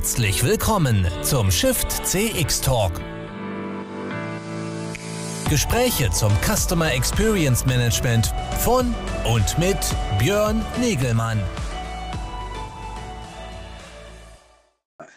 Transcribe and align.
Herzlich 0.00 0.42
willkommen 0.42 1.06
zum 1.20 1.50
Shift 1.50 1.92
CX 2.06 2.62
Talk. 2.62 2.92
Gespräche 5.50 6.10
zum 6.10 6.32
Customer 6.40 6.90
Experience 6.90 7.66
Management 7.66 8.32
von 8.60 8.94
und 9.30 9.58
mit 9.58 9.76
Björn 10.18 10.64
Negelmann. 10.80 11.38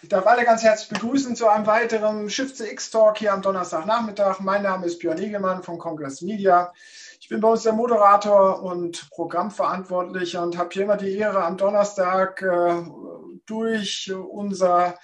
Ich 0.01 0.09
darf 0.09 0.27
alle 0.27 0.43
ganz 0.43 0.63
herzlich 0.63 0.89
begrüßen 0.89 1.37
zu 1.37 1.47
einem 1.47 1.65
weiteren 1.65 2.29
Shift 2.29 2.57
CX 2.57 2.91
Talk 2.91 3.19
hier 3.19 3.31
am 3.31 3.41
Donnerstagnachmittag. 3.41 4.41
Mein 4.41 4.63
Name 4.63 4.87
ist 4.87 4.99
Björn 4.99 5.17
Negelmann 5.17 5.63
von 5.63 5.77
Congress 5.77 6.21
Media. 6.21 6.73
Ich 7.21 7.29
bin 7.29 7.39
bei 7.39 7.47
uns 7.47 7.63
der 7.63 7.71
Moderator 7.71 8.61
und 8.61 9.09
Programmverantwortlicher 9.11 10.43
und 10.43 10.57
habe 10.57 10.71
hier 10.73 10.83
immer 10.83 10.97
die 10.97 11.15
Ehre, 11.17 11.45
am 11.45 11.55
Donnerstag 11.55 12.41
äh, 12.41 12.83
durch 13.45 14.11
unser 14.11 14.97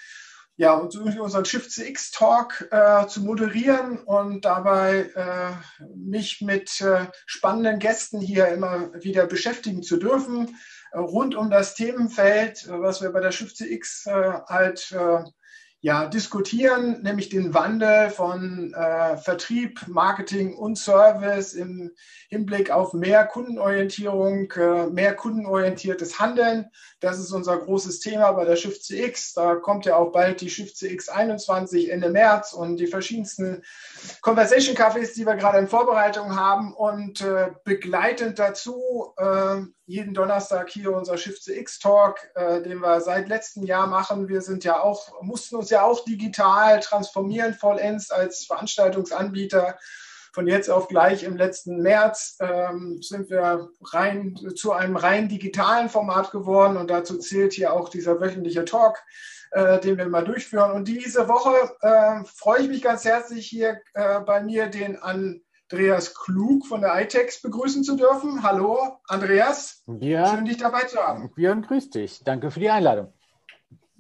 ja, 0.60 0.78
durch 0.92 1.18
unseren 1.18 1.46
Shift 1.46 1.72
CX 1.72 2.12
Talk 2.12 2.68
äh, 2.70 3.08
zu 3.08 3.22
moderieren 3.22 4.00
und 4.00 4.44
dabei 4.44 5.10
äh, 5.16 5.86
mich 5.96 6.42
mit 6.42 6.82
äh, 6.82 7.06
spannenden 7.26 7.80
Gästen 7.80 8.20
hier 8.20 8.50
immer 8.50 8.92
wieder 9.02 9.26
beschäftigen 9.26 9.84
zu 9.84 9.96
dürfen, 9.96 10.58
äh, 10.92 10.98
rund 10.98 11.34
um 11.34 11.50
das 11.50 11.76
Themenfeld, 11.76 12.68
was 12.68 13.02
wir 13.02 13.14
bei 13.14 13.22
der 13.22 13.32
Shift 13.32 13.56
CX 13.56 14.08
äh, 14.08 14.34
halt 14.48 14.92
äh, 14.92 15.24
ja, 15.82 16.08
diskutieren, 16.08 17.02
nämlich 17.04 17.30
den 17.30 17.54
Wandel 17.54 18.10
von 18.10 18.74
äh, 18.74 19.16
Vertrieb, 19.16 19.88
Marketing 19.88 20.54
und 20.54 20.78
Service 20.78 21.54
im 21.54 21.92
Hinblick 22.28 22.70
auf 22.70 22.94
mehr 22.94 23.26
Kundenorientierung, 23.26 24.52
äh, 24.52 24.88
mehr 24.88 25.16
kundenorientiertes 25.16 26.20
Handeln. 26.20 26.70
Das 27.00 27.18
ist 27.18 27.32
unser 27.32 27.58
großes 27.58 28.02
Thema 28.02 28.34
bei 28.34 28.44
der 28.44 28.58
Shift 28.58 28.84
CX. 28.84 29.34
Da 29.34 29.56
kommt 29.56 29.86
ja 29.86 29.96
auch 29.96 30.12
bald 30.12 30.42
die 30.42 30.50
Shift 30.50 30.76
CX 30.76 31.08
21 31.08 31.90
Ende 31.90 32.10
März 32.10 32.52
und 32.52 32.76
die 32.76 32.88
verschiedensten 32.88 33.64
Conversation 34.22 34.76
Cafés, 34.76 35.14
die 35.16 35.26
wir 35.26 35.36
gerade 35.36 35.60
in 35.60 35.70
Vorbereitung 35.70 36.36
haben 36.36 36.74
und 36.74 37.22
äh, 37.22 37.52
begleitend 37.64 38.38
dazu 38.38 39.14
äh, 39.16 39.62
jeden 39.90 40.14
Donnerstag 40.14 40.70
hier 40.70 40.94
unser 40.94 41.18
Shift 41.18 41.44
CX 41.44 41.80
Talk, 41.80 42.20
äh, 42.36 42.62
den 42.62 42.80
wir 42.80 43.02
seit 43.02 43.28
letztem 43.28 43.64
Jahr 43.64 43.88
machen. 43.88 44.28
Wir 44.28 44.42
sind 44.42 44.64
ja 44.64 44.80
auch, 44.82 45.20
mussten 45.24 45.56
uns 45.56 45.72
ja 45.72 45.82
auch 45.82 46.06
digital 46.06 46.80
transformieren 46.80 47.56
vollends 47.56 48.12
als 48.12 48.46
Veranstaltungsanbieter. 48.46 49.80
Von 50.32 50.46
jetzt 50.46 50.70
auf 50.70 50.90
gleich 50.90 51.24
im 51.24 51.38
letzten 51.38 51.82
März 51.82 52.38
ähm, 52.40 53.02
sind 53.02 53.32
wir 53.32 53.72
rein 53.84 54.36
zu 54.56 54.74
einem 54.74 54.96
rein 54.96 55.28
digitalen 55.28 55.90
Format 55.90 56.30
geworden 56.30 56.78
und 56.78 56.92
dazu 56.92 57.18
zählt 57.18 57.54
hier 57.54 57.74
auch 57.74 57.90
dieser 57.90 58.22
wöchentliche 58.22 58.66
Talk, 58.66 59.00
äh, 59.50 59.80
den 59.80 59.98
wir 59.98 60.08
mal 60.08 60.24
durchführen. 60.24 60.72
Und 60.72 60.88
diese 60.88 61.28
Woche 61.28 61.56
äh, 61.82 62.24
freue 62.26 62.62
ich 62.62 62.70
mich 62.70 62.84
ganz 62.84 63.06
herzlich 63.06 63.48
hier 63.48 63.82
äh, 63.96 64.20
bei 64.20 64.44
mir 64.44 64.68
den 64.68 65.02
an 65.02 65.42
Andreas 65.72 66.16
Klug 66.16 66.66
von 66.66 66.82
der 66.82 67.00
iTex 67.00 67.44
begrüßen 67.44 67.84
zu 67.84 67.96
dürfen. 67.96 68.42
Hallo, 68.42 69.00
Andreas. 69.08 69.84
Ja. 70.00 70.34
Schön, 70.34 70.46
dich 70.46 70.58
dabei 70.58 70.82
zu 70.86 70.98
haben. 70.98 71.32
Björn, 71.36 71.62
grüß 71.62 71.92
dich. 71.92 72.24
Danke 72.24 72.50
für 72.50 72.60
die 72.60 72.72
Einladung. 72.72 73.14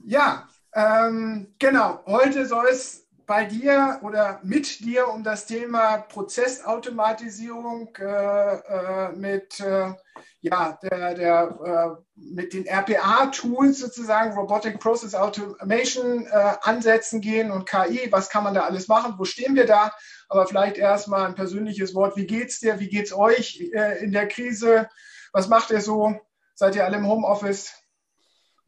Ja, 0.03 0.47
ähm, 0.73 1.53
genau. 1.59 2.03
Heute 2.07 2.47
soll 2.47 2.65
es 2.71 3.07
bei 3.27 3.45
dir 3.45 3.99
oder 4.01 4.39
mit 4.41 4.79
dir 4.79 5.09
um 5.09 5.23
das 5.23 5.45
Thema 5.45 5.97
Prozessautomatisierung 5.97 7.89
äh, 7.99 8.55
äh, 8.55 9.11
mit, 9.11 9.59
äh, 9.59 9.93
ja, 10.41 10.79
der, 10.81 11.13
der, 11.13 11.59
äh, 11.63 12.01
mit 12.15 12.53
den 12.53 12.65
RPA-Tools 12.65 13.77
sozusagen, 13.77 14.33
Robotic 14.33 14.79
Process 14.79 15.13
Automation, 15.13 16.25
äh, 16.25 16.53
Ansätzen 16.63 17.21
gehen 17.21 17.51
und 17.51 17.69
KI. 17.69 18.07
Was 18.09 18.31
kann 18.31 18.43
man 18.43 18.55
da 18.55 18.61
alles 18.61 18.87
machen? 18.87 19.13
Wo 19.19 19.25
stehen 19.25 19.53
wir 19.53 19.67
da? 19.67 19.91
Aber 20.29 20.47
vielleicht 20.47 20.77
erstmal 20.77 21.25
ein 21.25 21.35
persönliches 21.35 21.93
Wort. 21.95 22.15
Wie 22.15 22.27
geht's 22.27 22.59
dir? 22.59 22.79
Wie 22.79 22.89
geht's 22.89 23.13
euch 23.13 23.69
äh, 23.73 24.03
in 24.03 24.11
der 24.11 24.27
Krise? 24.27 24.87
Was 25.33 25.49
macht 25.49 25.71
ihr 25.71 25.81
so? 25.81 26.15
Seid 26.53 26.75
ihr 26.75 26.85
alle 26.85 26.97
im 26.97 27.07
Homeoffice? 27.07 27.73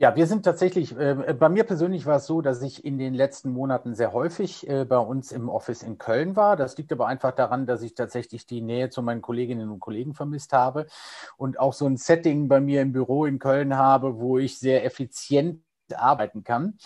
Ja, 0.02 0.16
wir 0.16 0.26
sind 0.26 0.44
tatsächlich, 0.44 0.98
äh, 0.98 1.36
bei 1.38 1.48
mir 1.48 1.64
persönlich 1.64 2.08
war 2.08 2.16
es 2.16 2.26
so, 2.26 2.42
dass 2.42 2.64
ich 2.64 2.84
in 2.84 2.98
den 2.98 3.14
letzten 3.14 3.52
Monaten 3.52 3.94
sehr 3.94 4.14
häufig 4.14 4.68
äh, 4.68 4.84
bei 4.84 4.98
uns 4.98 5.32
im 5.32 5.48
Office 5.48 5.84
in 5.84 6.00
Köln 6.00 6.36
war. 6.36 6.56
Das 6.56 6.76
liegt 6.76 6.92
aber 6.92 7.06
einfach 7.06 7.34
daran, 7.34 7.68
dass 7.68 7.84
ich 7.84 7.94
tatsächlich 7.94 8.48
die 8.48 8.62
Nähe 8.62 8.90
zu 8.90 9.04
meinen 9.04 9.22
Kolleginnen 9.22 9.70
und 9.70 9.80
Kollegen 9.80 10.16
vermisst 10.16 10.54
habe 10.54 10.88
und 11.38 11.60
auch 11.60 11.74
so 11.74 11.86
ein 11.86 11.98
Setting 11.98 12.48
bei 12.48 12.60
mir 12.60 12.82
im 12.82 12.94
Büro 12.94 13.26
in 13.26 13.38
Köln 13.38 13.78
habe, 13.78 14.20
wo 14.20 14.40
ich 14.40 14.58
sehr 14.58 14.84
effizient 14.86 15.64
arbeiten 15.94 16.44
kann. 16.44 16.80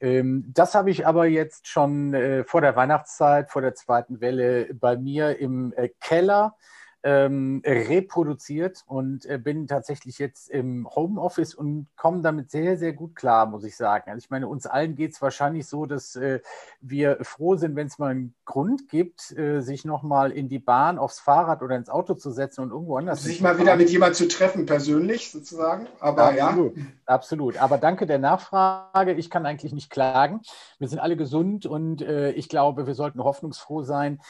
Ähm, 0.00 0.44
das 0.54 0.74
habe 0.74 0.90
ich 0.90 1.06
aber 1.06 1.26
jetzt 1.26 1.66
schon 1.66 2.14
äh, 2.14 2.44
vor 2.44 2.60
der 2.60 2.76
Weihnachtszeit, 2.76 3.50
vor 3.50 3.62
der 3.62 3.74
zweiten 3.74 4.20
Welle 4.20 4.72
bei 4.74 4.96
mir 4.96 5.38
im 5.38 5.72
äh, 5.76 5.88
Keller 6.00 6.56
ähm, 7.04 7.62
reproduziert 7.64 8.82
und 8.86 9.24
äh, 9.26 9.38
bin 9.38 9.68
tatsächlich 9.68 10.18
jetzt 10.18 10.50
im 10.50 10.88
Homeoffice 10.90 11.54
und 11.54 11.86
komme 11.96 12.22
damit 12.22 12.50
sehr, 12.50 12.76
sehr 12.76 12.92
gut 12.92 13.14
klar, 13.14 13.46
muss 13.46 13.62
ich 13.62 13.76
sagen. 13.76 14.10
Also 14.10 14.24
ich 14.24 14.30
meine, 14.30 14.48
uns 14.48 14.66
allen 14.66 14.96
geht 14.96 15.12
es 15.12 15.22
wahrscheinlich 15.22 15.66
so, 15.66 15.86
dass 15.86 16.16
äh, 16.16 16.40
wir 16.80 17.18
froh 17.22 17.54
sind, 17.54 17.76
wenn 17.76 17.86
es 17.86 17.98
mal 17.98 18.10
einen 18.10 18.34
Grund 18.44 18.88
gibt, 18.88 19.36
äh, 19.38 19.60
sich 19.60 19.84
nochmal 19.84 20.32
in 20.32 20.48
die 20.48 20.58
Bahn, 20.58 20.98
aufs 20.98 21.20
Fahrrad 21.20 21.62
oder 21.62 21.76
ins 21.76 21.88
Auto 21.88 22.14
zu 22.14 22.32
setzen 22.32 22.62
und 22.62 22.70
irgendwo 22.70 22.96
anders. 22.96 23.22
Sich 23.22 23.40
mal 23.40 23.58
wieder 23.58 23.76
mit 23.76 23.90
jemandem 23.90 24.14
zu 24.14 24.28
treffen, 24.28 24.66
persönlich 24.66 25.30
sozusagen. 25.30 25.86
Aber 26.00 26.30
absolut, 26.30 26.76
ja. 26.76 26.82
Absolut. 27.06 27.56
Aber 27.58 27.78
danke 27.78 28.06
der 28.06 28.18
Nachfrage. 28.18 29.12
Ich 29.12 29.30
kann 29.30 29.46
eigentlich 29.46 29.72
nicht 29.72 29.90
klagen. 29.90 30.40
Wir 30.78 30.88
sind 30.88 30.98
alle 30.98 31.16
gesund 31.16 31.64
und 31.64 32.02
äh, 32.02 32.32
ich 32.32 32.48
glaube, 32.48 32.88
wir 32.88 32.94
sollten 32.94 33.22
hoffnungsfroh 33.22 33.82
sein 33.82 34.20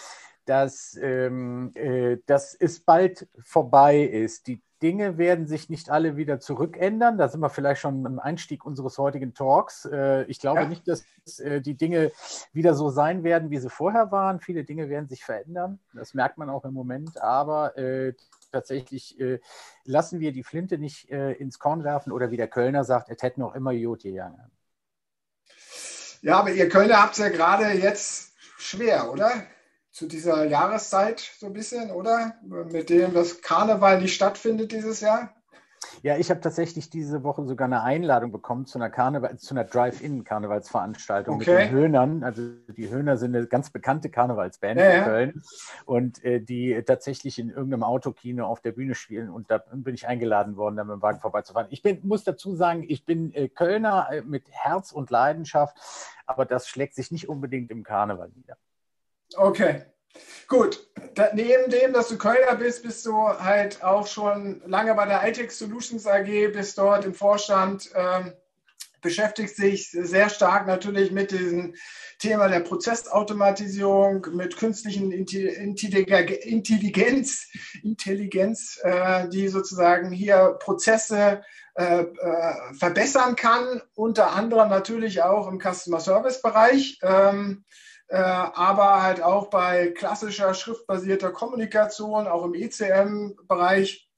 dass, 0.48 0.98
ähm, 1.00 1.72
äh, 1.74 2.18
dass 2.26 2.54
es 2.54 2.80
bald 2.80 3.28
vorbei 3.38 4.00
ist. 4.00 4.46
Die 4.46 4.62
Dinge 4.80 5.18
werden 5.18 5.46
sich 5.46 5.68
nicht 5.68 5.90
alle 5.90 6.16
wieder 6.16 6.40
zurückändern. 6.40 7.18
Da 7.18 7.28
sind 7.28 7.40
wir 7.40 7.50
vielleicht 7.50 7.80
schon 7.80 8.06
am 8.06 8.18
Einstieg 8.18 8.64
unseres 8.64 8.96
heutigen 8.98 9.34
Talks. 9.34 9.84
Äh, 9.84 10.24
ich 10.24 10.38
glaube 10.38 10.60
ja. 10.60 10.68
nicht, 10.68 10.86
dass 10.86 11.04
äh, 11.40 11.60
die 11.60 11.74
Dinge 11.74 12.12
wieder 12.52 12.74
so 12.74 12.88
sein 12.90 13.24
werden, 13.24 13.50
wie 13.50 13.58
sie 13.58 13.70
vorher 13.70 14.12
waren. 14.12 14.40
Viele 14.40 14.64
Dinge 14.64 14.88
werden 14.88 15.08
sich 15.08 15.24
verändern. 15.24 15.80
Das 15.92 16.14
merkt 16.14 16.38
man 16.38 16.48
auch 16.48 16.64
im 16.64 16.74
Moment. 16.74 17.20
Aber 17.20 17.76
äh, 17.76 18.14
tatsächlich 18.52 19.18
äh, 19.20 19.40
lassen 19.84 20.20
wir 20.20 20.32
die 20.32 20.44
Flinte 20.44 20.78
nicht 20.78 21.10
äh, 21.10 21.32
ins 21.32 21.58
Korn 21.58 21.82
werfen 21.84 22.12
oder 22.12 22.30
wie 22.30 22.36
der 22.36 22.48
Kölner 22.48 22.84
sagt, 22.84 23.10
es 23.10 23.22
hätte 23.22 23.40
noch 23.40 23.54
immer 23.54 23.72
Jod 23.72 24.02
gegangen. 24.02 24.40
Ja, 26.22 26.38
aber 26.38 26.50
ihr 26.50 26.68
Kölner 26.68 27.02
habt 27.02 27.12
es 27.12 27.18
ja 27.18 27.28
gerade 27.28 27.70
jetzt 27.72 28.32
schwer, 28.58 29.12
oder? 29.12 29.30
Zu 29.98 30.06
dieser 30.06 30.44
Jahreszeit 30.44 31.18
so 31.18 31.46
ein 31.46 31.52
bisschen, 31.52 31.90
oder? 31.90 32.34
Mit 32.70 32.88
dem 32.88 33.14
das 33.14 33.42
Karneval 33.42 34.00
nicht 34.00 34.14
stattfindet 34.14 34.70
dieses 34.70 35.00
Jahr? 35.00 35.34
Ja, 36.02 36.16
ich 36.16 36.30
habe 36.30 36.40
tatsächlich 36.40 36.88
diese 36.88 37.24
Woche 37.24 37.44
sogar 37.44 37.66
eine 37.66 37.82
Einladung 37.82 38.30
bekommen 38.30 38.66
zu 38.66 38.78
einer 38.78 38.90
Karneval, 38.90 39.38
zu 39.38 39.54
einer 39.54 39.64
Drive-In-Karnevalsveranstaltung 39.64 41.36
okay. 41.36 41.50
mit 41.50 41.60
den 41.60 41.70
Höhnern. 41.70 42.22
Also 42.22 42.42
die 42.76 42.88
Höhner 42.88 43.16
sind 43.16 43.34
eine 43.34 43.46
ganz 43.48 43.70
bekannte 43.70 44.08
Karnevalsband 44.08 44.78
ja, 44.78 44.90
in 44.90 45.04
Köln 45.04 45.42
und 45.84 46.22
äh, 46.24 46.40
die 46.40 46.80
tatsächlich 46.86 47.40
in 47.40 47.50
irgendeinem 47.50 47.82
Autokino 47.82 48.46
auf 48.46 48.60
der 48.60 48.72
Bühne 48.72 48.94
spielen 48.94 49.30
und 49.30 49.50
da 49.50 49.58
bin 49.72 49.94
ich 49.94 50.06
eingeladen 50.06 50.56
worden, 50.56 50.76
da 50.76 50.84
mit 50.84 50.94
dem 50.94 51.02
Wagen 51.02 51.18
vorbeizufahren. 51.18 51.68
Ich 51.70 51.82
bin, 51.82 51.98
muss 52.04 52.22
dazu 52.22 52.54
sagen, 52.54 52.84
ich 52.86 53.04
bin 53.04 53.32
äh, 53.34 53.48
Kölner 53.48 54.08
äh, 54.12 54.22
mit 54.22 54.44
Herz 54.50 54.92
und 54.92 55.10
Leidenschaft, 55.10 55.76
aber 56.26 56.44
das 56.44 56.68
schlägt 56.68 56.94
sich 56.94 57.10
nicht 57.10 57.28
unbedingt 57.28 57.72
im 57.72 57.82
Karneval 57.82 58.30
nieder. 58.34 58.56
Okay. 59.36 59.82
Gut, 60.46 60.88
da, 61.14 61.28
neben 61.34 61.70
dem, 61.70 61.92
dass 61.92 62.08
du 62.08 62.16
Kölner 62.16 62.56
bist, 62.56 62.82
bist 62.82 63.04
du 63.04 63.28
halt 63.28 63.84
auch 63.84 64.06
schon 64.06 64.62
lange 64.66 64.94
bei 64.94 65.04
der 65.04 65.28
iTex 65.28 65.58
Solutions 65.58 66.06
AG, 66.06 66.52
bist 66.52 66.78
dort 66.78 67.04
im 67.04 67.12
Vorstand, 67.12 67.90
ähm, 67.94 68.32
beschäftigt 69.02 69.54
sich 69.54 69.90
sehr 69.90 70.30
stark 70.30 70.66
natürlich 70.66 71.12
mit 71.12 71.30
diesem 71.30 71.74
Thema 72.18 72.48
der 72.48 72.60
Prozessautomatisierung, 72.60 74.26
mit 74.32 74.56
künstlichen 74.56 75.12
Intelligenz, 75.12 77.46
Intelligenz 77.82 78.80
äh, 78.82 79.28
die 79.28 79.48
sozusagen 79.48 80.10
hier 80.10 80.56
Prozesse 80.60 81.42
äh, 81.74 82.00
äh, 82.00 82.74
verbessern 82.76 83.36
kann, 83.36 83.82
unter 83.94 84.32
anderem 84.32 84.68
natürlich 84.68 85.22
auch 85.22 85.46
im 85.46 85.60
Customer 85.60 86.00
Service 86.00 86.42
Bereich. 86.42 86.98
Ähm, 87.02 87.64
äh, 87.68 87.87
aber 88.14 89.02
halt 89.02 89.22
auch 89.22 89.48
bei 89.50 89.88
klassischer 89.88 90.54
schriftbasierter 90.54 91.30
Kommunikation, 91.30 92.26
auch 92.26 92.44
im 92.44 92.54
ECM-Bereich. 92.54 94.10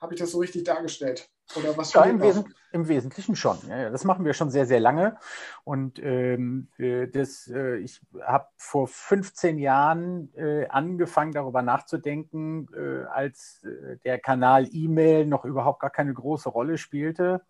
Habe 0.00 0.14
ich 0.14 0.20
das 0.20 0.30
so 0.30 0.38
richtig 0.38 0.64
dargestellt? 0.64 1.28
Oder 1.56 1.76
was 1.76 1.92
ja, 1.94 2.02
im, 2.04 2.20
Wesen, 2.20 2.54
im, 2.72 2.88
Wesentlichen 2.88 3.34
schon. 3.34 3.58
Ja, 3.68 3.90
das 3.90 4.04
machen 4.04 4.24
wir 4.24 4.34
schon 4.34 4.50
sehr, 4.50 4.66
sehr 4.66 4.80
lange. 4.80 5.16
Und 5.64 5.98
ähm, 5.98 6.68
äh, 6.76 7.08
das, 7.08 7.48
äh, 7.48 7.76
ich 7.78 8.00
habe 8.20 8.46
vor 8.56 8.86
15 8.86 9.58
Jahren 9.58 10.32
äh, 10.34 10.66
angefangen, 10.68 11.32
darüber 11.32 11.62
nachzudenken, 11.62 12.68
äh, 12.76 13.04
als 13.06 13.64
äh, 13.64 13.96
der 14.04 14.18
Kanal 14.18 14.68
E-Mail 14.70 15.26
noch 15.26 15.44
überhaupt 15.44 15.80
gar 15.80 15.90
keine 15.90 16.12
große 16.12 16.50
Rolle 16.50 16.76
spielte 16.76 17.40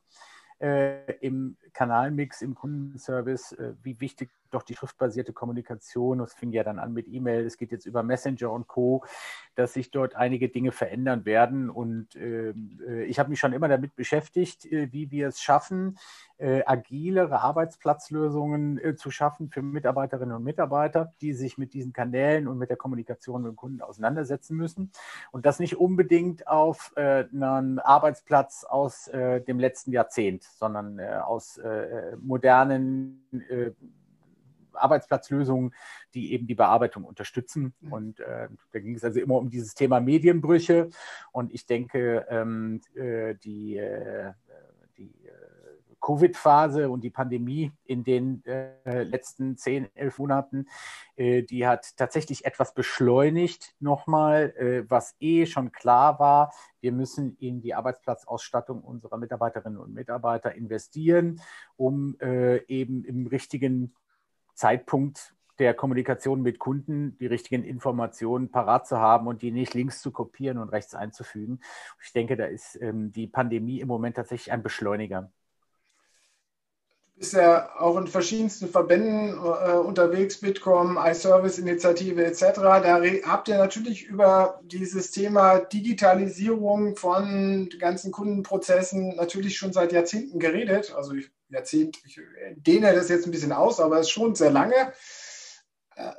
äh, 0.61 1.13
im 1.21 1.57
Kanalmix, 1.73 2.43
im 2.43 2.55
Kundenservice, 2.55 3.53
äh, 3.53 3.75
wie 3.83 4.01
wichtig 4.01 4.31
doch 4.51 4.63
die 4.63 4.75
schriftbasierte 4.75 5.33
Kommunikation, 5.33 6.21
es 6.21 6.35
fing 6.35 6.53
ja 6.53 6.65
dann 6.65 6.79
an 6.79 6.93
mit 6.93 7.09
E-Mail, 7.09 7.45
es 7.45 7.57
geht 7.57 7.73
jetzt 7.73 7.87
über 7.87 8.03
Messenger 8.03 8.51
und 8.51 8.67
Co., 8.67 9.05
dass 9.55 9.73
sich 9.73 9.91
dort 9.91 10.15
einige 10.15 10.49
Dinge 10.49 10.73
verändern 10.73 11.25
werden. 11.25 11.71
Und 11.71 12.15
ähm, 12.17 12.81
äh, 12.87 13.05
ich 13.05 13.19
habe 13.19 13.31
mich 13.31 13.41
schon 13.41 13.53
immer 13.53 13.69
damit 13.69 13.97
beschäftigt, 13.97 14.65
äh, 14.67 14.93
wie 14.93 15.11
wir 15.11 15.29
es 15.29 15.41
schaffen, 15.41 15.99
äh, 16.39 16.63
agilere 16.65 17.41
Arbeitsplatzlösungen 17.41 18.79
äh, 18.79 18.95
zu 18.95 19.11
schaffen 19.11 19.51
für 19.51 19.61
Mitarbeiterinnen 19.61 20.37
und 20.37 20.45
Mitarbeiter, 20.45 21.13
die 21.21 21.33
sich 21.33 21.59
mit 21.59 21.75
diesen 21.75 21.93
Kanälen 21.93 22.47
und 22.47 22.59
mit 22.59 22.71
der 22.71 22.77
Kommunikation 22.77 23.43
mit 23.43 23.51
dem 23.51 23.57
Kunden 23.57 23.83
auseinandersetzen 23.83 24.57
müssen. 24.57 24.93
Und 25.33 25.47
das 25.47 25.59
nicht 25.59 25.77
unbedingt 25.77 26.47
auf 26.47 26.93
äh, 26.95 27.25
einen 27.33 27.81
Arbeitsplatz 27.81 28.65
aus 28.65 29.11
dem 29.11 29.59
letzten 29.59 29.93
Jahrzehnt, 29.93 30.43
sondern 30.43 31.01
aus 31.01 31.61
modernen 32.21 33.25
Arbeitsplatzlösungen, 34.83 35.75
die 36.15 36.33
eben 36.33 36.47
die 36.47 36.55
Bearbeitung 36.55 37.05
unterstützen. 37.05 37.75
Mhm. 37.81 37.93
Und 37.93 38.21
äh, 38.21 38.49
da 38.73 38.79
ging 38.79 38.95
es 38.95 39.05
also 39.05 39.21
immer 39.21 39.37
um 39.37 39.51
dieses 39.51 39.75
Thema 39.75 40.01
Medienbrüche. 40.01 40.91
Und 41.33 41.53
ich 41.53 41.67
denke, 41.67 42.27
ähm, 42.29 42.81
äh, 42.95 43.35
die, 43.35 43.77
äh, 43.77 44.33
die 44.97 45.27
äh, 45.27 45.31
Covid-Phase 46.01 46.91
und 46.91 47.03
die 47.03 47.11
Pandemie 47.11 47.73
in 47.85 48.05
den 48.05 48.45
äh, 48.45 49.03
letzten 49.03 49.57
zehn, 49.57 49.89
elf 49.95 50.19
Monaten, 50.19 50.67
äh, 51.17 51.43
die 51.43 51.67
hat 51.67 51.97
tatsächlich 51.97 52.45
etwas 52.45 52.75
beschleunigt 52.75 53.75
nochmal, 53.81 54.55
äh, 54.57 54.85
was 54.89 55.17
eh 55.21 55.47
schon 55.47 55.73
klar 55.73 56.19
war. 56.19 56.53
Wir 56.81 56.93
müssen 56.93 57.37
in 57.39 57.61
die 57.61 57.75
Arbeitsplatzausstattung 57.75 58.83
unserer 58.83 59.19
Mitarbeiterinnen 59.19 59.79
und 59.79 59.93
Mitarbeiter 59.93 60.55
investieren, 60.55 61.41
um 61.77 62.17
äh, 62.21 62.65
eben 62.67 63.05
im 63.05 63.27
richtigen 63.27 63.95
Zeitpunkt 64.59 65.35
der 65.61 65.73
Kommunikation 65.73 66.43
mit 66.43 66.59
Kunden 66.59 67.17
die 67.19 67.27
richtigen 67.27 67.63
Informationen 67.63 68.51
parat 68.51 68.89
zu 68.89 68.99
haben 68.99 69.29
und 69.29 69.41
die 69.41 69.53
nicht 69.53 69.73
links 69.75 70.03
zu 70.03 70.11
kopieren 70.11 70.59
und 70.59 70.69
rechts 70.71 70.95
einzufügen. 70.95 71.61
Ich 72.03 72.13
denke, 72.13 72.37
da 72.37 72.47
ist 72.47 72.77
ähm, 72.81 73.13
die 73.13 73.29
Pandemie 73.29 73.81
im 73.81 73.89
Moment 73.89 74.17
tatsächlich 74.17 74.53
ein 74.53 74.63
Beschleuniger. 74.65 75.31
Du 77.15 77.21
bist 77.21 77.35
ja 77.35 77.71
auch 77.79 77.97
in 77.99 78.07
verschiedensten 78.09 78.69
Verbänden 78.69 79.31
äh, 79.31 79.73
unterwegs, 79.73 80.41
Bitkom, 80.41 80.99
iService-Initiative 81.01 82.25
etc. 82.25 82.43
Da 82.55 83.01
habt 83.27 83.49
ihr 83.49 83.59
natürlich 83.59 84.07
über 84.07 84.61
dieses 84.65 85.13
Thema 85.13 85.59
Digitalisierung 85.59 86.97
von 86.97 87.69
ganzen 87.79 88.11
Kundenprozessen 88.11 89.15
natürlich 89.15 89.57
schon 89.57 89.73
seit 89.73 89.93
Jahrzehnten 89.93 90.39
geredet. 90.41 90.95
Also 90.97 91.15
ich 91.15 91.31
Jahrzehnt, 91.49 91.99
ich 92.05 92.21
dehne 92.57 92.95
das 92.95 93.09
jetzt 93.09 93.27
ein 93.27 93.31
bisschen 93.31 93.53
aus, 93.53 93.81
aber 93.81 93.97
es 93.99 94.07
ist 94.07 94.13
schon 94.13 94.35
sehr 94.35 94.51
lange. 94.51 94.93
Äh, 95.97 96.13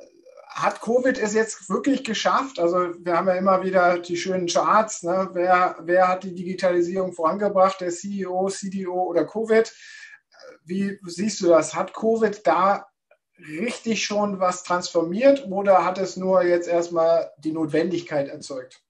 hat 0.48 0.80
Covid 0.80 1.16
es 1.16 1.32
jetzt 1.32 1.70
wirklich 1.70 2.04
geschafft? 2.04 2.58
Also 2.58 2.92
wir 2.98 3.16
haben 3.16 3.28
ja 3.28 3.34
immer 3.34 3.62
wieder 3.62 3.98
die 3.98 4.16
schönen 4.16 4.46
Charts. 4.46 5.04
Ne? 5.04 5.30
Wer, 5.32 5.76
wer 5.80 6.08
hat 6.08 6.24
die 6.24 6.34
Digitalisierung 6.34 7.12
vorangebracht? 7.12 7.80
Der 7.80 7.90
CEO, 7.90 8.48
CDO 8.48 9.04
oder 9.04 9.24
Covid? 9.24 9.72
Wie 10.64 10.98
siehst 11.06 11.40
du 11.40 11.48
das? 11.48 11.74
Hat 11.74 11.94
Covid 11.94 12.46
da 12.46 12.86
richtig 13.38 14.04
schon 14.04 14.40
was 14.40 14.64
transformiert 14.64 15.46
oder 15.46 15.84
hat 15.84 15.98
es 15.98 16.16
nur 16.16 16.42
jetzt 16.42 16.68
erstmal 16.68 17.30
die 17.38 17.52
Notwendigkeit 17.52 18.28
erzeugt? 18.28 18.82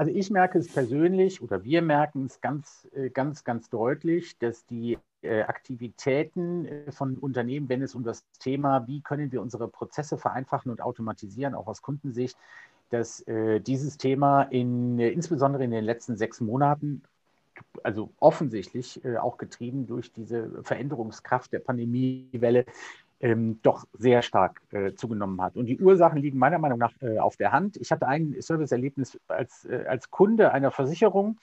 Also 0.00 0.12
ich 0.12 0.30
merke 0.30 0.58
es 0.58 0.72
persönlich 0.72 1.42
oder 1.42 1.62
wir 1.62 1.82
merken 1.82 2.24
es 2.24 2.40
ganz, 2.40 2.88
äh, 2.94 3.10
ganz, 3.10 3.44
ganz 3.44 3.68
deutlich, 3.68 4.38
dass 4.38 4.64
die 4.64 4.96
äh, 5.20 5.42
Aktivitäten 5.42 6.64
äh, 6.64 6.90
von 6.90 7.18
Unternehmen, 7.18 7.68
wenn 7.68 7.82
es 7.82 7.94
um 7.94 8.02
das 8.02 8.24
Thema, 8.38 8.86
wie 8.86 9.02
können 9.02 9.30
wir 9.30 9.42
unsere 9.42 9.68
Prozesse 9.68 10.16
vereinfachen 10.16 10.72
und 10.72 10.80
automatisieren, 10.80 11.54
auch 11.54 11.66
aus 11.66 11.82
Kundensicht, 11.82 12.38
dass 12.88 13.24
dieses 13.26 13.98
Thema 13.98 14.42
in, 14.42 14.98
insbesondere 14.98 15.62
in 15.62 15.70
den 15.70 15.84
letzten 15.84 16.16
sechs 16.16 16.40
Monaten 16.40 17.02
also 17.84 18.10
offensichtlich 18.18 19.00
auch 19.20 19.36
getrieben 19.38 19.86
durch 19.86 20.10
diese 20.10 20.64
Veränderungskraft 20.64 21.52
der 21.52 21.60
Pandemiewelle, 21.60 22.64
ähm, 23.20 23.60
doch 23.62 23.86
sehr 23.92 24.22
stark 24.22 24.60
äh, 24.70 24.94
zugenommen 24.94 25.40
hat. 25.40 25.56
Und 25.56 25.66
die 25.66 25.78
Ursachen 25.78 26.20
liegen 26.20 26.38
meiner 26.38 26.58
Meinung 26.58 26.78
nach 26.78 26.92
äh, 27.00 27.18
auf 27.18 27.36
der 27.36 27.52
Hand. 27.52 27.76
Ich 27.76 27.92
hatte 27.92 28.08
ein 28.08 28.34
Serviceerlebnis 28.38 29.18
als, 29.28 29.64
äh, 29.66 29.84
als 29.86 30.10
Kunde 30.10 30.52
einer 30.52 30.70
Versicherung, 30.70 31.38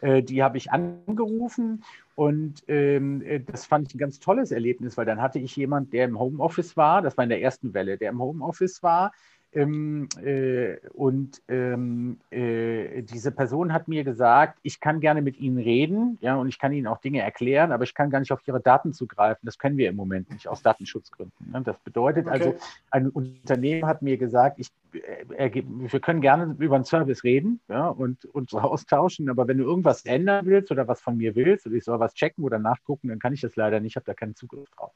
äh, 0.00 0.22
die 0.22 0.42
habe 0.42 0.58
ich 0.58 0.70
angerufen 0.70 1.82
und 2.14 2.62
ähm, 2.68 3.22
äh, 3.22 3.40
das 3.40 3.66
fand 3.66 3.88
ich 3.88 3.94
ein 3.94 3.98
ganz 3.98 4.20
tolles 4.20 4.52
Erlebnis, 4.52 4.96
weil 4.96 5.06
dann 5.06 5.20
hatte 5.20 5.38
ich 5.40 5.56
jemand, 5.56 5.92
der 5.92 6.04
im 6.04 6.18
Homeoffice 6.18 6.76
war, 6.76 7.02
das 7.02 7.16
war 7.16 7.24
in 7.24 7.30
der 7.30 7.42
ersten 7.42 7.74
Welle, 7.74 7.98
der 7.98 8.10
im 8.10 8.20
Homeoffice 8.20 8.82
war, 8.82 9.12
ähm, 9.52 10.08
äh, 10.22 10.76
und 10.92 11.40
ähm, 11.48 12.18
äh, 12.30 13.02
diese 13.02 13.32
Person 13.32 13.72
hat 13.72 13.88
mir 13.88 14.04
gesagt, 14.04 14.58
ich 14.62 14.78
kann 14.78 15.00
gerne 15.00 15.22
mit 15.22 15.38
Ihnen 15.38 15.58
reden, 15.58 16.18
ja, 16.20 16.36
und 16.36 16.48
ich 16.48 16.58
kann 16.58 16.72
Ihnen 16.72 16.86
auch 16.86 16.98
Dinge 16.98 17.20
erklären, 17.22 17.72
aber 17.72 17.84
ich 17.84 17.94
kann 17.94 18.10
gar 18.10 18.18
nicht 18.20 18.30
auf 18.30 18.46
Ihre 18.46 18.60
Daten 18.60 18.92
zugreifen. 18.92 19.40
Das 19.44 19.58
können 19.58 19.78
wir 19.78 19.88
im 19.88 19.96
Moment 19.96 20.30
nicht 20.30 20.48
aus 20.48 20.62
Datenschutzgründen. 20.62 21.50
Ne? 21.50 21.62
Das 21.62 21.78
bedeutet 21.78 22.28
also, 22.28 22.50
okay. 22.50 22.58
also, 22.90 23.06
ein 23.06 23.08
Unternehmen 23.08 23.86
hat 23.86 24.02
mir 24.02 24.18
gesagt, 24.18 24.58
ich, 24.58 24.68
äh, 24.92 25.62
wir 25.64 26.00
können 26.00 26.20
gerne 26.20 26.54
über 26.58 26.74
einen 26.74 26.84
Service 26.84 27.24
reden 27.24 27.60
ja, 27.68 27.88
und 27.88 28.26
uns 28.26 28.52
austauschen, 28.54 29.30
aber 29.30 29.48
wenn 29.48 29.58
du 29.58 29.64
irgendwas 29.64 30.04
ändern 30.04 30.44
willst 30.44 30.70
oder 30.70 30.86
was 30.88 31.00
von 31.00 31.16
mir 31.16 31.34
willst 31.34 31.66
oder 31.66 31.76
ich 31.76 31.84
soll 31.84 31.98
was 32.00 32.12
checken 32.12 32.44
oder 32.44 32.58
nachgucken, 32.58 33.08
dann 33.08 33.18
kann 33.18 33.32
ich 33.32 33.40
das 33.40 33.56
leider 33.56 33.80
nicht, 33.80 33.92
ich 33.92 33.96
habe 33.96 34.06
da 34.06 34.14
keinen 34.14 34.34
Zugriff 34.34 34.68
drauf. 34.70 34.92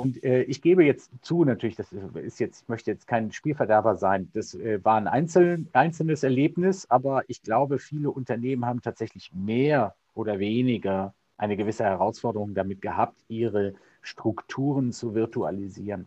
Und 0.00 0.24
äh, 0.24 0.42
ich 0.42 0.62
gebe 0.62 0.84
jetzt 0.84 1.10
zu, 1.22 1.44
natürlich, 1.44 1.76
das 1.76 1.92
ist 1.92 2.40
jetzt, 2.40 2.62
ich 2.62 2.68
möchte 2.68 2.90
jetzt 2.90 3.06
kein 3.06 3.32
Spielverderber 3.32 3.96
sein. 3.96 4.30
Das 4.34 4.54
äh, 4.54 4.84
war 4.84 4.96
ein 4.96 5.08
einzeln, 5.08 5.68
einzelnes 5.72 6.22
Erlebnis, 6.22 6.90
aber 6.90 7.22
ich 7.28 7.42
glaube, 7.42 7.78
viele 7.78 8.10
Unternehmen 8.10 8.64
haben 8.66 8.82
tatsächlich 8.82 9.32
mehr 9.32 9.94
oder 10.14 10.38
weniger 10.38 11.14
eine 11.36 11.56
gewisse 11.56 11.84
Herausforderung 11.84 12.54
damit 12.54 12.80
gehabt, 12.80 13.24
ihre 13.28 13.74
Strukturen 14.02 14.92
zu 14.92 15.14
virtualisieren. 15.14 16.06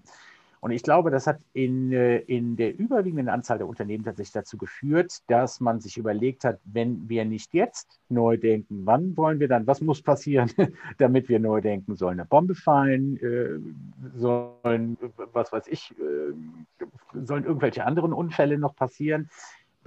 Und 0.60 0.72
ich 0.72 0.84
glaube, 0.84 1.12
das 1.12 1.28
hat 1.28 1.40
in, 1.54 1.92
äh, 1.92 2.18
in 2.20 2.56
der 2.56 2.78
überwiegenden 2.78 3.30
Anzahl 3.30 3.58
der 3.58 3.68
Unternehmen 3.68 4.04
tatsächlich 4.04 4.34
dazu 4.34 4.58
geführt, 4.58 5.22
dass 5.28 5.60
man 5.60 5.80
sich 5.80 5.98
überlegt 5.98 6.44
hat, 6.44 6.60
wenn 6.66 7.08
wir 7.10 7.26
nicht 7.26 7.54
jetzt 7.54 8.00
neu 8.10 8.38
denken, 8.38 8.86
wann 8.86 9.16
wollen 9.18 9.40
wir 9.40 9.48
dann, 9.48 9.68
was 9.68 9.82
muss 9.82 10.02
passieren, 10.02 10.52
damit 10.98 11.30
wir 11.30 11.40
neu 11.40 11.62
denken? 11.62 11.96
Soll 11.96 12.14
eine 12.14 12.26
Bombe 12.26 12.56
fallen? 12.56 13.18
Äh, 13.18 14.18
sollen, 14.18 14.98
was 15.34 15.52
weiß 15.52 15.68
ich, 15.68 15.94
äh, 16.00 16.86
sollen 17.24 17.46
irgendwelche 17.46 17.86
anderen 17.86 18.14
Unfälle 18.14 18.58
noch 18.58 18.76
passieren? 18.76 19.30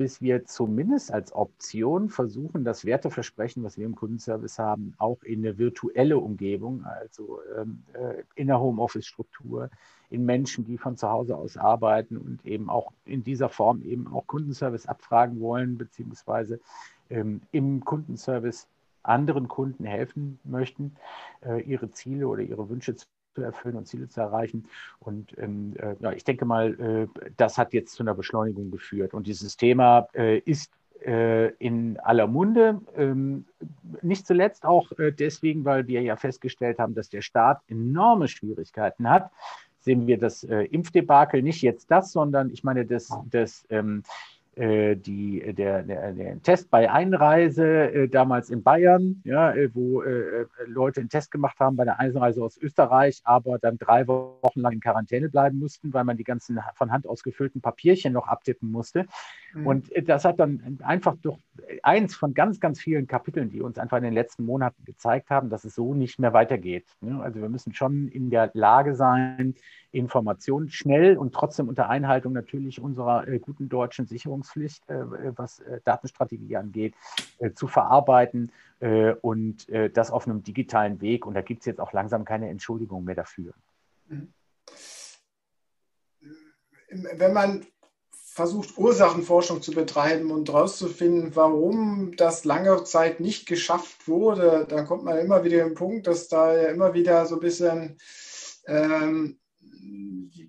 Bis 0.01 0.23
wir 0.23 0.47
zumindest 0.47 1.13
als 1.13 1.31
Option 1.35 2.09
versuchen, 2.09 2.65
das 2.65 2.87
Werteversprechen, 2.87 3.63
was 3.65 3.77
wir 3.77 3.85
im 3.85 3.95
Kundenservice 3.95 4.59
haben, 4.59 4.95
auch 4.97 5.23
in 5.25 5.41
eine 5.41 5.59
virtuelle 5.59 6.17
Umgebung, 6.17 6.87
also 6.87 7.41
ähm, 7.55 7.83
äh, 7.93 8.23
in 8.35 8.47
der 8.47 8.59
Homeoffice-Struktur, 8.59 9.69
in 10.09 10.25
Menschen, 10.25 10.65
die 10.65 10.79
von 10.79 10.97
zu 10.97 11.11
Hause 11.11 11.37
aus 11.37 11.59
arbeiten 11.59 12.17
und 12.17 12.47
eben 12.47 12.71
auch 12.71 12.93
in 13.05 13.25
dieser 13.25 13.51
Form 13.51 13.83
eben 13.83 14.07
auch 14.07 14.27
Kundenservice 14.27 14.87
abfragen 14.87 15.39
wollen, 15.39 15.77
beziehungsweise 15.77 16.61
ähm, 17.11 17.43
im 17.53 17.85
Kundenservice 17.85 18.69
anderen 19.03 19.49
Kunden 19.49 19.85
helfen 19.85 20.39
möchten, 20.45 20.97
äh, 21.45 21.61
ihre 21.61 21.91
Ziele 21.91 22.27
oder 22.27 22.41
ihre 22.41 22.71
Wünsche 22.71 22.97
zu 22.97 23.05
erfüllen 23.37 23.77
und 23.77 23.87
Ziele 23.87 24.09
zu 24.09 24.21
erreichen. 24.21 24.67
Und 24.99 25.37
ähm, 25.39 25.75
äh, 25.79 25.95
ja, 26.01 26.13
ich 26.13 26.25
denke 26.25 26.45
mal, 26.45 27.09
äh, 27.15 27.31
das 27.37 27.59
hat 27.59 27.73
jetzt 27.73 27.95
zu 27.95 28.03
einer 28.03 28.15
Beschleunigung 28.15 28.71
geführt. 28.71 29.15
Und 29.15 29.27
dieses 29.27 29.57
Thema 29.57 30.09
äh, 30.15 30.39
ist 30.39 30.73
äh, 31.05 31.53
in 31.55 31.99
aller 32.01 32.27
Munde. 32.27 32.81
Ähm, 32.97 33.47
nicht 34.03 34.27
zuletzt 34.27 34.65
auch 34.65 34.93
äh, 34.99 35.13
deswegen, 35.13 35.65
weil 35.65 35.87
wir 35.87 36.03
ja 36.03 36.17
festgestellt 36.17 36.79
haben, 36.79 36.95
dass 36.95 37.09
der 37.09 37.23
Staat 37.23 37.61
enorme 37.69 38.29
Schwierigkeiten 38.29 39.09
hat, 39.09 39.31
sehen 39.81 40.07
wir 40.07 40.19
das 40.19 40.45
äh, 40.45 40.65
Impfdebakel, 40.65 41.43
nicht 41.43 41.63
jetzt 41.63 41.91
das, 41.91 42.13
sondern 42.13 42.51
ich 42.51 42.65
meine, 42.65 42.85
das, 42.85 43.11
das 43.31 43.65
ähm, 43.71 44.03
äh, 44.03 44.40
die, 44.57 45.55
der, 45.55 45.83
der, 45.85 46.13
der, 46.13 46.43
Test 46.43 46.71
bei 46.71 46.91
Einreise 46.91 47.93
äh, 47.93 48.09
damals 48.09 48.51
in 48.51 48.63
Bayern, 48.63 49.23
ja, 49.25 49.53
äh, 49.53 49.71
wo 49.75 50.03
äh, 50.03 50.47
Leute 50.67 51.01
einen 51.01 51.09
Test 51.09 51.31
gemacht 51.31 51.61
haben 51.61 51.77
bei 51.77 51.85
der 51.85 52.01
Einreise 52.01 52.43
aus 52.43 52.59
Österreich, 52.59 53.21
aber 53.25 53.59
dann 53.59 53.79
drei 53.79 54.09
Wochen 54.09 54.61
lang 54.61 54.73
in 54.73 54.81
Quarantäne 54.81 55.29
bleiben 55.29 55.59
mussten, 55.59 55.95
weil 55.95 56.05
man 56.05 56.17
die 56.17 56.25
ganzen 56.25 56.59
von 56.75 56.91
Hand 56.91 57.07
ausgefüllten 57.07 57.61
Papierchen 57.61 58.13
noch 58.13 58.27
abtippen 58.27 58.71
musste. 58.71 59.07
Mhm. 59.55 59.67
Und 59.67 59.93
äh, 59.93 60.03
das 60.03 60.25
hat 60.25 60.41
dann 60.41 60.79
einfach 60.83 61.17
durch 61.23 61.39
eins 61.83 62.15
von 62.15 62.35
ganz, 62.35 62.61
ganz 62.61 62.81
vielen 62.81 63.07
Kapiteln, 63.07 63.51
die 63.51 63.63
uns 63.63 63.79
einfach 63.79 63.97
in 63.97 64.05
den 64.05 64.13
letzten 64.13 64.45
Monaten 64.45 64.85
gezeigt 64.85 65.31
haben, 65.31 65.51
dass 65.51 65.65
es 65.65 65.75
so 65.75 65.95
nicht 65.95 66.19
mehr 66.19 66.33
weitergeht. 66.33 66.87
Ne? 67.01 67.23
Also 67.23 67.41
wir 67.41 67.49
müssen 67.49 67.73
schon 67.75 68.09
in 68.09 68.31
der 68.31 68.51
Lage 68.55 68.95
sein, 68.95 69.55
Informationen 69.93 70.69
schnell 70.69 71.17
und 71.17 71.35
trotzdem 71.35 71.69
unter 71.69 71.89
Einhaltung 71.89 72.33
natürlich 72.33 72.81
unserer 72.81 73.27
äh, 73.27 73.39
guten 73.39 73.69
deutschen 73.69 74.07
Sicherungspflicht, 74.07 74.89
äh, 74.89 75.05
was 75.37 75.63
Datenstrategie 75.85 76.57
angeht, 76.57 76.95
zu 77.55 77.67
verarbeiten 77.67 78.53
und 79.21 79.67
das 79.95 80.11
auf 80.11 80.27
einem 80.27 80.43
digitalen 80.43 81.01
Weg. 81.01 81.27
Und 81.27 81.35
da 81.35 81.43
gibt 81.43 81.61
es 81.61 81.67
jetzt 81.67 81.81
auch 81.81 81.93
langsam 81.93 82.25
keine 82.25 82.49
Entschuldigung 82.49 83.05
mehr 83.05 83.15
dafür. 83.15 83.53
Mhm. 84.09 84.33
Wenn 86.91 87.33
man 87.33 87.67
versucht, 88.41 88.79
Ursachenforschung 88.79 89.61
zu 89.61 89.71
betreiben 89.73 90.31
und 90.31 90.49
herauszufinden, 90.49 91.37
warum 91.37 92.17
das 92.17 92.47
lange 92.47 92.85
Zeit 92.85 93.21
nicht 93.21 93.45
geschafft 93.47 94.09
wurde, 94.09 94.67
dann 94.67 94.87
kommt 94.87 95.05
man 95.05 95.19
immer 95.19 95.45
wieder 95.45 95.61
im 95.61 95.75
Punkt, 95.75 96.07
dass 96.07 96.29
da 96.29 96.57
ja 96.57 96.69
immer 96.71 96.95
wieder 96.95 97.27
so 97.27 97.35
ein 97.35 97.41
bisschen 97.43 97.99
ähm, 98.67 99.39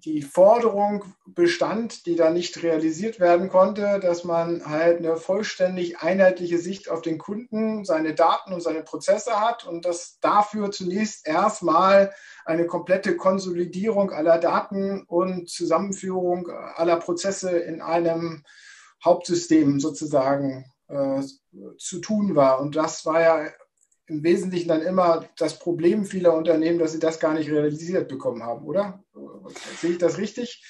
die 0.04 0.22
Forderung 0.22 1.06
bestand, 1.26 2.06
die 2.06 2.16
da 2.16 2.32
nicht 2.32 2.64
realisiert 2.64 3.20
werden 3.20 3.50
konnte, 3.50 4.00
dass 4.00 4.24
man 4.24 4.66
halt 4.66 4.98
eine 4.98 5.16
vollständig 5.16 6.00
einheitliche 6.00 6.58
Sicht 6.58 6.90
auf 6.90 7.02
den 7.02 7.18
Kunden, 7.18 7.86
seine 7.86 8.16
Daten 8.16 8.54
und 8.54 8.62
seine 8.62 8.84
Prozesse 8.84 9.40
hat 9.40 9.66
und 9.66 9.86
dass 9.86 10.20
dafür 10.20 10.72
zunächst 10.72 11.28
erstmal 11.28 12.14
eine 12.46 12.66
komplette 12.66 13.16
Konsolidierung 13.16 14.12
aller 14.12 14.40
Daten 14.40 15.04
und 15.04 15.50
Zusammenführung 15.50 16.50
aller 16.50 16.98
Prozesse 16.98 17.52
in 17.52 17.82
einem 17.82 18.44
Hauptsystem 19.04 19.80
sozusagen 19.80 20.66
äh, 20.88 21.22
zu 21.78 22.00
tun 22.00 22.36
war. 22.36 22.60
Und 22.60 22.76
das 22.76 23.06
war 23.06 23.22
ja 23.22 23.52
im 24.08 24.24
Wesentlichen 24.24 24.70
dann 24.70 24.82
immer 24.82 25.26
das 25.38 25.60
Problem 25.60 26.06
vieler 26.06 26.34
Unternehmen, 26.34 26.80
dass 26.80 26.92
sie 26.94 27.00
das 27.00 27.20
gar 27.20 27.34
nicht 27.34 27.50
realisiert 27.50 28.08
bekommen 28.08 28.44
haben, 28.44 28.66
oder? 28.66 29.04
Sehe 29.80 29.92
ich 29.92 29.98
das 29.98 30.18
richtig? 30.18 30.64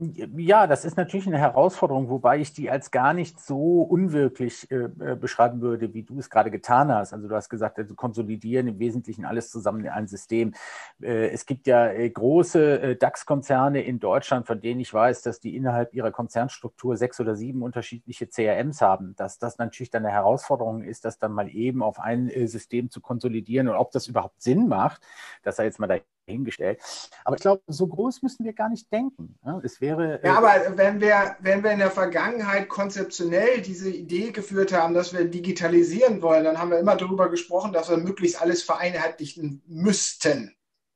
Ja, 0.00 0.68
das 0.68 0.84
ist 0.84 0.96
natürlich 0.96 1.26
eine 1.26 1.38
Herausforderung, 1.38 2.08
wobei 2.08 2.38
ich 2.38 2.52
die 2.52 2.70
als 2.70 2.92
gar 2.92 3.12
nicht 3.14 3.40
so 3.40 3.82
unwirklich 3.82 4.70
äh, 4.70 4.84
äh, 4.84 5.16
beschreiben 5.16 5.60
würde, 5.60 5.92
wie 5.92 6.04
du 6.04 6.20
es 6.20 6.30
gerade 6.30 6.52
getan 6.52 6.92
hast. 6.92 7.12
Also 7.12 7.26
du 7.26 7.34
hast 7.34 7.48
gesagt, 7.48 7.78
also 7.78 7.96
konsolidieren 7.96 8.68
im 8.68 8.78
Wesentlichen 8.78 9.24
alles 9.24 9.50
zusammen 9.50 9.80
in 9.80 9.88
ein 9.88 10.06
System. 10.06 10.54
Äh, 11.02 11.30
es 11.30 11.46
gibt 11.46 11.66
ja 11.66 11.88
äh, 11.88 12.08
große 12.08 12.80
äh, 12.80 12.96
DAX-Konzerne 12.96 13.82
in 13.82 13.98
Deutschland, 13.98 14.46
von 14.46 14.60
denen 14.60 14.80
ich 14.80 14.94
weiß, 14.94 15.22
dass 15.22 15.40
die 15.40 15.56
innerhalb 15.56 15.92
ihrer 15.92 16.12
Konzernstruktur 16.12 16.96
sechs 16.96 17.18
oder 17.18 17.34
sieben 17.34 17.62
unterschiedliche 17.62 18.28
CRMs 18.28 18.80
haben. 18.80 19.16
Dass 19.16 19.40
das 19.40 19.58
natürlich 19.58 19.90
dann 19.90 20.06
eine 20.06 20.14
Herausforderung 20.14 20.84
ist, 20.84 21.04
das 21.04 21.18
dann 21.18 21.32
mal 21.32 21.48
eben 21.48 21.82
auf 21.82 21.98
ein 21.98 22.28
äh, 22.30 22.46
System 22.46 22.88
zu 22.88 23.00
konsolidieren 23.00 23.66
und 23.66 23.74
ob 23.74 23.90
das 23.90 24.06
überhaupt 24.06 24.42
Sinn 24.42 24.68
macht, 24.68 25.02
das 25.42 25.56
sei 25.56 25.64
jetzt 25.64 25.80
mal 25.80 25.88
da 25.88 25.96
hingestellt. 26.32 26.80
Aber 27.24 27.36
ich 27.36 27.42
glaube, 27.42 27.62
so 27.66 27.86
groß 27.86 28.22
müssen 28.22 28.44
wir 28.44 28.52
gar 28.52 28.68
nicht 28.68 28.92
denken. 28.92 29.38
Es 29.62 29.80
wäre. 29.80 30.20
Ja, 30.22 30.36
aber 30.38 30.76
wenn 30.76 31.00
wir, 31.00 31.36
wenn 31.40 31.62
wir 31.62 31.72
in 31.72 31.78
der 31.78 31.90
Vergangenheit 31.90 32.68
konzeptionell 32.68 33.60
diese 33.60 33.90
Idee 33.90 34.30
geführt 34.30 34.72
haben, 34.72 34.94
dass 34.94 35.12
wir 35.12 35.24
digitalisieren 35.24 36.22
wollen, 36.22 36.44
dann 36.44 36.58
haben 36.58 36.70
wir 36.70 36.78
immer 36.78 36.96
darüber 36.96 37.28
gesprochen, 37.28 37.72
dass 37.72 37.90
wir 37.90 37.96
möglichst 37.96 38.40
alles 38.40 38.62
vereinheitlichen 38.62 39.62
müssten. 39.66 40.54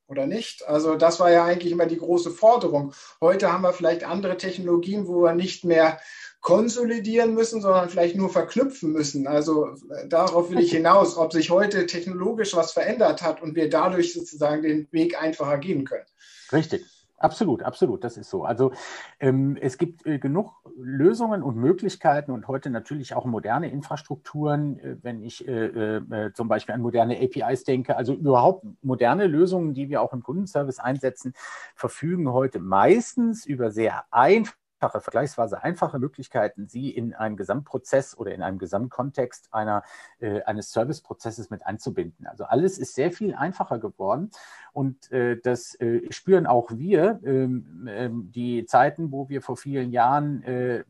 Oder 0.09 0.27
nicht? 0.27 0.69
Also 0.69 0.97
das 0.97 1.21
war 1.21 1.31
ja 1.31 1.45
eigentlich 1.45 1.73
immer 1.73 1.87
die 1.87 1.97
große 1.97 2.31
Forderung. 2.31 2.93
Heute 3.21 3.51
haben 3.51 3.63
wir 3.63 3.73
vielleicht 3.73 4.05
andere 4.05 4.37
Technologien, 4.37 5.09
wo 5.09 5.23
wir 5.23 5.33
nicht 5.33 5.65
mehr 5.65 5.99
konsolidieren 6.43 7.35
müssen, 7.35 7.63
sondern 7.63 7.89
vielleicht 7.89 8.17
nur 8.17 8.29
verknüpfen 8.29 8.93
müssen. 8.93 9.27
Also 9.27 9.69
äh, 9.69 10.09
darauf 10.09 10.51
will 10.51 10.59
ich 10.59 10.73
hinaus, 10.73 11.17
ob 11.17 11.33
sich 11.33 11.51
heute 11.51 11.87
technologisch 11.87 12.55
was 12.55 12.73
verändert 12.73 13.23
hat 13.23 13.41
und 13.41 13.55
wir 13.55 13.71
dadurch 13.71 14.13
sozusagen 14.13 14.63
den 14.63 14.89
Weg 14.91 15.21
einfacher 15.23 15.57
gehen 15.59 15.85
können. 15.85 16.05
Richtig. 16.53 16.85
Absolut, 17.17 17.63
absolut, 17.63 18.03
das 18.03 18.17
ist 18.17 18.31
so. 18.31 18.43
Also 18.43 18.73
ähm, 19.21 19.57
es 19.61 19.79
gibt 19.79 20.05
äh, 20.07 20.19
genug 20.19 20.55
Lösungen 20.77 21.45
und 21.45 21.57
Möglichkeiten 21.57 22.33
und 22.33 22.49
heute 22.49 22.69
natürlich 22.69 23.15
auch 23.15 23.27
moderne 23.27 23.71
Infrastrukturen, 23.71 24.81
äh, 24.81 24.97
wenn 25.03 25.23
ich 25.23 25.47
äh, 25.47 25.67
äh 25.67 26.33
zum 26.33 26.49
Beispiel 26.49 26.75
an 26.75 26.81
moderne 26.81 27.21
APIs 27.21 27.63
denke, 27.63 27.97
also 27.97 28.15
überhaupt 28.15 28.67
moderne 28.83 29.29
Lösungen, 29.29 29.73
die 29.73 29.89
wir 29.89 30.03
auch 30.03 30.13
im 30.13 30.25
Kundenservice 30.25 30.81
einsetzen, 30.81 31.33
verfügen 31.77 32.33
heute 32.33 32.59
meistens 32.59 33.47
über 33.47 33.71
sehr 33.71 34.03
einfach 34.11 34.57
einfache, 34.62 34.62
vergleichsweise 34.91 35.63
einfache 35.63 35.99
Möglichkeiten, 35.99 36.67
sie 36.69 36.91
in 36.91 37.15
einen 37.15 37.37
Gesamtprozess 37.37 38.17
oder 38.17 38.35
in 38.35 38.43
einem 38.43 38.59
Gesamtkontext 38.59 39.53
einer, 39.53 39.83
äh, 40.21 40.43
eines 40.43 40.73
Serviceprozesses 40.73 41.51
mit 41.51 41.67
einzubinden. 41.67 42.27
Also 42.27 42.45
alles 42.45 42.79
ist 42.79 42.95
sehr 42.95 43.13
viel 43.13 43.35
einfacher 43.35 43.79
geworden 43.79 44.31
und 44.73 45.13
äh, 45.13 45.39
das 45.43 45.75
äh, 45.81 46.11
spüren 46.11 46.47
auch 46.47 46.71
wir. 46.71 47.21
Ähm, 47.25 47.89
ähm, 47.89 48.33
die 48.33 48.65
Zeiten, 48.65 49.13
wo 49.13 49.29
wir 49.29 49.43
vor 49.43 49.57
vielen 49.57 49.91
Jahren 49.91 50.43
äh, 50.45 50.79
äh, 50.79 50.85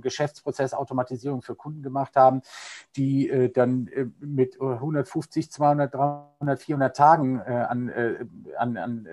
Geschäftsprozessautomatisierung 0.00 1.42
für 1.42 1.56
Kunden 1.56 1.82
gemacht 1.82 2.14
haben, 2.16 2.42
die 2.96 3.28
äh, 3.28 3.50
dann 3.50 3.90
mit 4.20 4.60
150, 4.60 5.50
200, 5.50 5.94
300, 5.94 6.60
400 6.60 6.96
Tagen 6.96 7.40
an, 7.40 7.90
an, 8.56 8.76
an 8.76 9.08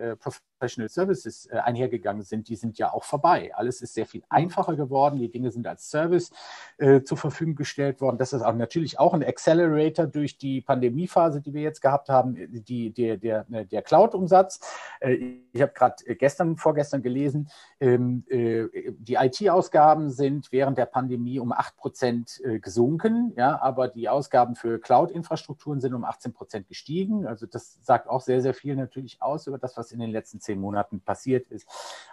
Professional 0.58 0.90
Services 0.90 1.48
äh, 1.48 1.58
einhergegangen 1.58 2.24
sind, 2.24 2.48
die 2.48 2.56
sind 2.56 2.78
ja 2.78 2.94
auch 2.94 3.04
vorbei. 3.04 3.52
Alles 3.54 3.82
ist 3.82 3.94
sehr 3.94 4.06
viel 4.06 4.24
einfacher 4.30 4.76
geworden. 4.76 5.20
Die 5.20 5.30
Dinge 5.30 5.52
sind 5.52 5.68
als 5.68 5.90
Service 5.90 6.32
äh, 6.78 7.02
zur 7.02 7.18
Verfügung 7.18 7.56
gestellt 7.56 8.02
worden. 8.02 8.18
Das 8.18 8.34
ist 8.34 8.42
auch 8.42 8.54
natürlich 8.54 9.00
auch 9.00 9.14
ein 9.14 9.24
Accelerator 9.24 10.08
durch 10.08 10.38
die 10.38 10.62
Pandemiephase, 10.62 11.42
die 11.42 11.54
wir 11.54 11.62
jetzt 11.62 11.82
gehabt 11.82 12.10
haben, 12.10 12.36
die, 12.50 12.92
der, 12.92 13.18
der, 13.18 13.44
der 13.44 13.82
Cloud-Umsatz. 13.82 14.60
Äh, 15.02 15.36
ich 15.52 15.62
habe 15.62 15.74
gerade 15.74 16.16
gestern, 16.16 16.58
vorgestern 16.58 17.02
gelesen, 17.02 17.50
äh, 17.75 17.75
die 17.86 19.13
IT-Ausgaben 19.13 20.10
sind 20.10 20.51
während 20.51 20.77
der 20.77 20.86
Pandemie 20.86 21.39
um 21.39 21.51
8 21.51 21.77
Prozent 21.77 22.42
äh, 22.44 22.60
gesunken, 22.60 23.34
ja, 23.36 23.62
aber 23.62 23.88
die 23.88 24.10
Ausgaben 24.10 24.56
für 24.56 24.80
Cloud-Infrastrukturen 24.80 25.82
sind 25.82 25.94
um 25.94 26.04
18 26.04 26.34
Prozent 26.34 26.68
gestiegen. 26.68 27.27
Also 27.27 27.46
das 27.46 27.80
sagt 27.84 28.10
auch 28.10 28.22
sehr, 28.22 28.42
sehr 28.42 28.54
viel 28.54 28.75
natürlich 28.75 29.22
aus 29.22 29.48
über 29.48 29.58
das, 29.58 29.77
was 29.77 29.92
in 29.92 30.00
den 30.00 30.12
letzten 30.12 30.39
zehn 30.39 30.60
Monaten 30.60 31.01
passiert 31.01 31.48
ist. 31.50 31.68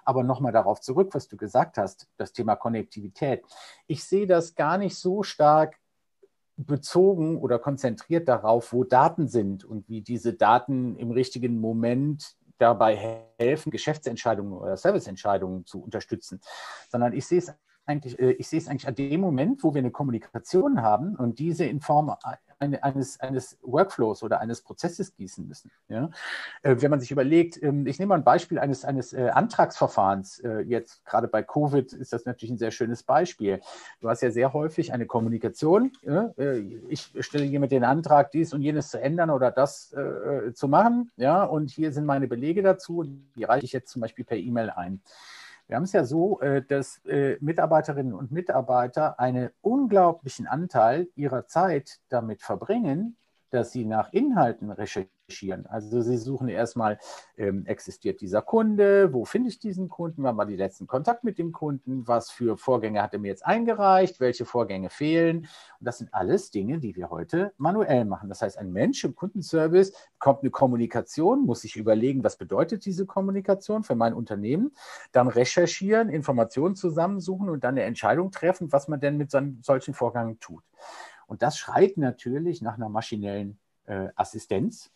Aber 0.05 0.23
nochmal 0.25 0.53
darauf 0.53 0.81
zurück, 0.81 1.11
was 1.13 1.29
du 1.29 1.37
gesagt 1.37 1.79
hast, 1.79 2.09
das 2.17 2.33
Thema 2.33 2.57
Konnektivität. 2.57 3.43
Ich 3.87 4.05
sehe 4.05 4.27
das 4.27 4.55
gar 4.55 4.79
nicht 4.79 4.97
so 4.97 5.23
stark 5.23 5.79
bezogen 6.57 7.39
oder 7.39 7.59
konzentriert 7.59 8.29
darauf, 8.29 8.73
wo 8.73 8.85
Daten 8.85 9.29
sind 9.29 9.65
und 9.65 9.89
wie 9.89 10.03
diese 10.03 10.35
Daten 10.35 10.97
im 10.97 11.11
richtigen 11.11 11.59
Moment 11.61 12.37
dabei 12.63 13.27
helfen, 13.39 13.71
Geschäftsentscheidungen 13.71 14.53
oder 14.53 14.77
Serviceentscheidungen 14.77 15.67
zu 15.67 15.83
unterstützen, 15.83 16.41
sondern 16.89 17.13
ich 17.13 17.27
sehe 17.27 17.39
es 17.39 17.53
eigentlich, 17.85 18.19
äh, 18.19 18.33
ich 18.33 18.49
sehe 18.49 18.61
es 18.61 18.69
eigentlich 18.69 18.87
an 18.87 18.95
dem 18.95 19.21
Moment, 19.21 19.65
wo 19.65 19.75
wir 19.75 19.81
eine 19.81 19.91
Kommunikation 19.91 20.81
haben 20.81 21.17
und 21.17 21.39
diese 21.39 21.65
in 21.65 21.81
Form 21.81 22.15
eines, 22.63 23.21
eines 23.21 23.59
Workflows 23.63 24.23
oder 24.23 24.41
eines 24.41 24.63
Prozesses 24.63 25.15
gießen 25.15 25.47
müssen. 25.47 25.71
Ja? 25.89 26.11
Äh, 26.63 26.77
wenn 26.79 26.91
man 26.91 27.01
sich 27.01 27.11
überlegt, 27.11 27.63
ähm, 27.63 27.87
ich 27.87 27.99
nehme 27.99 28.11
mal 28.11 28.17
ein 28.17 28.25
Beispiel 28.25 28.59
eines, 28.59 28.85
eines 28.85 29.13
äh, 29.13 29.29
Antragsverfahrens, 29.29 30.41
äh, 30.41 30.61
jetzt 30.61 31.05
gerade 31.05 31.29
bei 31.29 31.43
Covid 31.43 31.93
ist 31.93 32.13
das 32.13 32.25
natürlich 32.25 32.53
ein 32.53 32.59
sehr 32.59 32.71
schönes 32.71 33.03
Beispiel. 33.03 33.61
Du 34.01 34.09
hast 34.09 34.23
ja 34.23 34.31
sehr 34.31 34.53
häufig 34.53 34.93
eine 34.93 35.07
Kommunikation, 35.07 35.93
ich 36.89 37.13
stelle 37.21 37.45
jemand 37.45 37.73
den 37.73 37.85
Antrag, 37.85 38.31
dies 38.31 38.53
und 38.53 38.63
jenes 38.63 38.91
zu 38.91 39.01
ändern 39.01 39.31
oder 39.31 39.51
das 39.51 39.95
zu 40.55 40.69
machen, 40.69 41.11
ja, 41.17 41.45
und 41.45 41.71
hier 41.71 41.93
sind 41.93 42.05
meine 42.07 42.29
Belege 42.29 42.63
dazu, 42.63 43.05
die 43.37 43.45
reiche 43.45 43.65
ich 43.65 43.73
jetzt 43.73 43.91
zum 43.91 44.01
Beispiel 44.01 44.25
per 44.25 44.37
E-Mail 44.37 44.71
ein. 44.71 45.01
Wir 45.73 45.77
haben 45.77 45.85
es 45.85 45.93
ja 45.93 46.05
so, 46.05 46.39
äh, 46.43 46.61
dass 46.63 47.03
äh, 47.07 47.39
Mitarbeiterinnen 47.41 48.13
und 48.13 48.31
Mitarbeiter 48.31 49.19
einen 49.19 49.49
unglaublichen 49.63 50.47
Anteil 50.47 51.09
ihrer 51.15 51.47
Zeit 51.47 52.01
damit 52.11 52.43
verbringen, 52.43 53.17
dass 53.53 53.71
sie 53.71 53.85
nach 53.85 54.13
Inhalten 54.13 54.71
recherchieren. 54.71 55.67
Also 55.67 56.01
Sie 56.01 56.17
suchen 56.17 56.49
erstmal, 56.49 56.99
ähm, 57.37 57.65
existiert 57.67 58.21
dieser 58.21 58.43
Kunde, 58.43 59.13
wo 59.13 59.25
finde 59.25 59.51
ich 59.51 59.59
diesen 59.59 59.89
Kunden, 59.89 60.23
wann 60.23 60.37
war 60.37 60.47
die 60.47 60.57
letzten 60.57 60.87
Kontakt 60.87 61.25
mit 61.25 61.39
dem 61.39 61.53
Kunden, 61.53 62.07
was 62.07 62.31
für 62.31 62.57
Vorgänge 62.57 63.03
hat 63.03 63.13
er 63.13 63.19
mir 63.19 63.29
jetzt 63.29 63.47
eingereicht, 63.47 64.21
welche 64.21 64.45
Vorgänge 64.45 64.91
fehlen. 64.91 65.39
Und 65.39 65.49
das 65.81 65.99
sind 65.99 66.13
alles 66.13 66.51
Dinge, 66.51 66.79
die 66.79 66.97
wir 66.97 67.11
heute 67.11 67.53
manuell 67.57 68.05
machen. 68.05 68.29
Das 68.29 68.43
heißt, 68.43 68.59
ein 68.59 68.73
Mensch 68.73 69.05
im 69.05 69.15
Kundenservice 69.15 69.93
bekommt 70.19 70.43
eine 70.43 70.51
Kommunikation, 70.51 71.45
muss 71.45 71.61
sich 71.63 71.77
überlegen, 71.77 72.25
was 72.25 72.37
bedeutet 72.37 72.85
diese 72.85 73.07
Kommunikation 73.07 73.85
für 73.85 73.95
mein 73.95 74.15
Unternehmen, 74.15 74.73
dann 75.13 75.29
recherchieren, 75.29 76.09
Informationen 76.09 76.75
zusammensuchen 76.75 77.49
und 77.49 77.65
dann 77.65 77.75
eine 77.75 77.83
Entscheidung 77.83 78.31
treffen, 78.31 78.73
was 78.73 78.89
man 78.89 79.01
denn 79.01 79.17
mit 79.17 79.31
so 79.31 79.39
einem, 79.39 79.61
solchen 79.63 79.95
Vorgang 79.95 80.39
tut. 80.41 80.63
Und 81.33 81.41
das 81.41 81.57
schreit 81.57 81.97
natürlich 81.97 82.61
nach 82.61 82.75
einer 82.75 82.91
maschinellen 82.91 83.59
äh, 83.87 84.09
Assistenz. 84.17 84.91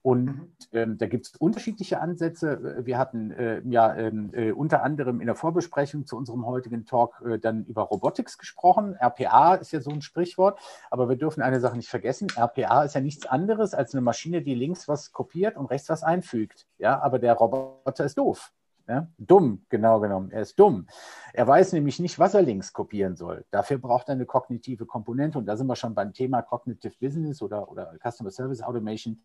Und 0.00 0.26
mhm. 0.26 0.52
ähm, 0.70 0.98
da 0.98 1.08
gibt 1.08 1.26
es 1.26 1.34
unterschiedliche 1.34 2.00
Ansätze. 2.00 2.84
Wir 2.86 2.98
hatten 2.98 3.32
äh, 3.32 3.62
ja 3.64 3.92
ähm, 3.96 4.30
äh, 4.32 4.52
unter 4.52 4.84
anderem 4.84 5.20
in 5.20 5.26
der 5.26 5.34
Vorbesprechung 5.34 6.06
zu 6.06 6.16
unserem 6.16 6.46
heutigen 6.46 6.86
Talk 6.86 7.20
äh, 7.26 7.40
dann 7.40 7.64
über 7.64 7.82
Robotics 7.82 8.38
gesprochen. 8.38 8.94
RPA 8.94 9.56
ist 9.56 9.72
ja 9.72 9.80
so 9.80 9.90
ein 9.90 10.02
Sprichwort, 10.02 10.60
aber 10.88 11.08
wir 11.08 11.16
dürfen 11.16 11.42
eine 11.42 11.58
Sache 11.58 11.76
nicht 11.76 11.88
vergessen. 11.88 12.28
RPA 12.36 12.84
ist 12.84 12.94
ja 12.94 13.00
nichts 13.00 13.26
anderes 13.26 13.74
als 13.74 13.92
eine 13.92 14.02
Maschine, 14.02 14.40
die 14.40 14.54
links 14.54 14.86
was 14.86 15.10
kopiert 15.10 15.56
und 15.56 15.66
rechts 15.66 15.88
was 15.88 16.04
einfügt. 16.04 16.68
Ja, 16.78 17.02
aber 17.02 17.18
der 17.18 17.34
Roboter 17.34 18.04
ist 18.04 18.18
doof. 18.18 18.52
Ja? 18.88 19.08
Dumm, 19.18 19.64
genau 19.68 20.00
genommen. 20.00 20.30
Er 20.30 20.42
ist 20.42 20.58
dumm. 20.58 20.86
Er 21.32 21.46
weiß 21.46 21.72
nämlich 21.72 21.98
nicht, 21.98 22.18
was 22.18 22.34
er 22.34 22.42
links 22.42 22.72
kopieren 22.72 23.16
soll. 23.16 23.44
Dafür 23.50 23.78
braucht 23.78 24.08
er 24.08 24.14
eine 24.14 24.26
kognitive 24.26 24.86
Komponente. 24.86 25.38
Und 25.38 25.46
da 25.46 25.56
sind 25.56 25.66
wir 25.66 25.76
schon 25.76 25.94
beim 25.94 26.12
Thema 26.12 26.42
Cognitive 26.42 26.94
Business 27.00 27.42
oder, 27.42 27.70
oder 27.70 27.94
Customer 28.02 28.30
Service 28.30 28.62
Automation. 28.62 29.22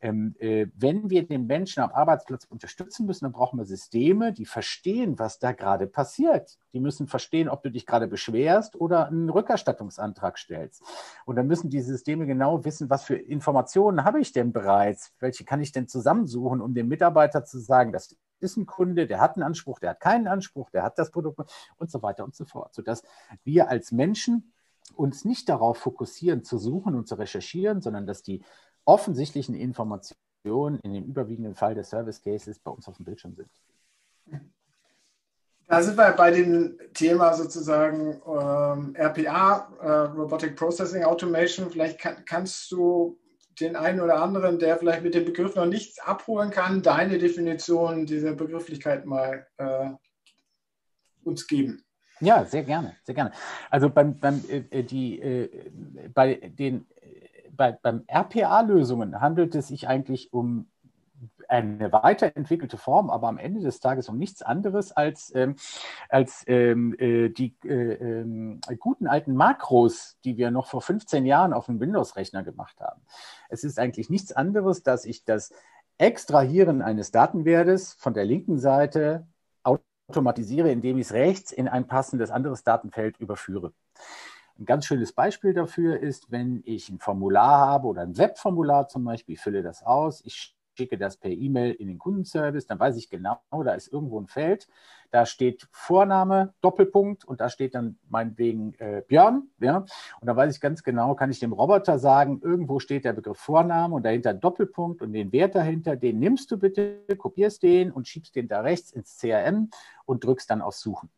Ähm, 0.00 0.34
äh, 0.38 0.66
wenn 0.76 1.10
wir 1.10 1.26
den 1.26 1.46
Menschen 1.46 1.82
am 1.82 1.90
Arbeitsplatz 1.90 2.44
unterstützen 2.44 3.06
müssen, 3.06 3.24
dann 3.24 3.32
brauchen 3.32 3.58
wir 3.58 3.64
Systeme, 3.64 4.32
die 4.32 4.46
verstehen, 4.46 5.18
was 5.18 5.38
da 5.38 5.52
gerade 5.52 5.86
passiert. 5.86 6.58
Die 6.72 6.80
müssen 6.80 7.08
verstehen, 7.08 7.48
ob 7.48 7.62
du 7.62 7.70
dich 7.70 7.86
gerade 7.86 8.06
beschwerst 8.06 8.76
oder 8.76 9.08
einen 9.08 9.28
Rückerstattungsantrag 9.28 10.38
stellst. 10.38 10.82
Und 11.24 11.36
dann 11.36 11.46
müssen 11.46 11.70
die 11.70 11.80
Systeme 11.80 12.26
genau 12.26 12.64
wissen, 12.64 12.90
was 12.90 13.04
für 13.04 13.16
Informationen 13.16 14.04
habe 14.04 14.20
ich 14.20 14.32
denn 14.32 14.52
bereits, 14.52 15.12
welche 15.18 15.44
kann 15.44 15.60
ich 15.60 15.72
denn 15.72 15.88
zusammensuchen, 15.88 16.60
um 16.60 16.74
dem 16.74 16.88
Mitarbeiter 16.88 17.44
zu 17.44 17.58
sagen, 17.58 17.92
das 17.92 18.16
ist 18.40 18.56
ein 18.56 18.66
Kunde, 18.66 19.06
der 19.06 19.20
hat 19.20 19.36
einen 19.36 19.42
Anspruch, 19.42 19.78
der 19.78 19.90
hat 19.90 20.00
keinen 20.00 20.26
Anspruch, 20.26 20.70
der 20.70 20.82
hat 20.82 20.98
das 20.98 21.10
Produkt 21.10 21.38
und 21.76 21.90
so 21.90 22.02
weiter 22.02 22.24
und 22.24 22.34
so 22.34 22.44
fort, 22.44 22.74
sodass 22.74 23.02
wir 23.44 23.68
als 23.68 23.92
Menschen 23.92 24.52
uns 24.94 25.24
nicht 25.24 25.48
darauf 25.48 25.78
fokussieren, 25.78 26.44
zu 26.44 26.58
suchen 26.58 26.94
und 26.94 27.08
zu 27.08 27.16
recherchieren, 27.16 27.80
sondern 27.80 28.06
dass 28.06 28.22
die 28.22 28.42
offensichtlichen 28.84 29.54
Informationen 29.54 30.78
in 30.82 30.94
dem 30.94 31.04
überwiegenden 31.04 31.54
Fall 31.54 31.74
des 31.74 31.90
Service 31.90 32.20
Cases 32.22 32.58
bei 32.58 32.70
uns 32.70 32.88
auf 32.88 32.96
dem 32.96 33.04
Bildschirm 33.04 33.34
sind. 33.34 33.50
Da 35.66 35.82
sind 35.82 35.98
wir 35.98 36.12
bei 36.12 36.30
dem 36.30 36.78
Thema 36.94 37.34
sozusagen 37.34 38.22
ähm, 38.26 38.96
RPA, 38.96 39.68
äh, 39.80 39.90
Robotic 40.18 40.56
Processing 40.56 41.04
Automation. 41.04 41.70
Vielleicht 41.70 42.00
kann, 42.00 42.24
kannst 42.24 42.72
du 42.72 43.18
den 43.60 43.76
einen 43.76 44.00
oder 44.00 44.22
anderen, 44.22 44.58
der 44.58 44.76
vielleicht 44.76 45.02
mit 45.02 45.14
dem 45.14 45.24
Begriff 45.24 45.54
noch 45.56 45.66
nichts 45.66 45.98
abholen 45.98 46.50
kann, 46.50 46.82
deine 46.82 47.18
Definition 47.18 48.06
dieser 48.06 48.34
Begrifflichkeit 48.34 49.06
mal 49.06 49.46
äh, 49.56 49.90
uns 51.24 51.46
geben. 51.46 51.84
Ja, 52.20 52.44
sehr 52.44 52.64
gerne, 52.64 52.96
sehr 53.04 53.14
gerne. 53.14 53.32
Also 53.70 53.90
beim, 53.90 54.18
beim, 54.18 54.42
äh, 54.48 54.82
die, 54.82 55.20
äh, 55.20 55.70
bei 56.12 56.34
den 56.34 56.86
bei, 57.58 57.72
beim 57.72 58.04
RPA-Lösungen 58.06 59.20
handelt 59.20 59.54
es 59.54 59.68
sich 59.68 59.88
eigentlich 59.88 60.32
um 60.32 60.70
eine 61.48 61.92
weiterentwickelte 61.92 62.76
Form, 62.76 63.10
aber 63.10 63.28
am 63.28 63.38
Ende 63.38 63.60
des 63.60 63.80
Tages 63.80 64.08
um 64.08 64.18
nichts 64.18 64.42
anderes 64.42 64.92
als, 64.92 65.32
ähm, 65.34 65.56
als 66.08 66.44
ähm, 66.46 66.94
äh, 66.98 67.30
die 67.30 67.56
äh, 67.64 68.22
äh, 68.22 68.76
guten 68.78 69.06
alten 69.06 69.34
Makros, 69.34 70.18
die 70.24 70.36
wir 70.36 70.50
noch 70.50 70.66
vor 70.66 70.82
15 70.82 71.26
Jahren 71.26 71.52
auf 71.52 71.66
dem 71.66 71.80
Windows-Rechner 71.80 72.42
gemacht 72.42 72.80
haben. 72.80 73.00
Es 73.48 73.64
ist 73.64 73.78
eigentlich 73.78 74.10
nichts 74.10 74.32
anderes, 74.32 74.82
dass 74.82 75.04
ich 75.04 75.24
das 75.24 75.52
Extrahieren 76.00 76.80
eines 76.80 77.10
Datenwertes 77.10 77.94
von 77.94 78.14
der 78.14 78.24
linken 78.24 78.58
Seite 78.58 79.26
automatisiere, 80.08 80.70
indem 80.70 80.98
ich 80.98 81.06
es 81.06 81.12
rechts 81.12 81.50
in 81.50 81.66
ein 81.66 81.88
passendes 81.88 82.30
anderes 82.30 82.62
Datenfeld 82.62 83.18
überführe. 83.18 83.72
Ein 84.58 84.64
ganz 84.64 84.86
schönes 84.86 85.12
Beispiel 85.12 85.54
dafür 85.54 86.00
ist, 86.00 86.30
wenn 86.30 86.62
ich 86.64 86.88
ein 86.88 86.98
Formular 86.98 87.66
habe 87.66 87.86
oder 87.86 88.02
ein 88.02 88.16
Webformular 88.16 88.88
zum 88.88 89.04
Beispiel, 89.04 89.34
ich 89.34 89.40
fülle 89.40 89.62
das 89.62 89.82
aus, 89.82 90.20
ich 90.24 90.57
schicke 90.78 90.96
das 90.96 91.16
per 91.16 91.32
E-Mail 91.32 91.72
in 91.72 91.88
den 91.88 91.98
Kundenservice, 91.98 92.66
dann 92.66 92.78
weiß 92.78 92.96
ich 92.96 93.10
genau, 93.10 93.40
da 93.50 93.72
ist 93.72 93.92
irgendwo 93.92 94.20
ein 94.20 94.28
Feld, 94.28 94.68
da 95.10 95.26
steht 95.26 95.66
Vorname, 95.72 96.54
Doppelpunkt 96.60 97.24
und 97.24 97.40
da 97.40 97.48
steht 97.48 97.74
dann 97.74 97.98
meinetwegen 98.08 98.74
äh, 98.74 99.02
Björn, 99.06 99.48
ja, 99.58 99.78
und 100.20 100.26
da 100.26 100.36
weiß 100.36 100.54
ich 100.54 100.60
ganz 100.60 100.84
genau, 100.84 101.16
kann 101.16 101.32
ich 101.32 101.40
dem 101.40 101.52
Roboter 101.52 101.98
sagen, 101.98 102.40
irgendwo 102.44 102.78
steht 102.78 103.04
der 103.04 103.12
Begriff 103.12 103.38
Vorname 103.38 103.92
und 103.92 104.04
dahinter 104.04 104.34
Doppelpunkt 104.34 105.02
und 105.02 105.12
den 105.12 105.32
Wert 105.32 105.56
dahinter, 105.56 105.96
den 105.96 106.20
nimmst 106.20 106.50
du 106.52 106.58
bitte, 106.58 107.00
kopierst 107.18 107.64
den 107.64 107.90
und 107.90 108.06
schiebst 108.06 108.36
den 108.36 108.46
da 108.46 108.60
rechts 108.60 108.92
ins 108.92 109.18
CRM 109.18 109.70
und 110.04 110.22
drückst 110.22 110.48
dann 110.48 110.62
auf 110.62 110.76
Suchen. 110.76 111.10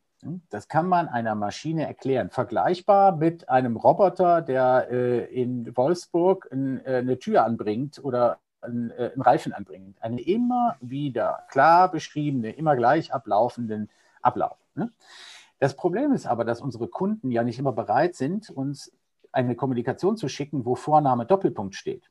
Das 0.51 0.69
kann 0.69 0.87
man 0.87 1.09
einer 1.09 1.35
Maschine 1.35 1.87
erklären. 1.87 2.29
Vergleichbar 2.29 3.17
mit 3.17 3.49
einem 3.49 3.77
Roboter, 3.77 4.43
der 4.43 4.89
äh, 4.91 5.25
in 5.35 5.75
Wolfsburg 5.75 6.47
ein, 6.53 6.85
äh, 6.85 6.97
eine 6.97 7.19
Tür 7.19 7.45
anbringt 7.45 8.03
oder 8.05 8.39
einen, 8.61 8.91
äh, 8.91 9.11
Reifen 9.17 9.53
anbringt. 9.53 10.03
Einen 10.03 10.19
immer 10.19 10.77
wieder 10.81 11.45
klar 11.49 11.91
beschriebene, 11.91 12.53
immer 12.53 12.77
gleich 12.77 13.13
ablaufenden 13.13 13.91
Ablauf. 14.23 14.59
Ne? 14.75 14.91
Das 15.59 15.77
Problem 15.77 16.13
ist 16.13 16.27
aber, 16.27 16.45
dass 16.45 16.61
unsere 16.61 16.89
Kunden 16.89 17.31
ja 17.31 17.43
nicht 17.43 17.59
immer 17.59 17.73
bereit 17.73 18.15
sind, 18.15 18.51
uns 18.51 18.93
eine 19.33 19.55
Kommunikation 19.55 20.17
zu 20.17 20.29
schicken, 20.29 20.65
wo 20.65 20.75
Vorname 20.75 21.27
Doppelpunkt 21.27 21.75
steht. 21.75 22.11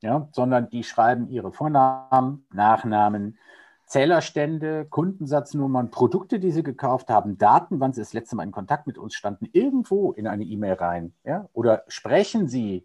Ja, 0.00 0.28
sondern 0.32 0.68
die 0.68 0.82
schreiben 0.82 1.28
ihre 1.28 1.52
Vornamen, 1.52 2.44
Nachnamen, 2.52 3.38
Zählerstände, 3.86 4.84
Kundensatznummern, 4.86 5.92
Produkte, 5.92 6.40
die 6.40 6.50
sie 6.50 6.64
gekauft 6.64 7.08
haben, 7.08 7.38
Daten, 7.38 7.78
wann 7.78 7.92
sie 7.92 8.00
das 8.00 8.12
letzte 8.12 8.34
Mal 8.34 8.44
in 8.44 8.50
Kontakt 8.50 8.88
mit 8.88 8.98
uns 8.98 9.14
standen, 9.14 9.48
irgendwo 9.52 10.10
in 10.12 10.26
eine 10.26 10.42
E-Mail 10.44 10.74
rein. 10.74 11.12
Ja? 11.24 11.48
Oder 11.52 11.84
sprechen 11.86 12.48
sie 12.48 12.84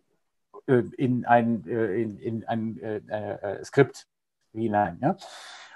in 0.67 1.25
ein, 1.25 1.65
äh, 1.67 2.01
in, 2.01 2.17
in 2.17 2.45
ein 2.45 2.79
äh, 2.79 2.97
äh 2.97 3.63
Skript 3.63 4.07
hinein. 4.53 4.99
Ja? 5.01 5.17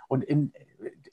Und 0.08 0.24
in, 0.24 0.54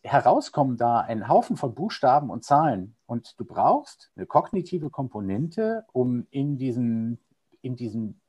herauskommen 0.03 0.77
da 0.77 1.01
ein 1.01 1.29
Haufen 1.29 1.57
von 1.57 1.75
Buchstaben 1.75 2.31
und 2.31 2.45
Zahlen. 2.45 2.97
Und 3.07 3.38
du 3.38 3.45
brauchst 3.45 4.11
eine 4.17 4.27
kognitive 4.27 4.91
Komponente, 4.91 5.85
um 5.93 6.27
in 6.31 6.59
diesem, 6.59 7.19
in 7.62 7.77
diesem 7.77 8.21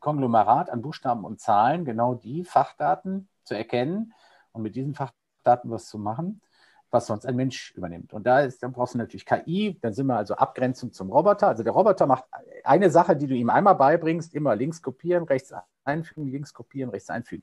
Konglomerat 0.00 0.70
an 0.70 0.82
Buchstaben 0.82 1.24
und 1.24 1.40
Zahlen 1.40 1.84
genau 1.84 2.14
die 2.14 2.44
Fachdaten 2.44 3.28
zu 3.44 3.54
erkennen 3.54 4.12
und 4.52 4.62
mit 4.62 4.74
diesen 4.74 4.94
Fachdaten 4.94 5.18
Daten 5.48 5.70
was 5.70 5.88
zu 5.88 5.98
machen, 5.98 6.40
was 6.90 7.06
sonst 7.06 7.26
ein 7.26 7.36
Mensch 7.36 7.72
übernimmt. 7.76 8.12
Und 8.12 8.26
da 8.26 8.40
ist, 8.40 8.62
dann 8.62 8.72
brauchst 8.72 8.94
du 8.94 8.98
natürlich 8.98 9.26
KI, 9.26 9.78
dann 9.80 9.92
sind 9.92 10.06
wir 10.06 10.16
also 10.16 10.34
Abgrenzung 10.34 10.92
zum 10.92 11.10
Roboter. 11.10 11.48
Also 11.48 11.62
der 11.62 11.72
Roboter 11.72 12.06
macht 12.06 12.24
eine 12.64 12.90
Sache, 12.90 13.16
die 13.16 13.26
du 13.26 13.34
ihm 13.34 13.50
einmal 13.50 13.74
beibringst, 13.74 14.34
immer 14.34 14.56
links 14.56 14.80
kopieren, 14.80 15.24
rechts 15.24 15.52
einfügen, 15.84 16.26
links 16.28 16.54
kopieren, 16.54 16.90
rechts 16.90 17.10
einfügen. 17.10 17.42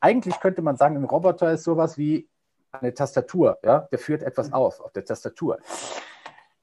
Eigentlich 0.00 0.38
könnte 0.40 0.62
man 0.62 0.76
sagen, 0.76 0.96
ein 0.96 1.04
Roboter 1.04 1.52
ist 1.52 1.64
sowas 1.64 1.96
wie 1.96 2.28
eine 2.72 2.92
Tastatur, 2.92 3.58
ja, 3.62 3.80
der 3.90 3.98
führt 3.98 4.22
etwas 4.22 4.48
mhm. 4.48 4.54
auf 4.54 4.80
auf 4.80 4.92
der 4.92 5.04
Tastatur. 5.04 5.58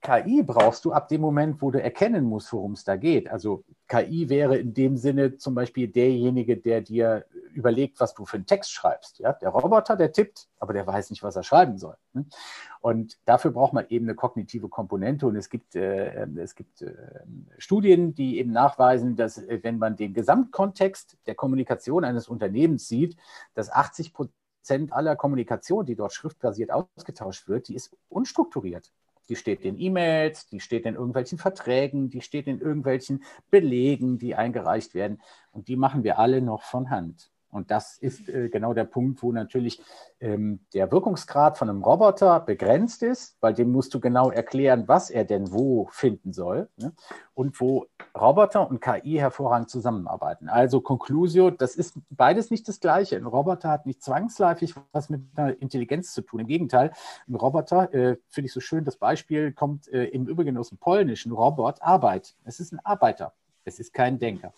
KI 0.02 0.42
brauchst 0.42 0.84
du 0.86 0.94
ab 0.94 1.10
dem 1.10 1.22
Moment, 1.22 1.62
wo 1.62 1.70
du 1.70 1.82
erkennen 1.82 2.26
musst, 2.26 2.52
worum 2.54 2.72
es 2.72 2.84
da 2.84 2.96
geht. 2.96 3.30
Also 3.30 3.64
KI 3.88 4.30
wäre 4.30 4.58
in 4.58 4.74
dem 4.74 4.98
Sinne 4.98 5.38
zum 5.38 5.54
Beispiel 5.54 5.88
derjenige, 5.88 6.58
der 6.58 6.82
dir 6.82 7.26
überlegt, 7.54 8.00
was 8.00 8.16
du 8.16 8.26
für 8.26 8.38
einen 8.38 8.48
Text 8.48 8.72
schreibst. 8.72 9.20
Ja? 9.20 9.34
Der 9.34 9.50
Roboter, 9.50 9.96
der 9.96 10.12
tippt, 10.12 10.48
aber 10.60 10.74
der 10.74 10.88
weiß 10.88 11.12
nicht, 11.12 11.22
was 11.22 11.36
er 11.36 11.44
schreiben 11.44 11.78
soll. 11.78 11.98
Ne? 12.14 12.26
Und 12.80 13.20
dafür 13.26 13.52
braucht 13.52 13.74
man 13.74 13.86
eben 13.90 14.06
eine 14.06 14.16
kognitive 14.16 14.70
Komponente. 14.70 15.28
Und 15.28 15.36
es 15.36 15.50
gibt, 15.50 15.76
äh, 15.76 16.26
es 16.38 16.56
gibt 16.56 16.82
äh, 16.82 16.94
Studien, 17.60 18.16
die 18.16 18.40
eben 18.40 18.52
nachweisen, 18.52 19.16
dass 19.16 19.38
äh, 19.38 19.60
wenn 19.62 19.78
man 19.78 19.98
den 19.98 20.16
Gesamtkontext 20.16 21.18
der 21.28 21.36
Kommunikation 21.36 22.04
eines 22.06 22.28
Unternehmens 22.28 22.88
sieht, 22.88 23.18
dass 23.54 23.72
80 23.72 24.14
Prozent 24.14 24.94
aller 24.94 25.16
Kommunikation, 25.16 25.86
die 25.86 25.96
dort 25.96 26.14
schriftbasiert 26.14 26.72
ausgetauscht 26.72 27.48
wird, 27.48 27.68
die 27.68 27.76
ist 27.76 27.96
unstrukturiert. 28.10 28.92
Die 29.32 29.38
steht 29.38 29.64
in 29.64 29.80
E-Mails, 29.80 30.48
die 30.48 30.60
steht 30.60 30.86
in 30.86 30.96
irgendwelchen 30.96 31.38
Verträgen, 31.38 32.10
die 32.10 32.20
steht 32.20 32.48
in 32.48 32.60
irgendwelchen 32.60 33.24
Belegen, 33.50 34.18
die 34.18 34.36
eingereicht 34.36 34.94
werden. 34.94 35.22
Und 35.54 35.70
die 35.70 35.78
machen 35.78 36.04
wir 36.04 36.20
alle 36.20 36.42
noch 36.42 36.64
von 36.64 36.90
Hand. 36.90 37.32
Und 37.52 37.70
das 37.70 37.98
ist 37.98 38.30
äh, 38.30 38.50
genau 38.50 38.74
der 38.74 38.86
Punkt, 38.86 39.22
wo 39.22 39.32
natürlich 39.32 39.82
ähm, 40.20 40.62
der 40.74 40.92
Wirkungsgrad 40.92 41.58
von 41.58 41.70
einem 41.70 41.84
Roboter 41.84 42.40
begrenzt 42.40 43.04
ist, 43.04 43.38
weil 43.42 43.54
dem 43.54 43.72
musst 43.72 43.94
du 43.94 44.00
genau 44.00 44.32
erklären, 44.32 44.88
was 44.88 45.10
er 45.10 45.26
denn 45.26 45.52
wo 45.52 45.88
finden 45.92 46.34
soll 46.34 46.70
ne? 46.78 46.94
und 47.34 47.60
wo 47.60 47.88
Roboter 48.20 48.70
und 48.70 48.82
KI 48.82 49.18
hervorragend 49.18 49.70
zusammenarbeiten. 49.70 50.50
Also 50.50 50.82
Conclusio, 50.82 51.50
das 51.50 51.76
ist 51.76 52.00
beides 52.10 52.52
nicht 52.52 52.68
das 52.68 52.80
Gleiche. 52.80 53.18
Ein 53.18 53.26
Roboter 53.26 53.70
hat 53.70 53.86
nicht 53.86 54.02
zwangsläufig 54.02 54.76
was 54.92 55.10
mit 55.10 55.22
einer 55.36 55.62
Intelligenz 55.62 56.14
zu 56.14 56.22
tun. 56.22 56.42
Im 56.42 56.48
Gegenteil, 56.48 56.92
ein 57.28 57.36
Roboter, 57.36 57.94
äh, 57.94 58.18
finde 58.30 58.48
ich 58.48 58.54
so 58.54 58.60
schön, 58.60 58.86
das 58.86 58.98
Beispiel 58.98 59.52
kommt 59.52 59.88
äh, 59.90 60.06
im 60.06 60.28
Übrigen 60.28 60.58
aus 60.58 60.70
dem 60.70 60.78
Polnischen, 60.78 61.32
Robot, 61.32 61.82
Arbeit. 61.82 62.36
Es 62.44 62.60
ist 62.60 62.74
ein 62.74 62.80
Arbeiter, 62.84 63.34
es 63.66 63.80
ist 63.80 63.94
kein 63.94 64.20
Denker. 64.20 64.54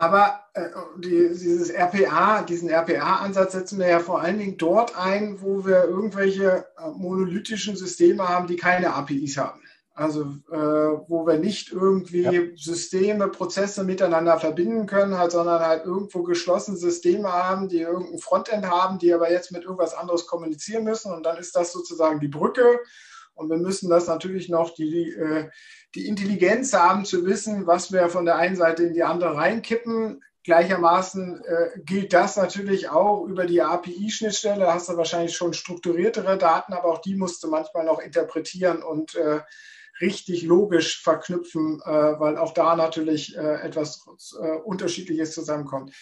Aber 0.00 0.40
äh, 0.54 0.70
die, 0.96 1.28
dieses 1.28 1.68
RPA, 1.68 2.40
diesen 2.40 2.70
RPA-Ansatz 2.70 3.52
setzen 3.52 3.78
wir 3.78 3.86
ja 3.86 4.00
vor 4.00 4.22
allen 4.22 4.38
Dingen 4.38 4.56
dort 4.56 4.96
ein, 4.96 5.42
wo 5.42 5.66
wir 5.66 5.84
irgendwelche 5.84 6.64
äh, 6.78 6.88
monolithischen 6.96 7.76
Systeme 7.76 8.26
haben, 8.26 8.46
die 8.46 8.56
keine 8.56 8.94
APIs 8.94 9.36
haben. 9.36 9.60
Also 9.94 10.22
äh, 10.50 10.56
wo 10.56 11.26
wir 11.26 11.38
nicht 11.38 11.70
irgendwie 11.70 12.22
ja. 12.22 12.40
Systeme, 12.56 13.28
Prozesse 13.28 13.84
miteinander 13.84 14.40
verbinden 14.40 14.86
können, 14.86 15.18
halt, 15.18 15.32
sondern 15.32 15.60
halt 15.60 15.84
irgendwo 15.84 16.22
geschlossene 16.22 16.78
Systeme 16.78 17.30
haben, 17.30 17.68
die 17.68 17.80
irgendein 17.80 18.20
Frontend 18.20 18.70
haben, 18.70 18.98
die 18.98 19.12
aber 19.12 19.30
jetzt 19.30 19.52
mit 19.52 19.64
irgendwas 19.64 19.92
anderes 19.92 20.26
kommunizieren 20.26 20.84
müssen. 20.84 21.12
Und 21.12 21.26
dann 21.26 21.36
ist 21.36 21.54
das 21.54 21.72
sozusagen 21.72 22.20
die 22.20 22.28
Brücke. 22.28 22.80
Und 23.34 23.50
wir 23.50 23.58
müssen 23.58 23.90
das 23.90 24.06
natürlich 24.06 24.48
noch 24.48 24.72
die, 24.72 25.10
äh, 25.10 25.50
die 25.94 26.06
Intelligenz 26.06 26.72
haben 26.72 27.04
zu 27.04 27.26
wissen, 27.26 27.66
was 27.66 27.92
wir 27.92 28.08
von 28.08 28.24
der 28.24 28.36
einen 28.36 28.56
Seite 28.56 28.84
in 28.84 28.94
die 28.94 29.02
andere 29.02 29.36
reinkippen. 29.36 30.22
Gleichermaßen 30.44 31.44
äh, 31.44 31.80
gilt 31.80 32.12
das 32.12 32.36
natürlich 32.36 32.88
auch 32.88 33.26
über 33.26 33.44
die 33.44 33.60
API-Schnittstelle. 33.60 34.60
Da 34.60 34.74
hast 34.74 34.88
du 34.88 34.96
wahrscheinlich 34.96 35.36
schon 35.36 35.52
strukturiertere 35.52 36.38
Daten, 36.38 36.72
aber 36.72 36.92
auch 36.92 37.02
die 37.02 37.16
musst 37.16 37.42
du 37.42 37.48
manchmal 37.48 37.84
noch 37.84 38.00
interpretieren 38.00 38.82
und 38.82 39.14
äh, 39.16 39.40
richtig 40.00 40.42
logisch 40.42 41.02
verknüpfen, 41.02 41.80
äh, 41.84 41.90
weil 41.90 42.36
auch 42.38 42.54
da 42.54 42.76
natürlich 42.76 43.36
äh, 43.36 43.62
etwas 43.62 44.04
äh, 44.40 44.56
Unterschiedliches 44.58 45.32
zusammenkommt. 45.32 45.92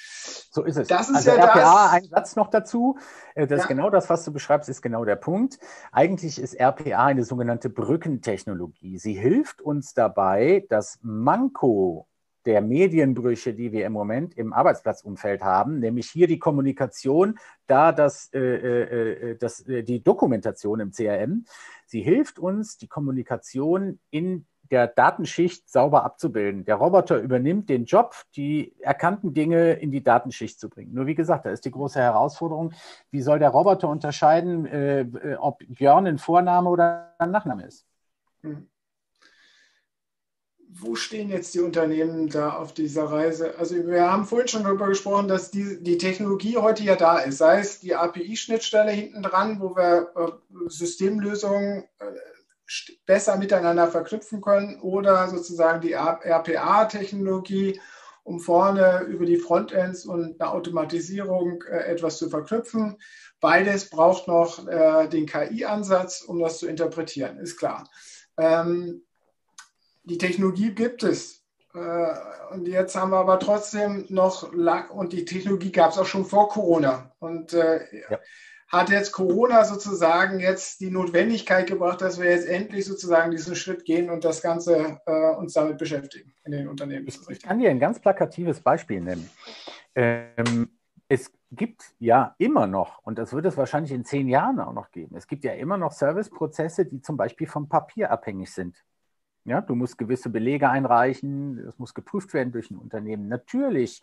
So 0.51 0.65
ist 0.65 0.77
es. 0.77 0.89
Das 0.89 1.09
ist 1.09 1.17
also 1.17 1.31
ja 1.31 1.45
RPA, 1.45 1.85
das. 1.85 1.93
ein 1.93 2.05
Satz 2.09 2.37
noch 2.37 2.49
dazu. 2.49 2.99
Das 3.35 3.51
ja. 3.51 3.57
ist 3.57 3.69
genau 3.69 3.91
das, 3.91 4.09
was 4.11 4.25
du 4.25 4.33
beschreibst, 4.33 4.69
ist 4.69 4.83
genau 4.83 5.05
der 5.05 5.17
Punkt. 5.17 5.59
Eigentlich 5.93 6.41
ist 6.41 6.59
RPA 6.59 7.07
eine 7.07 7.25
sogenannte 7.25 7.71
Brückentechnologie. 7.71 8.99
Sie 8.99 9.15
hilft 9.15 9.61
uns 9.61 9.95
dabei, 9.95 10.65
das 10.69 10.99
Manko 11.03 12.09
der 12.49 12.63
Medienbrüche, 12.63 13.53
die 13.53 13.73
wir 13.73 13.85
im 13.85 13.93
Moment 13.93 14.33
im 14.39 14.55
Arbeitsplatzumfeld 14.55 15.43
haben, 15.43 15.81
nämlich 15.81 16.09
hier 16.09 16.27
die 16.27 16.39
Kommunikation, 16.39 17.39
da 17.67 17.93
das, 17.93 18.31
äh, 18.33 18.39
äh, 18.41 19.33
äh 19.33 19.37
das, 19.37 19.61
äh, 19.69 19.83
die 19.83 20.03
Dokumentation 20.03 20.81
im 20.81 20.91
CRM. 20.91 21.45
Sie 21.85 22.01
hilft 22.01 22.39
uns, 22.39 22.79
die 22.79 22.89
Kommunikation 22.89 23.99
in 24.09 24.47
der 24.71 24.87
Datenschicht 24.87 25.69
sauber 25.69 26.05
abzubilden. 26.05 26.65
Der 26.65 26.77
Roboter 26.77 27.19
übernimmt 27.19 27.69
den 27.69 27.85
Job, 27.85 28.15
die 28.35 28.75
erkannten 28.81 29.35
Dinge 29.35 29.75
in 29.75 29.91
die 29.91 30.03
Datenschicht 30.03 30.59
zu 30.59 30.71
bringen. 30.71 30.95
Nur 30.95 31.07
wie 31.07 31.15
gesagt, 31.15 31.45
da 31.45 31.51
ist 31.51 31.67
die 31.67 31.71
große 31.71 32.01
Herausforderung, 32.01 32.73
wie 33.11 33.21
soll 33.21 33.39
der 33.39 33.51
Roboter 33.51 33.91
unterscheiden, 33.91 34.65
äh, 34.65 35.37
ob 35.39 35.59
Björn 35.69 36.07
ein 36.07 36.17
Vorname 36.17 36.71
oder 36.71 37.15
ein 37.19 37.31
Nachname 37.31 37.67
ist? 37.67 37.85
Hm 38.41 38.69
wo 40.71 40.95
stehen 40.95 41.31
jetzt 41.31 41.55
die 41.55 41.61
Unternehmen 41.61 42.29
da 42.29 42.51
auf 42.51 42.75
dieser 42.75 43.05
Reise? 43.05 43.59
Also 43.59 43.75
wir 43.87 44.11
haben 44.11 44.27
vorhin 44.27 44.49
schon 44.49 44.65
darüber 44.65 44.89
gesprochen, 44.89 45.29
dass 45.29 45.51
die, 45.51 45.83
die 45.83 45.99
Technologie 45.99 46.57
heute 46.59 46.85
ja 46.85 46.95
da 46.97 47.19
ist, 47.19 47.39
sei 47.39 47.61
es 47.61 47.81
die 47.81 47.95
API-Schnittstelle 47.95 48.91
hinten 48.93 49.23
dran, 49.23 49.61
wo 49.61 49.75
wir 49.75 50.13
äh, 50.15 50.31
Systemlösungen 50.69 51.85
äh, 51.99 52.05
besser 53.07 53.39
miteinander 53.39 53.89
verknüpfen 53.89 54.43
können 54.43 54.79
oder 54.81 55.29
sozusagen 55.29 55.81
die 55.81 55.95
RPA-Technologie, 55.95 57.81
um 58.23 58.41
vorne 58.41 59.05
über 59.09 59.25
die 59.25 59.39
Frontends 59.39 60.05
und 60.05 60.39
eine 60.41 60.51
Automatisierung 60.51 61.63
äh, 61.63 61.85
etwas 61.85 62.19
zu 62.19 62.29
verknüpfen. 62.29 62.99
Beides 63.41 63.89
braucht 63.89 64.27
noch 64.27 64.67
den 65.11 65.27
KI-Ansatz, 65.27 66.23
um 66.23 66.41
das 66.41 66.59
zu 66.59 66.67
interpretieren, 66.67 67.39
ist 67.39 67.57
klar. 67.57 67.89
Ähm, 68.37 69.05
die 70.09 70.19
Technologie 70.19 70.75
gibt 70.75 71.03
es. 71.03 71.45
Äh, 71.75 72.15
und 72.51 72.67
jetzt 72.67 72.97
haben 72.97 73.11
wir 73.11 73.19
aber 73.19 73.39
trotzdem 73.39 74.07
noch 74.09 74.53
und 74.91 75.13
die 75.13 75.25
Technologie 75.25 75.73
gab 75.73 75.93
es 75.93 75.99
auch 75.99 76.07
schon 76.07 76.25
vor 76.25 76.49
Corona. 76.49 77.13
Und 77.19 77.53
äh, 77.53 77.81
ja. 78.11 78.19
hat 78.69 78.91
jetzt 78.91 79.13
Corona 79.13 79.65
sozusagen 79.65 80.41
jetzt 80.41 80.81
die 80.81 80.91
Notwendigkeit 80.91 81.67
gebracht, 81.67 82.01
dass 82.01 82.21
wir 82.21 82.31
jetzt 82.31 82.49
endlich 82.49 82.87
sozusagen 82.87 83.31
diesen 83.31 83.55
Schritt 83.55 83.85
gehen 83.85 84.11
und 84.11 84.25
das 84.25 84.41
Ganze 84.43 85.01
äh, 85.07 85.35
uns 85.37 85.53
damit 85.53 85.79
beschäftigen 85.79 86.35
in 86.45 86.53
den 86.53 86.69
Unternehmen. 86.69 87.07
Ich, 87.07 87.21
ich 87.29 87.43
kann 87.43 87.59
dir 87.59 87.71
ein 87.71 87.81
ganz 87.81 88.01
plakatives 88.01 88.61
Beispiel 88.61 89.01
nennen. 89.01 89.31
Ähm, 89.95 90.71
es 91.09 91.33
gibt 91.51 91.83
ja 91.99 92.35
immer 92.39 92.67
noch, 92.67 93.03
und 93.05 93.19
das 93.19 93.33
wird 93.33 93.47
es 93.47 93.57
wahrscheinlich 93.57 93.93
in 93.93 94.05
zehn 94.05 94.29
Jahren 94.29 94.61
auch 94.61 94.75
noch 94.75 94.91
geben, 94.91 95.17
es 95.17 95.27
gibt 95.27 95.45
ja 95.45 95.53
immer 95.53 95.79
noch 95.79 95.93
Serviceprozesse, 95.93 96.85
die 96.85 97.01
zum 97.01 97.17
Beispiel 97.17 97.47
vom 97.47 97.69
Papier 97.69 98.11
abhängig 98.11 98.53
sind. 98.53 98.85
Ja, 99.49 99.61
du 99.61 99.75
musst 99.75 99.99
gewisse 99.99 100.31
Belege 100.31 100.69
einreichen, 100.69 101.59
es 101.67 101.79
muss 101.79 101.95
geprüft 101.95 102.35
werden 102.35 102.53
durch 102.53 102.71
ein 102.71 102.77
Unternehmen. 102.77 103.29
Natürlich 103.29 104.03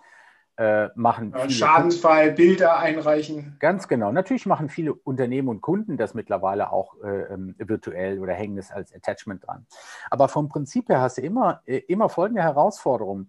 äh, 0.58 0.88
machen 0.96 1.34
viele 1.34 1.50
Schadensfall, 1.50 2.32
Bilder 2.32 2.80
einreichen. 2.80 3.58
Ganz 3.60 3.88
genau. 3.88 4.12
Natürlich 4.12 4.46
machen 4.46 4.70
viele 4.70 4.94
Unternehmen 4.94 5.50
und 5.50 5.62
Kunden 5.62 5.98
das 5.98 6.14
mittlerweile 6.14 6.72
auch 6.72 6.96
äh, 7.04 7.34
ähm, 7.34 7.56
virtuell 7.58 8.20
oder 8.20 8.34
hängen 8.34 8.58
es 8.58 8.72
als 8.72 8.94
Attachment 8.94 9.46
dran. 9.46 9.66
Aber 10.10 10.30
vom 10.30 10.48
Prinzip 10.48 10.90
her 10.90 11.02
hast 11.02 11.18
du 11.18 11.22
immer, 11.22 11.62
äh, 11.66 11.80
immer 11.88 12.10
folgende 12.10 12.42
Herausforderung. 12.42 13.28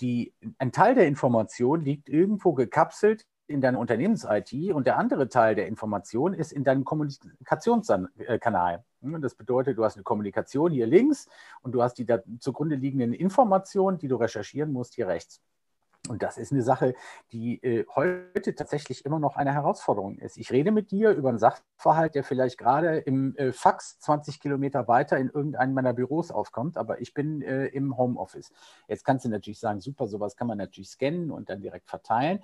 Die, 0.00 0.34
ein 0.58 0.72
Teil 0.72 0.94
der 0.94 1.06
Information 1.06 1.80
liegt 1.80 2.08
irgendwo 2.08 2.52
gekapselt 2.54 3.26
in 3.52 3.60
deiner 3.60 3.78
Unternehmens-IT 3.78 4.72
und 4.72 4.86
der 4.86 4.98
andere 4.98 5.28
Teil 5.28 5.54
der 5.54 5.66
Information 5.66 6.34
ist 6.34 6.52
in 6.52 6.64
deinem 6.64 6.84
Kommunikationskanal. 6.84 8.84
Das 9.00 9.34
bedeutet, 9.34 9.78
du 9.78 9.84
hast 9.84 9.96
eine 9.96 10.04
Kommunikation 10.04 10.72
hier 10.72 10.86
links 10.86 11.28
und 11.62 11.72
du 11.72 11.82
hast 11.82 11.94
die 11.94 12.06
zugrunde 12.38 12.76
liegenden 12.76 13.12
Informationen, 13.12 13.98
die 13.98 14.08
du 14.08 14.16
recherchieren 14.16 14.72
musst, 14.72 14.94
hier 14.94 15.08
rechts. 15.08 15.42
Und 16.08 16.24
das 16.24 16.36
ist 16.36 16.50
eine 16.50 16.62
Sache, 16.62 16.94
die 17.30 17.62
äh, 17.62 17.86
heute 17.94 18.56
tatsächlich 18.56 19.04
immer 19.04 19.20
noch 19.20 19.36
eine 19.36 19.52
Herausforderung 19.52 20.18
ist. 20.18 20.36
Ich 20.36 20.50
rede 20.50 20.72
mit 20.72 20.90
dir 20.90 21.12
über 21.12 21.28
einen 21.28 21.38
Sachverhalt, 21.38 22.16
der 22.16 22.24
vielleicht 22.24 22.58
gerade 22.58 22.98
im 22.98 23.36
äh, 23.36 23.52
Fax 23.52 24.00
20 24.00 24.40
Kilometer 24.40 24.88
weiter 24.88 25.16
in 25.18 25.28
irgendeinem 25.28 25.74
meiner 25.74 25.92
Büros 25.92 26.32
aufkommt, 26.32 26.76
aber 26.76 27.00
ich 27.00 27.14
bin 27.14 27.40
äh, 27.42 27.66
im 27.66 27.96
Homeoffice. 27.96 28.50
Jetzt 28.88 29.04
kannst 29.04 29.24
du 29.24 29.28
natürlich 29.28 29.60
sagen, 29.60 29.80
super, 29.80 30.08
sowas 30.08 30.36
kann 30.36 30.48
man 30.48 30.58
natürlich 30.58 30.90
scannen 30.90 31.30
und 31.30 31.48
dann 31.48 31.62
direkt 31.62 31.88
verteilen. 31.88 32.40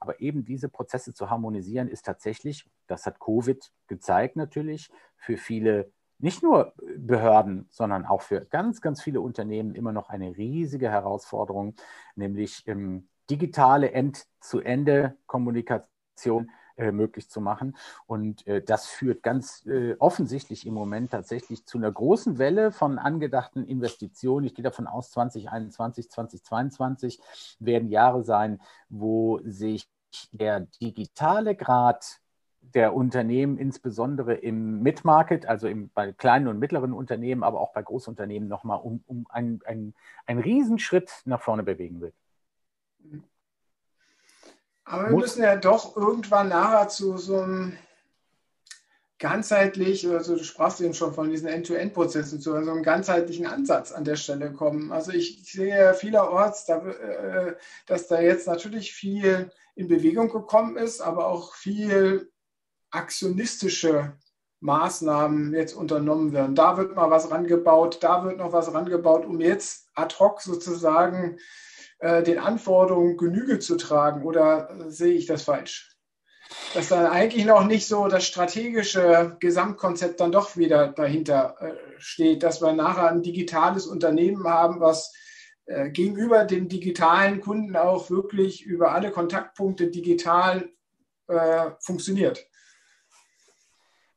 Aber 0.00 0.20
eben 0.20 0.44
diese 0.44 0.68
Prozesse 0.68 1.14
zu 1.14 1.30
harmonisieren, 1.30 1.88
ist 1.88 2.04
tatsächlich, 2.06 2.66
das 2.86 3.06
hat 3.06 3.20
Covid 3.20 3.72
gezeigt 3.86 4.34
natürlich, 4.36 4.90
für 5.16 5.36
viele, 5.36 5.92
nicht 6.18 6.42
nur 6.42 6.74
Behörden, 6.96 7.68
sondern 7.70 8.06
auch 8.06 8.22
für 8.22 8.46
ganz, 8.46 8.80
ganz 8.80 9.02
viele 9.02 9.20
Unternehmen 9.20 9.74
immer 9.74 9.92
noch 9.92 10.08
eine 10.08 10.34
riesige 10.36 10.90
Herausforderung, 10.90 11.74
nämlich 12.14 12.66
ähm, 12.66 13.08
digitale 13.30 13.92
End-zu-Ende-Kommunikation 13.92 16.50
äh, 16.80 16.92
möglich 16.92 17.28
zu 17.28 17.40
machen. 17.40 17.76
Und 18.06 18.46
äh, 18.46 18.62
das 18.62 18.86
führt 18.86 19.22
ganz 19.22 19.66
äh, 19.66 19.96
offensichtlich 19.98 20.66
im 20.66 20.72
Moment 20.72 21.10
tatsächlich 21.10 21.66
zu 21.66 21.76
einer 21.76 21.92
großen 21.92 22.38
Welle 22.38 22.72
von 22.72 22.98
angedachten 22.98 23.64
Investitionen. 23.66 24.46
Ich 24.46 24.54
gehe 24.54 24.62
davon 24.62 24.86
aus, 24.86 25.10
2021, 25.10 26.10
2022 26.10 27.20
werden 27.58 27.90
Jahre 27.90 28.24
sein, 28.24 28.60
wo 28.88 29.40
sich 29.44 29.88
der 30.32 30.60
digitale 30.80 31.54
Grad 31.54 32.20
der 32.62 32.94
Unternehmen, 32.94 33.58
insbesondere 33.58 34.34
im 34.34 34.82
Mid-Market, 34.82 35.44
also 35.46 35.68
im, 35.68 35.90
bei 35.90 36.12
kleinen 36.12 36.48
und 36.48 36.58
mittleren 36.58 36.94
Unternehmen, 36.94 37.42
aber 37.42 37.60
auch 37.60 37.72
bei 37.74 37.82
Großunternehmen 37.82 38.48
nochmal 38.48 38.80
um, 38.80 39.02
um 39.06 39.26
einen, 39.28 39.60
einen, 39.66 39.94
einen 40.26 40.40
Riesenschritt 40.40 41.10
nach 41.26 41.42
vorne 41.42 41.62
bewegen 41.62 42.00
wird. 42.00 42.14
Aber 44.84 45.10
wir 45.10 45.16
müssen 45.16 45.42
ja 45.42 45.56
doch 45.56 45.96
irgendwann 45.96 46.48
nachher 46.48 46.88
zu 46.88 47.16
so 47.16 47.40
einem 47.40 47.76
ganzheitlich, 49.20 50.08
also 50.08 50.36
du 50.36 50.42
sprachst 50.42 50.80
eben 50.80 50.94
schon 50.94 51.12
von 51.12 51.30
diesen 51.30 51.46
End-to-End-Prozessen, 51.46 52.40
zu 52.40 52.52
so 52.52 52.56
einem 52.56 52.82
ganzheitlichen 52.82 53.46
Ansatz 53.46 53.92
an 53.92 54.04
der 54.04 54.16
Stelle 54.16 54.52
kommen. 54.52 54.90
Also 54.90 55.12
ich 55.12 55.44
sehe 55.44 55.94
vielerorts, 55.94 56.68
äh, 56.68 57.54
dass 57.86 58.08
da 58.08 58.20
jetzt 58.20 58.46
natürlich 58.46 58.92
viel 58.92 59.52
in 59.74 59.88
Bewegung 59.88 60.30
gekommen 60.30 60.76
ist, 60.76 61.00
aber 61.00 61.26
auch 61.26 61.54
viel 61.54 62.30
aktionistische 62.90 64.14
Maßnahmen 64.60 65.54
jetzt 65.54 65.74
unternommen 65.74 66.32
werden. 66.32 66.54
Da 66.54 66.76
wird 66.76 66.96
mal 66.96 67.10
was 67.10 67.30
rangebaut, 67.30 67.98
da 68.02 68.24
wird 68.24 68.38
noch 68.38 68.52
was 68.52 68.72
rangebaut, 68.72 69.24
um 69.24 69.40
jetzt 69.40 69.88
ad 69.94 70.16
hoc 70.18 70.40
sozusagen 70.40 71.38
äh, 72.00 72.22
den 72.22 72.38
Anforderungen 72.38 73.18
Genüge 73.18 73.58
zu 73.58 73.76
tragen 73.76 74.24
oder 74.24 74.70
äh, 74.70 74.90
sehe 74.90 75.12
ich 75.12 75.26
das 75.26 75.42
falsch? 75.42 75.96
Dass 76.72 76.88
dann 76.88 77.06
eigentlich 77.06 77.44
noch 77.44 77.64
nicht 77.64 77.86
so 77.86 78.08
das 78.08 78.24
strategische 78.24 79.36
Gesamtkonzept 79.38 80.18
dann 80.18 80.32
doch 80.32 80.56
wieder 80.56 80.88
dahinter 80.88 81.56
äh, 81.60 81.74
steht, 81.98 82.42
dass 82.42 82.62
wir 82.62 82.72
nachher 82.72 83.10
ein 83.10 83.22
digitales 83.22 83.86
Unternehmen 83.86 84.44
haben, 84.48 84.80
was 84.80 85.14
gegenüber 85.92 86.44
dem 86.46 86.68
digitalen 86.68 87.40
Kunden 87.40 87.76
auch 87.76 88.10
wirklich 88.10 88.64
über 88.64 88.90
alle 88.90 89.12
Kontaktpunkte 89.12 89.86
digital 89.86 90.68
funktioniert. 91.78 92.44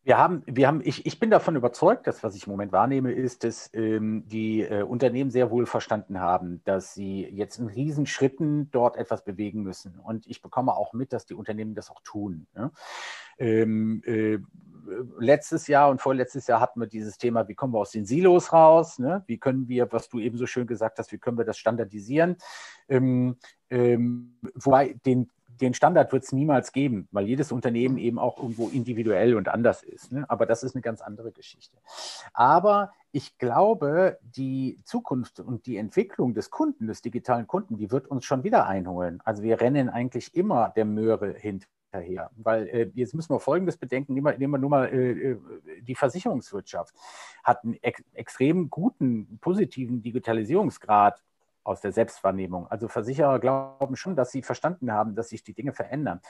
Wir 0.06 0.18
haben, 0.18 0.44
wir 0.46 0.68
haben, 0.68 0.82
ich, 0.84 1.06
ich 1.06 1.18
bin 1.18 1.30
davon 1.30 1.56
überzeugt, 1.56 2.08
dass 2.08 2.24
was 2.24 2.36
ich 2.36 2.46
im 2.46 2.52
Moment 2.52 2.74
wahrnehme, 2.74 3.14
ist, 3.14 3.46
dass 3.46 3.70
ähm, 3.74 4.28
die 4.28 4.62
äh, 4.62 4.84
Unternehmen 4.84 5.32
sehr 5.32 5.50
wohl 5.50 5.66
verstanden 5.66 6.20
haben, 6.20 6.62
dass 6.66 6.94
sie 6.94 7.26
jetzt 7.26 7.58
in 7.58 7.68
Riesenschritten 7.68 8.70
dort 8.72 8.98
etwas 8.98 9.24
bewegen 9.24 9.64
müssen. 9.64 9.98
Und 10.00 10.28
ich 10.28 10.42
bekomme 10.42 10.76
auch 10.76 10.92
mit, 10.92 11.14
dass 11.14 11.26
die 11.26 11.36
Unternehmen 11.36 11.74
das 11.74 11.90
auch 11.90 12.02
tun. 12.04 12.48
Ja? 12.54 12.72
Ähm, 13.38 14.02
äh, 14.06 14.40
letztes 15.20 15.68
Jahr 15.68 15.90
und 15.90 16.02
vorletztes 16.02 16.48
Jahr 16.48 16.60
hatten 16.60 16.82
wir 16.82 16.88
dieses 16.88 17.18
Thema, 17.18 17.48
wie 17.48 17.56
kommen 17.56 17.74
wir 17.74 17.80
aus 17.80 17.92
den 17.92 18.06
Silos 18.06 18.52
raus? 18.52 19.00
Ne? 19.00 19.24
Wie 19.28 19.38
können 19.38 19.70
wir, 19.70 19.90
was 19.94 20.10
du 20.10 20.20
eben 20.20 20.38
so 20.38 20.46
schön 20.46 20.68
gesagt 20.68 21.00
hast, 21.00 21.14
wie 21.14 21.18
können 21.18 21.38
wir 21.38 21.46
das 21.46 21.58
standardisieren? 21.58 22.36
Ähm, 22.90 23.38
ähm, 23.70 24.38
wobei 24.56 24.96
den 25.06 25.32
den 25.62 25.74
Standard 25.74 26.12
wird 26.12 26.24
es 26.24 26.32
niemals 26.32 26.72
geben, 26.72 27.08
weil 27.12 27.26
jedes 27.26 27.52
Unternehmen 27.52 27.98
eben 27.98 28.20
auch 28.20 28.38
irgendwo 28.38 28.70
individuell 28.70 29.36
und 29.36 29.48
anders 29.48 29.84
ist. 29.84 30.12
Ne? 30.12 30.26
Aber 30.30 30.46
das 30.46 30.64
ist 30.64 30.76
eine 30.76 30.82
ganz 30.82 31.02
andere 31.02 31.32
Geschichte. 31.32 31.78
Aber 32.34 32.92
ich 33.12 33.38
glaube, 33.38 34.18
die 34.22 34.80
Zukunft 34.84 35.40
und 35.40 35.66
die 35.66 35.78
Entwicklung 35.78 36.34
des 36.34 36.50
Kunden, 36.50 36.88
des 36.88 37.02
digitalen 37.02 37.48
Kunden, 37.48 37.78
die 37.78 37.92
wird 37.92 38.08
uns 38.08 38.26
schon 38.26 38.44
wieder 38.44 38.68
einholen. 38.68 39.22
Also 39.24 39.44
wir 39.44 39.62
rennen 39.62 39.90
eigentlich 39.90 40.36
immer 40.36 40.70
der 40.70 40.86
Möhre 40.86 41.34
hinterher. 41.34 42.32
Weil 42.36 42.68
äh, 42.68 42.92
jetzt 42.96 43.14
müssen 43.14 43.34
wir 43.34 43.40
Folgendes 43.40 43.78
bedenken, 43.78 44.14
nehmen 44.14 44.26
wir, 44.26 44.38
nehmen 44.38 44.54
wir 44.54 44.58
nur 44.58 44.70
mal 44.70 44.88
äh, 44.88 45.32
äh 45.32 45.38
die 45.82 45.96
Versicherungswirtschaft 45.96 46.96
hat 47.44 47.64
einen 47.64 47.76
ex 47.84 48.04
extrem 48.14 48.70
guten, 48.70 49.38
positiven 49.40 50.02
Digitalisierungsgrad 50.02 51.22
aus 51.64 51.82
der 51.82 51.92
Selbstwahrnehmung. 51.92 52.68
Also 52.68 52.88
Versicherer 52.88 53.40
glauben 53.40 53.96
schon, 53.96 54.16
dass 54.16 54.32
sie 54.32 54.42
verstanden 54.42 54.92
haben, 54.92 55.16
dass 55.16 55.30
sich 55.30 55.44
die 55.44 55.54
Dinge 55.54 55.74
verändern. 55.74 56.22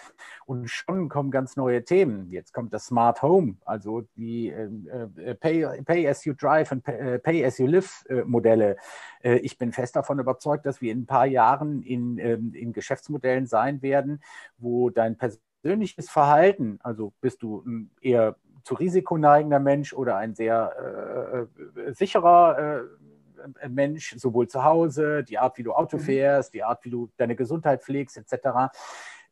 Und 0.45 0.69
schon 0.69 1.09
kommen 1.09 1.31
ganz 1.31 1.55
neue 1.55 1.83
Themen. 1.83 2.29
Jetzt 2.31 2.53
kommt 2.53 2.73
das 2.73 2.85
Smart 2.85 3.21
Home, 3.21 3.55
also 3.65 4.01
die 4.15 4.49
äh, 4.49 5.35
Pay, 5.35 5.81
Pay, 5.83 6.07
as 6.07 6.25
you 6.25 6.33
drive 6.33 6.71
und 6.71 6.83
Pay, 6.83 7.15
äh, 7.15 7.19
Pay 7.19 7.45
as 7.45 7.57
you 7.57 7.67
live 7.67 8.05
äh, 8.09 8.23
Modelle. 8.23 8.77
Äh, 9.21 9.37
ich 9.37 9.57
bin 9.57 9.71
fest 9.71 9.95
davon 9.95 10.19
überzeugt, 10.19 10.65
dass 10.65 10.81
wir 10.81 10.91
in 10.91 11.01
ein 11.01 11.05
paar 11.05 11.25
Jahren 11.25 11.81
in, 11.81 12.17
ähm, 12.17 12.53
in 12.53 12.73
Geschäftsmodellen 12.73 13.45
sein 13.45 13.81
werden, 13.81 14.21
wo 14.57 14.89
dein 14.89 15.17
persönliches 15.17 16.09
Verhalten, 16.09 16.79
also 16.83 17.13
bist 17.21 17.41
du 17.41 17.63
eher 18.01 18.35
zu 18.63 18.75
Risiko 18.75 19.17
neigender 19.17 19.59
Mensch 19.59 19.93
oder 19.93 20.15
ein 20.17 20.35
sehr 20.35 21.47
äh, 21.75 21.81
äh 21.81 21.93
sicherer 21.93 22.57
äh, 22.57 22.83
Mensch, 23.67 24.15
sowohl 24.17 24.47
zu 24.47 24.63
Hause, 24.63 25.23
die 25.23 25.39
Art, 25.39 25.57
wie 25.57 25.63
du 25.63 25.73
Auto 25.73 25.97
mhm. 25.97 26.01
fährst, 26.01 26.53
die 26.53 26.63
Art, 26.63 26.83
wie 26.85 26.89
du 26.89 27.09
deine 27.17 27.35
Gesundheit 27.35 27.83
pflegst, 27.83 28.17
etc. 28.17 28.71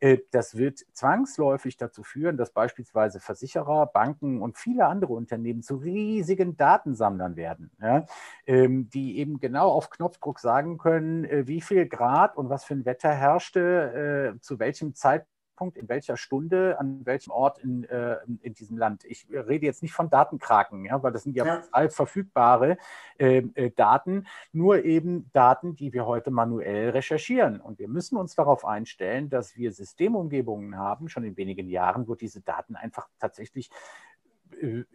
Äh, 0.02 0.17
das 0.32 0.58
wird 0.58 0.80
zwangsläufig 0.93 1.78
dazu 1.78 2.04
führen, 2.04 2.36
dass 2.36 2.52
beispielsweise 2.52 3.19
Versicherer, 3.19 3.86
Banken 3.86 4.41
und 4.41 4.58
viele 4.58 4.88
andere 4.88 5.13
Unternehmen 5.13 5.62
zu 5.62 5.78
riesigen 5.78 6.58
Datensammlern 6.58 7.36
werden, 7.36 7.71
ja, 7.80 8.06
ähm, 8.45 8.89
die 8.89 9.19
eben 9.19 9.39
genau 9.39 9.71
auf 9.71 9.89
Knopfdruck 9.89 10.39
sagen 10.39 10.78
können, 10.78 11.24
äh, 11.26 11.47
wie 11.47 11.62
viel 11.62 11.88
Grad 11.88 12.36
und 12.36 12.50
was 12.50 12.65
für 12.65 12.74
ein 12.74 12.86
Wetter 12.86 13.13
herrschte, 13.13 14.38
zu 14.41 14.60
welchem 14.60 14.95
Zeitpunkt 14.95 15.40
Zeitpunkt, 15.62 15.78
in 15.78 15.89
welcher 15.89 16.17
Stunde, 16.17 16.80
an 16.80 17.06
welchem 17.06 17.32
Ort 17.32 17.60
in, 17.60 17.84
äh, 17.84 18.17
in 18.41 18.54
diesem 18.54 18.78
Land. 18.78 19.06
Ich 19.06 19.28
rede 19.30 19.65
jetzt 19.65 19.84
nicht 19.84 19.93
von 19.93 20.10
Datenkraken, 20.10 20.86
ja, 20.86 21.02
weil 21.04 21.12
das 21.12 21.24
sind 21.24 21.36
ja, 21.36 21.45
ja. 21.45 21.62
frei 21.62 21.89
verfügbare 21.89 22.78
äh, 23.19 23.43
äh, 23.54 23.69
Daten, 23.71 24.26
nur 24.52 24.84
eben 24.84 25.30
Daten, 25.34 25.76
die 25.76 25.93
wir 25.93 26.06
heute 26.08 26.32
manuell 26.32 26.89
recherchieren. 26.89 27.62
Und 27.62 27.78
wir 27.80 27.88
müssen 27.88 28.17
uns 28.17 28.36
darauf 28.36 28.65
einstellen, 28.65 29.30
dass 29.30 29.56
wir 29.56 29.71
Systemumgebungen 29.71 30.78
haben, 30.78 31.10
schon 31.10 31.24
in 31.24 31.38
wenigen 31.38 31.69
Jahren, 31.69 32.08
wo 32.08 32.15
diese 32.15 32.41
Daten 32.41 32.76
einfach 32.76 33.08
tatsächlich 33.19 33.69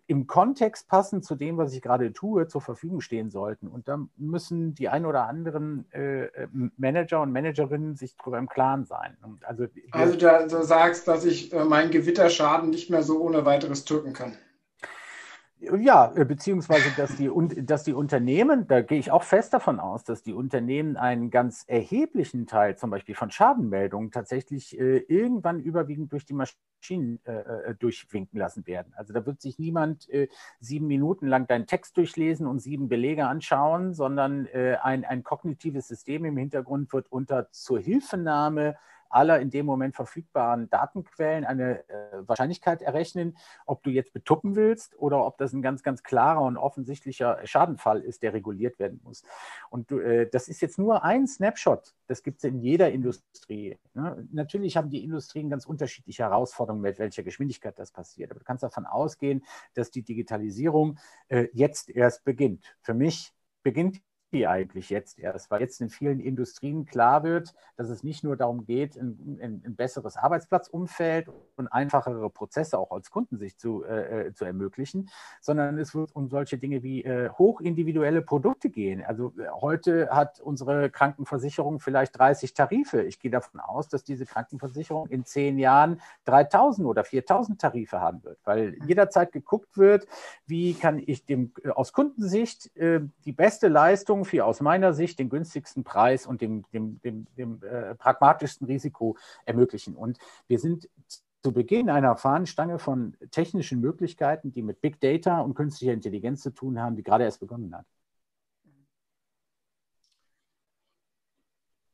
im 0.06 0.26
Kontext 0.26 0.88
passend 0.88 1.24
zu 1.24 1.34
dem, 1.34 1.56
was 1.56 1.72
ich 1.72 1.82
gerade 1.82 2.12
tue, 2.12 2.46
zur 2.46 2.60
Verfügung 2.60 3.00
stehen 3.00 3.30
sollten. 3.30 3.66
Und 3.68 3.88
da 3.88 3.98
müssen 4.16 4.74
die 4.74 4.88
ein 4.88 5.06
oder 5.06 5.26
anderen 5.26 5.90
äh, 5.92 6.26
äh 6.26 6.48
Manager 6.76 7.22
und 7.22 7.32
Managerinnen 7.32 7.96
sich 7.96 8.16
darüber 8.16 8.38
im 8.38 8.48
Klaren 8.48 8.84
sein. 8.84 9.16
also, 9.42 9.66
also 9.90 10.16
da, 10.16 10.46
du 10.46 10.62
sagst, 10.62 11.08
dass 11.08 11.24
ich 11.24 11.52
äh, 11.52 11.64
meinen 11.64 11.90
Gewitterschaden 11.90 12.70
nicht 12.70 12.90
mehr 12.90 13.02
so 13.02 13.20
ohne 13.20 13.44
weiteres 13.44 13.84
drücken 13.84 14.12
kann. 14.12 14.36
Ja, 15.58 16.12
äh, 16.14 16.26
beziehungsweise, 16.26 16.90
dass 16.98 17.16
die, 17.16 17.30
dass 17.64 17.82
die 17.82 17.94
Unternehmen, 17.94 18.66
da 18.68 18.82
gehe 18.82 18.98
ich 18.98 19.10
auch 19.10 19.22
fest 19.22 19.54
davon 19.54 19.80
aus, 19.80 20.04
dass 20.04 20.22
die 20.22 20.34
Unternehmen 20.34 20.98
einen 20.98 21.30
ganz 21.30 21.64
erheblichen 21.66 22.46
Teil 22.46 22.76
zum 22.76 22.90
Beispiel 22.90 23.14
von 23.14 23.30
Schadenmeldungen 23.30 24.10
tatsächlich 24.10 24.78
äh, 24.78 24.98
irgendwann 24.98 25.58
überwiegend 25.60 26.12
durch 26.12 26.26
die 26.26 26.34
Maschinen 26.34 27.20
äh, 27.24 27.70
äh, 27.70 27.74
durchwinken 27.74 28.38
lassen 28.38 28.66
werden. 28.66 28.92
Also 28.96 29.14
da 29.14 29.24
wird 29.24 29.40
sich 29.40 29.58
niemand 29.58 30.10
äh, 30.10 30.28
sieben 30.60 30.88
Minuten 30.88 31.26
lang 31.26 31.46
deinen 31.46 31.66
Text 31.66 31.96
durchlesen 31.96 32.46
und 32.46 32.58
sieben 32.58 32.88
Belege 32.88 33.26
anschauen, 33.26 33.94
sondern 33.94 34.44
äh, 34.46 34.76
ein, 34.82 35.06
ein 35.06 35.22
kognitives 35.22 35.88
System 35.88 36.26
im 36.26 36.36
Hintergrund 36.36 36.92
wird 36.92 37.10
unter 37.10 37.50
zur 37.50 37.80
Hilfenahme 37.80 38.76
aller 39.10 39.40
in 39.40 39.50
dem 39.50 39.66
Moment 39.66 39.94
verfügbaren 39.94 40.68
Datenquellen 40.70 41.44
eine 41.44 41.88
äh, 41.88 41.94
Wahrscheinlichkeit 42.26 42.82
errechnen, 42.82 43.36
ob 43.66 43.82
du 43.82 43.90
jetzt 43.90 44.12
betuppen 44.12 44.56
willst 44.56 44.98
oder 44.98 45.24
ob 45.24 45.38
das 45.38 45.52
ein 45.52 45.62
ganz, 45.62 45.82
ganz 45.82 46.02
klarer 46.02 46.42
und 46.42 46.56
offensichtlicher 46.56 47.40
Schadenfall 47.44 48.00
ist, 48.00 48.22
der 48.22 48.32
reguliert 48.32 48.78
werden 48.78 49.00
muss. 49.02 49.22
Und 49.70 49.90
äh, 49.92 50.28
das 50.30 50.48
ist 50.48 50.60
jetzt 50.60 50.78
nur 50.78 51.04
ein 51.04 51.26
Snapshot. 51.26 51.94
Das 52.06 52.22
gibt 52.22 52.38
es 52.38 52.44
in 52.44 52.58
jeder 52.58 52.90
Industrie. 52.90 53.78
Ne? 53.94 54.26
Natürlich 54.32 54.76
haben 54.76 54.90
die 54.90 55.04
Industrien 55.04 55.50
ganz 55.50 55.66
unterschiedliche 55.66 56.24
Herausforderungen, 56.24 56.82
mit 56.82 56.98
welcher 56.98 57.22
Geschwindigkeit 57.22 57.78
das 57.78 57.90
passiert. 57.90 58.30
Aber 58.30 58.40
du 58.40 58.44
kannst 58.44 58.62
davon 58.62 58.86
ausgehen, 58.86 59.44
dass 59.74 59.90
die 59.90 60.02
Digitalisierung 60.02 60.98
äh, 61.28 61.48
jetzt 61.52 61.90
erst 61.90 62.24
beginnt. 62.24 62.76
Für 62.80 62.94
mich 62.94 63.32
beginnt 63.62 64.00
die 64.36 64.46
eigentlich 64.46 64.90
jetzt 64.90 65.18
erst, 65.18 65.50
weil 65.50 65.62
jetzt 65.62 65.80
in 65.80 65.88
vielen 65.88 66.20
Industrien 66.20 66.84
klar 66.84 67.22
wird, 67.22 67.54
dass 67.76 67.88
es 67.88 68.02
nicht 68.02 68.22
nur 68.22 68.36
darum 68.36 68.64
geht, 68.64 68.96
ein, 68.96 69.38
ein, 69.40 69.62
ein 69.64 69.76
besseres 69.76 70.16
Arbeitsplatzumfeld 70.16 71.30
und 71.56 71.68
einfachere 71.68 72.28
Prozesse 72.28 72.78
auch 72.78 72.90
als 72.90 73.10
Kundensicht 73.10 73.58
zu, 73.58 73.84
äh, 73.84 74.26
äh, 74.26 74.34
zu 74.34 74.44
ermöglichen, 74.44 75.08
sondern 75.40 75.78
es 75.78 75.94
wird 75.94 76.14
um 76.14 76.28
solche 76.28 76.58
Dinge 76.58 76.82
wie 76.82 77.02
äh, 77.02 77.30
hochindividuelle 77.30 78.20
Produkte 78.20 78.68
gehen. 78.68 79.02
Also 79.02 79.32
äh, 79.38 79.48
heute 79.48 80.10
hat 80.10 80.40
unsere 80.40 80.90
Krankenversicherung 80.90 81.80
vielleicht 81.80 82.18
30 82.18 82.52
Tarife. 82.52 83.02
Ich 83.02 83.18
gehe 83.18 83.30
davon 83.30 83.60
aus, 83.60 83.88
dass 83.88 84.04
diese 84.04 84.26
Krankenversicherung 84.26 85.08
in 85.08 85.24
zehn 85.24 85.58
Jahren 85.58 86.02
3000 86.26 86.86
oder 86.86 87.04
4000 87.04 87.58
Tarife 87.58 88.00
haben 88.00 88.22
wird, 88.22 88.38
weil 88.44 88.76
jederzeit 88.86 89.32
geguckt 89.32 89.78
wird, 89.78 90.06
wie 90.46 90.74
kann 90.74 91.02
ich 91.04 91.24
dem 91.24 91.52
äh, 91.64 91.70
aus 91.70 91.94
Kundensicht 91.94 92.76
äh, 92.76 93.00
die 93.24 93.32
beste 93.32 93.68
Leistung 93.68 94.25
für 94.26 94.44
aus 94.44 94.60
meiner 94.60 94.92
Sicht 94.92 95.18
den 95.18 95.28
günstigsten 95.30 95.84
Preis 95.84 96.26
und 96.26 96.40
dem, 96.40 96.64
dem, 96.72 97.00
dem, 97.02 97.26
dem 97.36 97.62
äh, 97.62 97.94
pragmatischsten 97.94 98.66
Risiko 98.66 99.16
ermöglichen. 99.44 99.96
Und 99.96 100.18
wir 100.48 100.58
sind 100.58 100.88
zu 101.42 101.52
Beginn 101.52 101.88
einer 101.88 102.16
Fahnenstange 102.16 102.78
von 102.78 103.16
technischen 103.30 103.80
Möglichkeiten, 103.80 104.50
die 104.50 104.62
mit 104.62 104.80
Big 104.80 105.00
Data 105.00 105.40
und 105.40 105.54
künstlicher 105.54 105.92
Intelligenz 105.92 106.42
zu 106.42 106.50
tun 106.50 106.80
haben, 106.80 106.96
die 106.96 107.02
gerade 107.02 107.24
erst 107.24 107.40
begonnen 107.40 107.74
hat. 107.74 107.86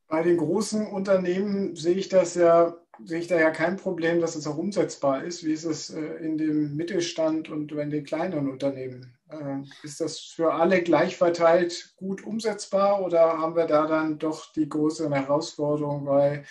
Bei 0.09 0.23
den 0.23 0.37
großen 0.37 0.87
Unternehmen 0.87 1.75
sehe 1.75 1.95
ich 1.95 2.09
das 2.09 2.35
ja, 2.35 2.77
sehe 3.05 3.21
ich 3.21 3.27
da 3.27 3.39
ja 3.39 3.51
kein 3.51 3.77
Problem, 3.77 4.21
dass 4.21 4.37
es 4.37 4.47
auch 4.47 4.57
umsetzbar 4.57 5.25
ist. 5.25 5.45
Wie 5.45 5.53
ist 5.53 5.65
es 5.65 5.91
äh, 5.91 6.01
in 6.01 6.39
dem 6.39 6.77
Mittelstand 6.77 7.49
und 7.49 7.73
in 7.73 7.91
den 7.91 8.05
kleineren 8.05 8.51
Unternehmen? 8.51 9.17
Äh, 9.29 9.63
ist 9.83 10.01
das 10.01 10.19
für 10.19 10.55
alle 10.55 10.83
gleich 10.83 11.17
verteilt 11.17 11.95
gut 11.97 12.25
umsetzbar 12.25 13.03
oder 13.05 13.39
haben 13.39 13.57
wir 13.57 13.67
da 13.67 13.87
dann 13.87 14.19
doch 14.19 14.53
die 14.53 14.69
große 14.69 15.11
Herausforderung, 15.11 16.07
weil 16.07 16.45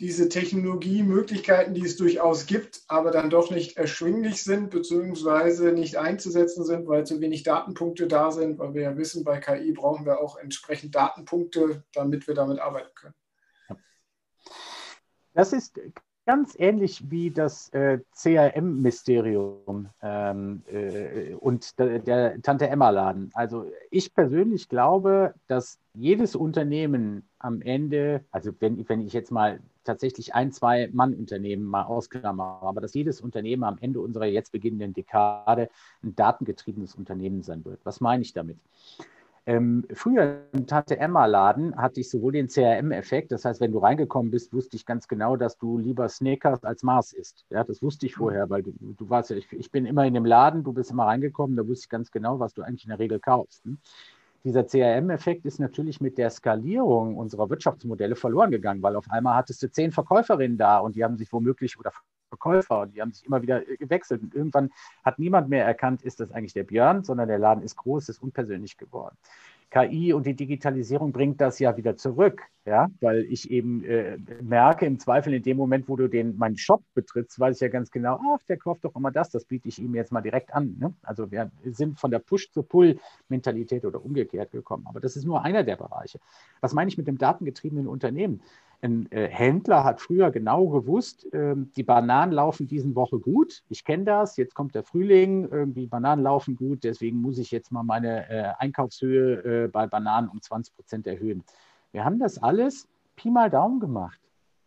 diese 0.00 0.28
Technologiemöglichkeiten, 0.28 1.72
die 1.72 1.84
es 1.84 1.96
durchaus 1.96 2.46
gibt, 2.46 2.82
aber 2.88 3.10
dann 3.10 3.30
doch 3.30 3.50
nicht 3.50 3.76
erschwinglich 3.76 4.42
sind, 4.42 4.70
beziehungsweise 4.70 5.72
nicht 5.72 5.96
einzusetzen 5.96 6.64
sind, 6.64 6.88
weil 6.88 7.06
zu 7.06 7.20
wenig 7.20 7.44
Datenpunkte 7.44 8.08
da 8.08 8.32
sind, 8.32 8.58
weil 8.58 8.74
wir 8.74 8.82
ja 8.82 8.96
wissen, 8.96 9.22
bei 9.22 9.38
KI 9.38 9.72
brauchen 9.72 10.04
wir 10.04 10.18
auch 10.20 10.36
entsprechend 10.36 10.94
Datenpunkte, 10.94 11.84
damit 11.92 12.26
wir 12.26 12.34
damit 12.34 12.58
arbeiten 12.58 12.94
können. 12.94 13.14
Das 15.34 15.52
ist 15.52 15.78
ganz 16.26 16.54
ähnlich 16.58 17.10
wie 17.10 17.30
das 17.30 17.68
äh, 17.70 17.98
CRM-Mysterium 18.14 19.88
ähm, 20.02 20.62
äh, 20.72 21.34
und 21.34 21.78
der, 21.78 21.98
der 21.98 22.40
Tante 22.40 22.68
Emma-Laden. 22.68 23.30
Also 23.34 23.70
ich 23.90 24.14
persönlich 24.14 24.68
glaube, 24.68 25.34
dass 25.48 25.78
jedes 25.94 26.34
Unternehmen 26.34 27.28
am 27.38 27.60
Ende, 27.60 28.24
also 28.30 28.52
wenn, 28.60 28.88
wenn 28.88 29.02
ich 29.02 29.12
jetzt 29.12 29.30
mal 29.30 29.60
tatsächlich 29.84 30.34
ein, 30.34 30.50
zwei 30.50 30.88
Mann-Unternehmen 30.92 31.64
mal 31.64 31.82
ausklammere, 31.82 32.62
aber 32.62 32.80
dass 32.80 32.94
jedes 32.94 33.20
Unternehmen 33.20 33.64
am 33.64 33.76
Ende 33.78 34.00
unserer 34.00 34.24
jetzt 34.24 34.50
beginnenden 34.50 34.94
Dekade 34.94 35.68
ein 36.02 36.16
datengetriebenes 36.16 36.94
Unternehmen 36.94 37.42
sein 37.42 37.64
wird. 37.66 37.80
Was 37.84 38.00
meine 38.00 38.22
ich 38.22 38.32
damit? 38.32 38.56
Ähm, 39.46 39.84
früher 39.92 40.46
im 40.52 40.66
Tante 40.66 40.98
Emma 40.98 41.26
Laden 41.26 41.76
hatte 41.76 42.00
ich 42.00 42.08
sowohl 42.08 42.32
den 42.32 42.48
CRM-Effekt, 42.48 43.30
das 43.30 43.44
heißt, 43.44 43.60
wenn 43.60 43.72
du 43.72 43.78
reingekommen 43.78 44.30
bist, 44.30 44.54
wusste 44.54 44.76
ich 44.76 44.86
ganz 44.86 45.06
genau, 45.06 45.36
dass 45.36 45.58
du 45.58 45.76
lieber 45.76 46.08
Sneakers 46.08 46.64
als 46.64 46.82
Mars 46.82 47.12
isst. 47.12 47.44
Ja, 47.50 47.62
das 47.62 47.82
wusste 47.82 48.06
ich 48.06 48.14
vorher, 48.14 48.48
weil 48.48 48.62
du, 48.62 48.72
du 48.80 49.10
warst 49.10 49.28
ja, 49.28 49.36
ich, 49.36 49.52
ich, 49.52 49.70
bin 49.70 49.84
immer 49.84 50.06
in 50.06 50.14
dem 50.14 50.24
Laden, 50.24 50.64
du 50.64 50.72
bist 50.72 50.90
immer 50.90 51.04
reingekommen, 51.04 51.56
da 51.56 51.68
wusste 51.68 51.84
ich 51.84 51.88
ganz 51.90 52.10
genau, 52.10 52.40
was 52.40 52.54
du 52.54 52.62
eigentlich 52.62 52.84
in 52.84 52.90
der 52.90 52.98
Regel 52.98 53.20
kaufst. 53.20 53.64
Hm? 53.64 53.78
Dieser 54.44 54.66
CRM-Effekt 54.66 55.44
ist 55.44 55.58
natürlich 55.58 56.00
mit 56.00 56.16
der 56.16 56.30
Skalierung 56.30 57.16
unserer 57.16 57.48
Wirtschaftsmodelle 57.50 58.16
verloren 58.16 58.50
gegangen, 58.50 58.82
weil 58.82 58.96
auf 58.96 59.10
einmal 59.10 59.36
hattest 59.36 59.62
du 59.62 59.70
zehn 59.70 59.90
Verkäuferinnen 59.90 60.56
da 60.56 60.78
und 60.78 60.96
die 60.96 61.04
haben 61.04 61.16
sich 61.18 61.32
womöglich 61.32 61.78
oder 61.78 61.92
Verkäufer 62.34 62.86
die 62.86 63.00
haben 63.00 63.12
sich 63.12 63.26
immer 63.26 63.42
wieder 63.42 63.68
äh, 63.68 63.76
gewechselt. 63.76 64.22
Und 64.22 64.34
irgendwann 64.34 64.70
hat 65.04 65.18
niemand 65.18 65.48
mehr 65.48 65.64
erkannt, 65.64 66.02
ist 66.02 66.20
das 66.20 66.30
eigentlich 66.32 66.52
der 66.52 66.64
Björn, 66.64 67.04
sondern 67.04 67.28
der 67.28 67.38
Laden 67.38 67.62
ist 67.62 67.76
groß, 67.76 68.08
ist 68.08 68.22
unpersönlich 68.22 68.76
geworden. 68.76 69.16
KI 69.70 70.12
und 70.12 70.24
die 70.24 70.34
Digitalisierung 70.34 71.10
bringt 71.10 71.40
das 71.40 71.58
ja 71.58 71.76
wieder 71.76 71.96
zurück, 71.96 72.42
ja, 72.64 72.88
weil 73.00 73.24
ich 73.24 73.50
eben 73.50 73.84
äh, 73.84 74.18
merke, 74.40 74.86
im 74.86 75.00
Zweifel 75.00 75.34
in 75.34 75.42
dem 75.42 75.56
Moment, 75.56 75.88
wo 75.88 75.96
du 75.96 76.06
den 76.06 76.36
meinen 76.36 76.56
Shop 76.56 76.82
betrittst, 76.94 77.40
weiß 77.40 77.56
ich 77.56 77.60
ja 77.60 77.68
ganz 77.68 77.90
genau, 77.90 78.20
ach, 78.34 78.42
der 78.44 78.56
kauft 78.56 78.84
doch 78.84 78.94
immer 78.94 79.10
das, 79.10 79.30
das 79.30 79.44
biete 79.44 79.68
ich 79.68 79.80
ihm 79.80 79.96
jetzt 79.96 80.12
mal 80.12 80.20
direkt 80.20 80.54
an. 80.54 80.76
Ne? 80.78 80.94
Also 81.02 81.30
wir 81.32 81.50
sind 81.64 81.98
von 81.98 82.12
der 82.12 82.20
Push 82.20 82.52
zur 82.52 82.68
Pull-Mentalität 82.68 83.84
oder 83.84 84.04
umgekehrt 84.04 84.52
gekommen. 84.52 84.86
Aber 84.86 85.00
das 85.00 85.16
ist 85.16 85.24
nur 85.24 85.42
einer 85.42 85.64
der 85.64 85.76
Bereiche. 85.76 86.20
Was 86.60 86.72
meine 86.72 86.88
ich 86.88 86.96
mit 86.96 87.08
dem 87.08 87.18
datengetriebenen 87.18 87.88
Unternehmen? 87.88 88.42
Ein 88.84 89.10
äh, 89.12 89.28
Händler 89.28 89.82
hat 89.82 90.02
früher 90.02 90.30
genau 90.30 90.68
gewusst, 90.68 91.32
äh, 91.32 91.54
die 91.56 91.82
Bananen 91.82 92.32
laufen 92.32 92.66
diese 92.66 92.94
Woche 92.94 93.18
gut. 93.18 93.62
Ich 93.70 93.82
kenne 93.82 94.04
das, 94.04 94.36
jetzt 94.36 94.54
kommt 94.54 94.74
der 94.74 94.82
Frühling, 94.82 95.48
irgendwie 95.50 95.86
Bananen 95.86 96.22
laufen 96.22 96.54
gut, 96.54 96.84
deswegen 96.84 97.22
muss 97.22 97.38
ich 97.38 97.50
jetzt 97.50 97.72
mal 97.72 97.82
meine 97.82 98.28
äh, 98.28 98.52
Einkaufshöhe 98.58 99.64
äh, 99.64 99.68
bei 99.68 99.86
Bananen 99.86 100.28
um 100.28 100.42
20 100.42 100.74
Prozent 100.76 101.06
erhöhen. 101.06 101.44
Wir 101.92 102.04
haben 102.04 102.18
das 102.18 102.36
alles 102.42 102.86
Pi 103.16 103.30
mal 103.30 103.48
Daumen 103.48 103.80
gemacht. 103.80 104.20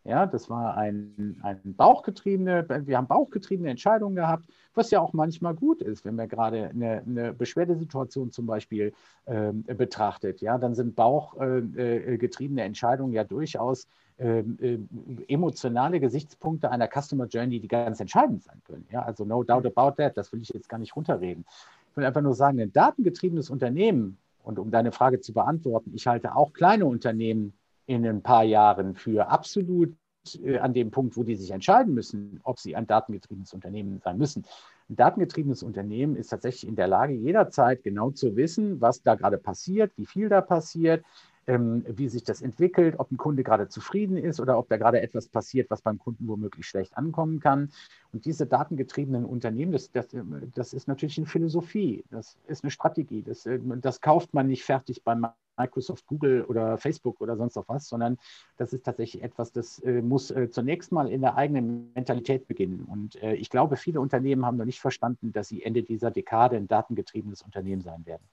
Ja, 0.04 0.26
das 0.26 0.50
war 0.50 0.78
ein, 0.78 1.38
ein 1.44 1.76
bauchgetriebene, 1.76 2.66
wir 2.88 2.98
haben 2.98 3.08
bauchgetriebene 3.08 3.70
Entscheidungen 3.70 4.16
gehabt, 4.16 4.46
was 4.74 4.90
ja 4.90 5.02
auch 5.02 5.12
manchmal 5.12 5.54
gut 5.54 5.82
ist, 5.82 6.06
wenn 6.06 6.16
man 6.16 6.30
gerade 6.30 6.70
eine, 6.70 7.04
eine 7.06 7.34
Beschwerdesituation 7.34 8.32
zum 8.32 8.48
Beispiel 8.48 8.94
äh, 9.26 9.52
betrachtet. 9.52 10.40
Ja, 10.40 10.58
dann 10.58 10.76
sind 10.76 10.96
bauchgetriebene 10.96 12.62
äh, 12.62 12.66
Entscheidungen 12.66 13.12
ja 13.12 13.26
durchaus 13.26 13.86
emotionale 14.18 16.00
Gesichtspunkte 16.00 16.72
einer 16.72 16.88
Customer 16.88 17.28
Journey, 17.28 17.60
die 17.60 17.68
ganz 17.68 18.00
entscheidend 18.00 18.44
sein 18.44 18.62
können. 18.66 18.88
Ja, 18.92 19.04
also 19.04 19.26
no 19.26 19.44
doubt 19.44 19.66
about 19.66 19.96
that, 19.98 20.18
das 20.18 20.34
will 20.34 20.42
ich 20.42 20.50
jetzt 20.50 20.70
gar 20.70 20.80
nicht 20.80 20.96
runterreden. 20.96 21.46
Ich 21.92 21.98
will 21.98 22.06
einfach 22.06 22.22
nur 22.22 22.34
sagen, 22.34 22.60
ein 22.60 22.74
datengetriebenes 22.74 23.50
Unternehmen, 23.50 24.18
und 24.48 24.60
um 24.60 24.72
deine 24.72 24.94
Frage 24.94 25.20
zu 25.20 25.34
beantworten, 25.34 25.92
ich 25.94 26.08
halte 26.08 26.34
auch 26.36 26.54
kleine 26.54 26.86
Unternehmen 26.86 27.54
in 27.86 28.08
ein 28.08 28.22
paar 28.22 28.44
Jahren 28.44 28.96
für 28.96 29.28
absolut 29.28 29.94
äh, 30.42 30.58
an 30.58 30.74
dem 30.74 30.90
Punkt, 30.90 31.18
wo 31.18 31.24
die 31.24 31.36
sich 31.36 31.52
entscheiden 31.52 31.94
müssen, 31.94 32.40
ob 32.44 32.58
sie 32.58 32.76
ein 32.76 32.88
datengetriebenes 32.88 33.54
Unternehmen 33.54 34.00
sein 34.00 34.18
müssen. 34.18 34.46
Ein 34.90 34.96
datengetriebenes 34.96 35.64
Unternehmen 35.64 36.16
ist 36.16 36.30
tatsächlich 36.30 36.68
in 36.68 36.78
der 36.78 36.88
Lage, 36.88 37.14
jederzeit 37.14 37.84
genau 37.84 38.12
zu 38.12 38.38
wissen, 38.38 38.80
was 38.80 39.02
da 39.02 39.16
gerade 39.16 39.38
passiert, 39.38 39.92
wie 39.98 40.06
viel 40.06 40.30
da 40.30 40.40
passiert, 40.40 41.04
ähm, 41.48 41.86
wie 41.88 42.10
sich 42.10 42.24
das 42.24 42.42
entwickelt, 42.42 42.96
ob 43.00 43.12
ein 43.12 43.18
Kunde 43.18 43.44
gerade 43.44 43.70
zufrieden 43.70 44.18
ist 44.18 44.40
oder 44.40 44.58
ob 44.58 44.70
da 44.70 44.78
gerade 44.78 45.02
etwas 45.02 45.28
passiert, 45.30 45.70
was 45.70 45.82
beim 45.82 45.98
Kunden 45.98 46.28
womöglich 46.28 46.68
schlecht 46.68 46.98
ankommen 46.98 47.40
kann. 47.40 47.72
Und 48.12 48.26
diese 48.26 48.46
datengetriebenen 48.46 49.26
Unternehmen, 49.26 49.72
das, 49.72 49.92
das, 49.92 50.08
das 50.54 50.74
ist 50.74 50.88
natürlich 50.88 51.18
eine 51.18 51.28
Philosophie, 51.28 52.04
das 52.12 52.38
ist 52.48 52.64
eine 52.64 52.72
Strategie, 52.72 53.24
das, 53.24 53.46
äh, 53.46 53.60
das 53.82 54.02
kauft 54.02 54.34
man 54.34 54.48
nicht 54.48 54.64
fertig 54.64 55.04
beim 55.04 55.28
Microsoft, 55.58 56.06
Google 56.06 56.44
oder 56.44 56.78
Facebook 56.78 57.20
oder 57.20 57.36
sonst 57.36 57.56
noch 57.56 57.68
was, 57.68 57.88
sondern 57.88 58.18
das 58.58 58.74
ist 58.74 58.86
tatsächlich 58.86 59.24
etwas, 59.24 59.52
das 59.52 59.80
äh, 59.80 60.02
muss 60.02 60.32
äh, 60.32 60.50
zunächst 60.50 60.92
mal 60.92 61.10
in 61.10 61.22
der 61.22 61.36
eigenen 61.36 61.92
Mentalität 61.96 62.48
beginnen. 62.48 62.86
Und 62.86 63.22
äh, 63.24 63.34
ich 63.34 63.50
glaube, 63.50 63.76
viele 63.76 64.00
Unternehmen 64.00 64.46
haben 64.46 64.58
noch 64.58 64.66
nicht 64.66 64.80
verstanden, 64.80 65.32
dass 65.32 65.48
sie 65.48 65.64
Ende 65.64 65.84
dieser 65.84 66.12
Dekade 66.12 66.58
ein 66.58 66.68
datengetriebenes 66.68 67.42
Unternehmen 67.42 67.82
sein 67.82 68.06
werden. 68.06 68.24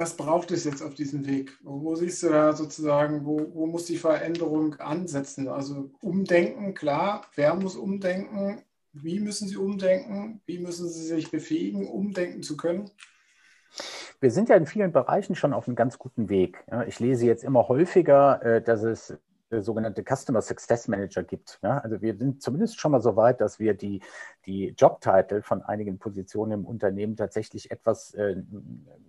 Was 0.00 0.16
braucht 0.16 0.50
es 0.50 0.64
jetzt 0.64 0.82
auf 0.82 0.94
diesem 0.94 1.26
Weg? 1.26 1.58
Wo 1.62 1.94
siehst 1.94 2.22
du 2.22 2.30
da 2.30 2.54
sozusagen, 2.54 3.26
wo, 3.26 3.50
wo 3.52 3.66
muss 3.66 3.84
die 3.84 3.98
Veränderung 3.98 4.76
ansetzen? 4.76 5.46
Also 5.46 5.90
umdenken, 6.00 6.72
klar, 6.72 7.26
wer 7.34 7.54
muss 7.54 7.76
umdenken? 7.76 8.62
Wie 8.94 9.20
müssen 9.20 9.46
sie 9.46 9.58
umdenken? 9.58 10.40
Wie 10.46 10.58
müssen 10.58 10.88
sie 10.88 11.04
sich 11.04 11.30
befähigen, 11.30 11.86
umdenken 11.86 12.42
zu 12.42 12.56
können? 12.56 12.90
Wir 14.20 14.30
sind 14.30 14.48
ja 14.48 14.56
in 14.56 14.64
vielen 14.64 14.90
Bereichen 14.90 15.34
schon 15.34 15.52
auf 15.52 15.68
einem 15.68 15.76
ganz 15.76 15.98
guten 15.98 16.30
Weg. 16.30 16.64
Ich 16.86 16.98
lese 16.98 17.26
jetzt 17.26 17.44
immer 17.44 17.68
häufiger, 17.68 18.42
äh, 18.42 18.62
dass 18.62 18.82
es 18.82 19.18
sogenannte 19.50 20.02
Customer 20.02 20.40
Success 20.40 20.88
Manager 20.88 21.22
gibt. 21.22 21.58
Also 21.62 22.00
wir 22.00 22.16
sind 22.16 22.42
zumindest 22.42 22.78
schon 22.78 22.92
mal 22.92 23.00
so 23.00 23.16
weit, 23.16 23.40
dass 23.40 23.58
wir 23.58 23.74
die, 23.74 24.00
die 24.46 24.74
Jobtitel 24.76 25.42
von 25.42 25.62
einigen 25.62 25.98
Positionen 25.98 26.52
im 26.52 26.64
Unternehmen 26.64 27.16
tatsächlich 27.16 27.70
etwas 27.70 28.14
äh, 28.14 28.36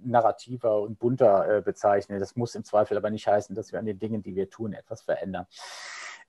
narrativer 0.04 0.82
und 0.82 1.00
bunter 1.00 1.62
bezeichnen. 1.62 2.20
Das 2.20 2.36
muss 2.36 2.56
im 2.56 2.64
Zweifel 2.64 2.98
aber 2.98 3.10
nicht 3.10 3.28
heißen, 3.28 3.56
dass 3.56 3.72
wir 3.72 3.80
an 3.80 3.86
den 3.86 4.00
Dingen, 4.00 4.24
die 4.24 4.36
wir 4.36 4.50
tun, 4.50 4.74
etwas 4.74 5.02
verändern. 5.02 5.46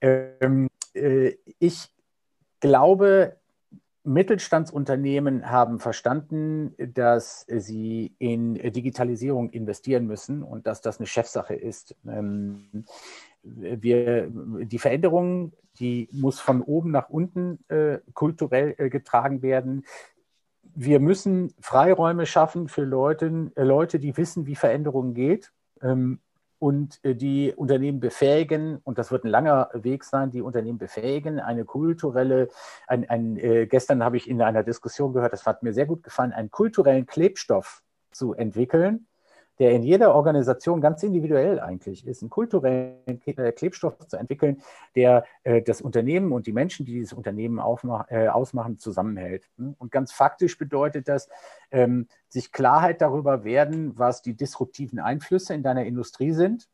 Ähm, 0.00 0.68
ich 1.58 1.88
glaube, 2.60 3.36
Mittelstandsunternehmen 4.04 5.48
haben 5.48 5.78
verstanden, 5.78 6.74
dass 6.76 7.46
sie 7.48 8.14
in 8.18 8.54
Digitalisierung 8.54 9.50
investieren 9.50 10.06
müssen 10.06 10.42
und 10.42 10.66
dass 10.66 10.80
das 10.80 10.98
eine 10.98 11.06
Chefsache 11.06 11.54
ist. 11.54 11.94
Ähm, 12.06 12.84
wir, 13.42 14.30
die 14.30 14.78
Veränderung, 14.78 15.52
die 15.78 16.08
muss 16.12 16.40
von 16.40 16.62
oben 16.62 16.90
nach 16.90 17.08
unten 17.08 17.58
äh, 17.68 17.98
kulturell 18.14 18.74
äh, 18.78 18.88
getragen 18.88 19.42
werden. 19.42 19.84
Wir 20.74 21.00
müssen 21.00 21.52
Freiräume 21.60 22.26
schaffen 22.26 22.68
für 22.68 22.84
Leute, 22.84 23.50
äh, 23.56 23.62
Leute, 23.62 23.98
die 23.98 24.16
wissen, 24.16 24.46
wie 24.46 24.54
Veränderung 24.54 25.14
geht. 25.14 25.52
Ähm, 25.82 26.20
und 26.62 27.00
äh, 27.04 27.16
die 27.16 27.52
Unternehmen 27.56 27.98
befähigen, 27.98 28.78
und 28.84 28.96
das 28.96 29.10
wird 29.10 29.24
ein 29.24 29.30
langer 29.30 29.70
Weg 29.74 30.04
sein, 30.04 30.30
die 30.30 30.42
Unternehmen 30.42 30.78
befähigen, 30.78 31.40
eine 31.40 31.64
kulturelle, 31.64 32.48
ein, 32.86 33.10
ein, 33.10 33.36
äh, 33.36 33.66
gestern 33.66 34.04
habe 34.04 34.16
ich 34.16 34.30
in 34.30 34.40
einer 34.40 34.62
Diskussion 34.62 35.12
gehört, 35.12 35.32
das 35.32 35.44
hat 35.44 35.64
mir 35.64 35.72
sehr 35.72 35.86
gut 35.86 36.04
gefallen, 36.04 36.32
einen 36.32 36.52
kulturellen 36.52 37.06
Klebstoff 37.06 37.82
zu 38.12 38.34
entwickeln, 38.34 39.08
der 39.62 39.70
in 39.70 39.84
jeder 39.84 40.12
Organisation 40.16 40.80
ganz 40.80 41.04
individuell 41.04 41.60
eigentlich 41.60 42.04
ist, 42.04 42.20
einen 42.20 42.30
kulturellen 42.30 43.20
Klebstoff 43.54 43.96
zu 44.08 44.16
entwickeln, 44.16 44.60
der 44.96 45.24
äh, 45.44 45.62
das 45.62 45.80
Unternehmen 45.80 46.32
und 46.32 46.48
die 46.48 46.52
Menschen, 46.52 46.84
die 46.84 46.94
dieses 46.94 47.12
Unternehmen 47.12 47.60
äh, 48.08 48.26
ausmachen, 48.26 48.78
zusammenhält. 48.78 49.48
Hm? 49.58 49.76
Und 49.78 49.92
ganz 49.92 50.10
faktisch 50.10 50.58
bedeutet 50.58 51.06
das, 51.06 51.28
ähm, 51.70 52.08
sich 52.26 52.50
Klarheit 52.50 53.00
darüber 53.00 53.44
werden, 53.44 53.96
was 53.96 54.20
die 54.20 54.34
disruptiven 54.34 54.98
Einflüsse 54.98 55.54
in 55.54 55.62
deiner 55.62 55.84
Industrie 55.84 56.32
sind 56.32 56.66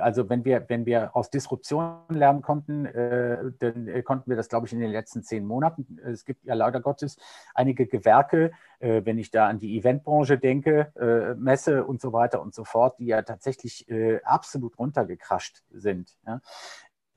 also 0.00 0.28
wenn 0.28 0.44
wir, 0.44 0.64
wenn 0.68 0.86
wir 0.86 1.14
aus 1.16 1.30
Disruption 1.30 1.98
lernen 2.08 2.42
konnten, 2.42 2.86
äh, 2.86 3.38
dann 3.58 3.88
äh, 3.88 4.02
konnten 4.02 4.30
wir 4.30 4.36
das, 4.36 4.48
glaube 4.48 4.66
ich, 4.66 4.72
in 4.72 4.80
den 4.80 4.90
letzten 4.90 5.22
zehn 5.22 5.46
Monaten. 5.46 5.98
Es 6.04 6.24
gibt 6.24 6.44
ja 6.44 6.54
leider 6.54 6.80
Gottes 6.80 7.16
einige 7.54 7.86
Gewerke, 7.86 8.52
äh, 8.80 9.02
wenn 9.04 9.18
ich 9.18 9.30
da 9.30 9.48
an 9.48 9.58
die 9.58 9.78
Eventbranche 9.78 10.38
denke, 10.38 10.92
äh, 10.96 11.34
Messe 11.34 11.84
und 11.84 12.00
so 12.00 12.12
weiter 12.12 12.40
und 12.40 12.54
so 12.54 12.64
fort, 12.64 12.98
die 12.98 13.06
ja 13.06 13.22
tatsächlich 13.22 13.88
äh, 13.88 14.20
absolut 14.22 14.78
runtergekrascht 14.78 15.62
sind. 15.70 16.16
Ja? 16.26 16.40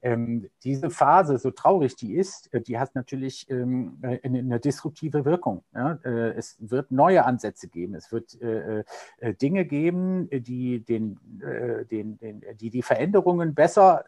Ähm, 0.01 0.49
diese 0.63 0.89
Phase, 0.89 1.37
so 1.37 1.51
traurig 1.51 1.95
die 1.95 2.15
ist, 2.15 2.53
äh, 2.53 2.61
die 2.61 2.79
hat 2.79 2.95
natürlich 2.95 3.49
ähm, 3.49 3.99
äh, 4.01 4.19
eine, 4.23 4.39
eine, 4.39 4.59
disruptive 4.59 5.25
Wirkung. 5.25 5.63
Ja? 5.73 5.99
Äh, 6.03 6.31
es 6.31 6.57
wird 6.59 6.91
neue 6.91 7.25
Ansätze 7.25 7.67
geben, 7.67 7.95
es 7.95 8.11
wird 8.11 8.39
äh, 8.41 8.83
äh, 9.17 9.33
Dinge 9.35 9.65
geben, 9.65 10.27
die, 10.31 10.83
den, 10.83 11.19
äh, 11.41 11.85
den, 11.85 12.17
den, 12.17 12.43
die 12.59 12.69
die 12.69 12.81
Veränderungen 12.81 13.53
besser 13.53 14.05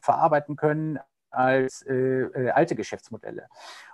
verarbeiten 0.00 0.56
können 0.56 0.98
als 1.30 1.84
alte 1.86 2.74
Geschäftsmodelle. 2.74 3.46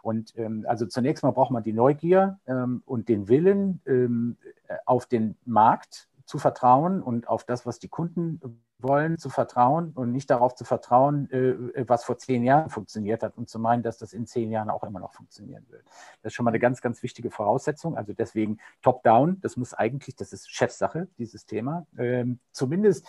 Und 0.03 0.37
ähm, 0.37 0.65
also 0.69 0.87
zunächst 0.87 1.23
mal 1.23 1.33
braucht 1.33 1.51
man 1.51 1.63
die 1.63 1.73
Neugier 1.73 2.39
ähm, 2.47 2.83
und 2.87 3.09
den 3.09 3.29
Willen, 3.29 3.81
ähm, 3.87 4.37
auf 4.85 5.07
den 5.07 5.37
Markt 5.45 6.09
zu 6.27 6.39
vertrauen 6.39 7.03
und 7.03 7.29
auf 7.29 7.45
das, 7.45 7.65
was 7.67 7.79
die 7.79 7.89
Kunden 7.89 8.41
wollen, 8.79 9.17
zu 9.17 9.31
vertrauen 9.31 9.93
und 9.95 10.13
nicht 10.13 10.29
darauf 10.29 10.55
zu 10.55 10.65
vertrauen, 10.65 11.31
äh, 11.31 11.89
was 11.89 12.05
vor 12.05 12.19
zehn 12.19 12.45
Jahren 12.45 12.69
funktioniert 12.69 13.23
hat 13.23 13.37
und 13.39 13.49
zu 13.49 13.59
meinen, 13.59 13.83
dass 13.83 13.99
das 13.99 14.13
in 14.13 14.27
zehn 14.27 14.51
Jahren 14.51 14.69
auch 14.69 14.85
immer 14.85 15.01
noch 15.01 15.15
funktionieren 15.15 15.65
wird. 15.71 15.85
Das 16.23 16.33
ist 16.33 16.35
schon 16.35 16.45
mal 16.45 16.51
eine 16.51 16.59
ganz, 16.59 16.83
ganz 16.83 17.03
wichtige 17.03 17.31
Voraussetzung. 17.31 17.97
Also 17.97 18.13
deswegen 18.13 18.59
top-down, 18.83 19.41
das 19.41 19.57
muss 19.57 19.73
eigentlich, 19.73 20.17
das 20.17 20.33
ist 20.33 20.51
Chefsache, 20.51 21.09
dieses 21.17 21.47
Thema. 21.47 21.87
Ähm, 21.97 22.41
zumindest 22.53 23.07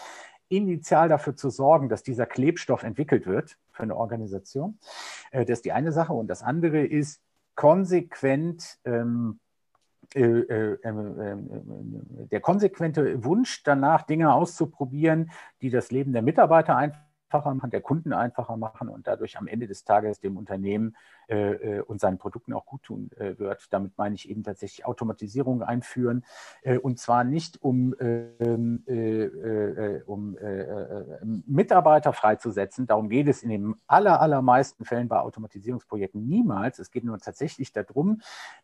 initial 0.50 1.10
dafür 1.10 1.36
zu 1.36 1.50
sorgen, 1.50 1.90
dass 1.90 2.04
dieser 2.04 2.26
Klebstoff 2.26 2.84
entwickelt 2.84 3.26
wird 3.26 3.58
für 3.72 3.84
eine 3.84 3.96
Organisation. 3.96 4.80
Äh, 5.32 5.44
das 5.44 5.60
ist 5.60 5.66
die 5.66 5.74
eine 5.74 5.92
Sache. 5.92 6.14
Und 6.14 6.28
das 6.28 6.44
andere 6.44 6.86
ist 6.86 7.22
konsequent 7.56 8.78
der 10.16 10.80
konsequente 12.42 13.24
Wunsch 13.24 13.64
danach, 13.64 14.04
Dinge 14.04 14.34
auszuprobieren, 14.34 15.32
die 15.62 15.70
das 15.70 15.92
Leben 15.92 16.14
der 16.14 16.22
Mitarbeiter 16.22 16.76
einfacher 16.76 17.54
machen, 17.54 17.72
der 17.72 17.82
Kunden 17.82 18.14
einfacher 18.14 18.58
machen 18.58 18.88
und 18.90 19.06
dadurch 19.08 19.38
am 19.38 19.48
Ende 19.48 19.68
des 19.68 19.84
Tages 19.84 20.20
dem 20.20 20.38
Unternehmen 20.38 20.96
äh, 21.28 21.82
und 21.82 22.00
seinen 22.00 22.18
Produkten 22.18 22.54
auch 22.54 22.66
gut 22.66 22.84
tun 22.84 23.10
äh, 23.18 23.38
wird. 23.38 23.68
Damit 23.72 23.98
meine 23.98 24.16
ich 24.16 24.30
eben 24.30 24.44
tatsächlich 24.44 24.86
Automatisierung 24.86 25.62
einführen 25.62 26.24
äh, 26.62 26.78
und 26.78 27.00
zwar 27.00 27.24
nicht 27.24 27.62
um, 27.62 27.96
ähm, 28.00 28.84
äh, 28.88 29.24
äh, 29.24 30.04
um 30.06 30.38
Mitarbeiter 31.46 32.14
freizusetzen. 32.14 32.88
Darum 32.88 33.10
geht 33.10 33.28
es 33.28 33.44
in 33.44 33.50
den 33.50 33.76
aller, 33.88 34.22
allermeisten 34.22 34.86
Fällen 34.86 35.08
bei 35.08 35.20
Automatisierungsprojekten 35.20 36.26
niemals. 36.26 36.80
Es 36.80 36.92
geht 36.92 37.04
nur 37.04 37.18
tatsächlich 37.20 37.74
darum, 37.74 38.22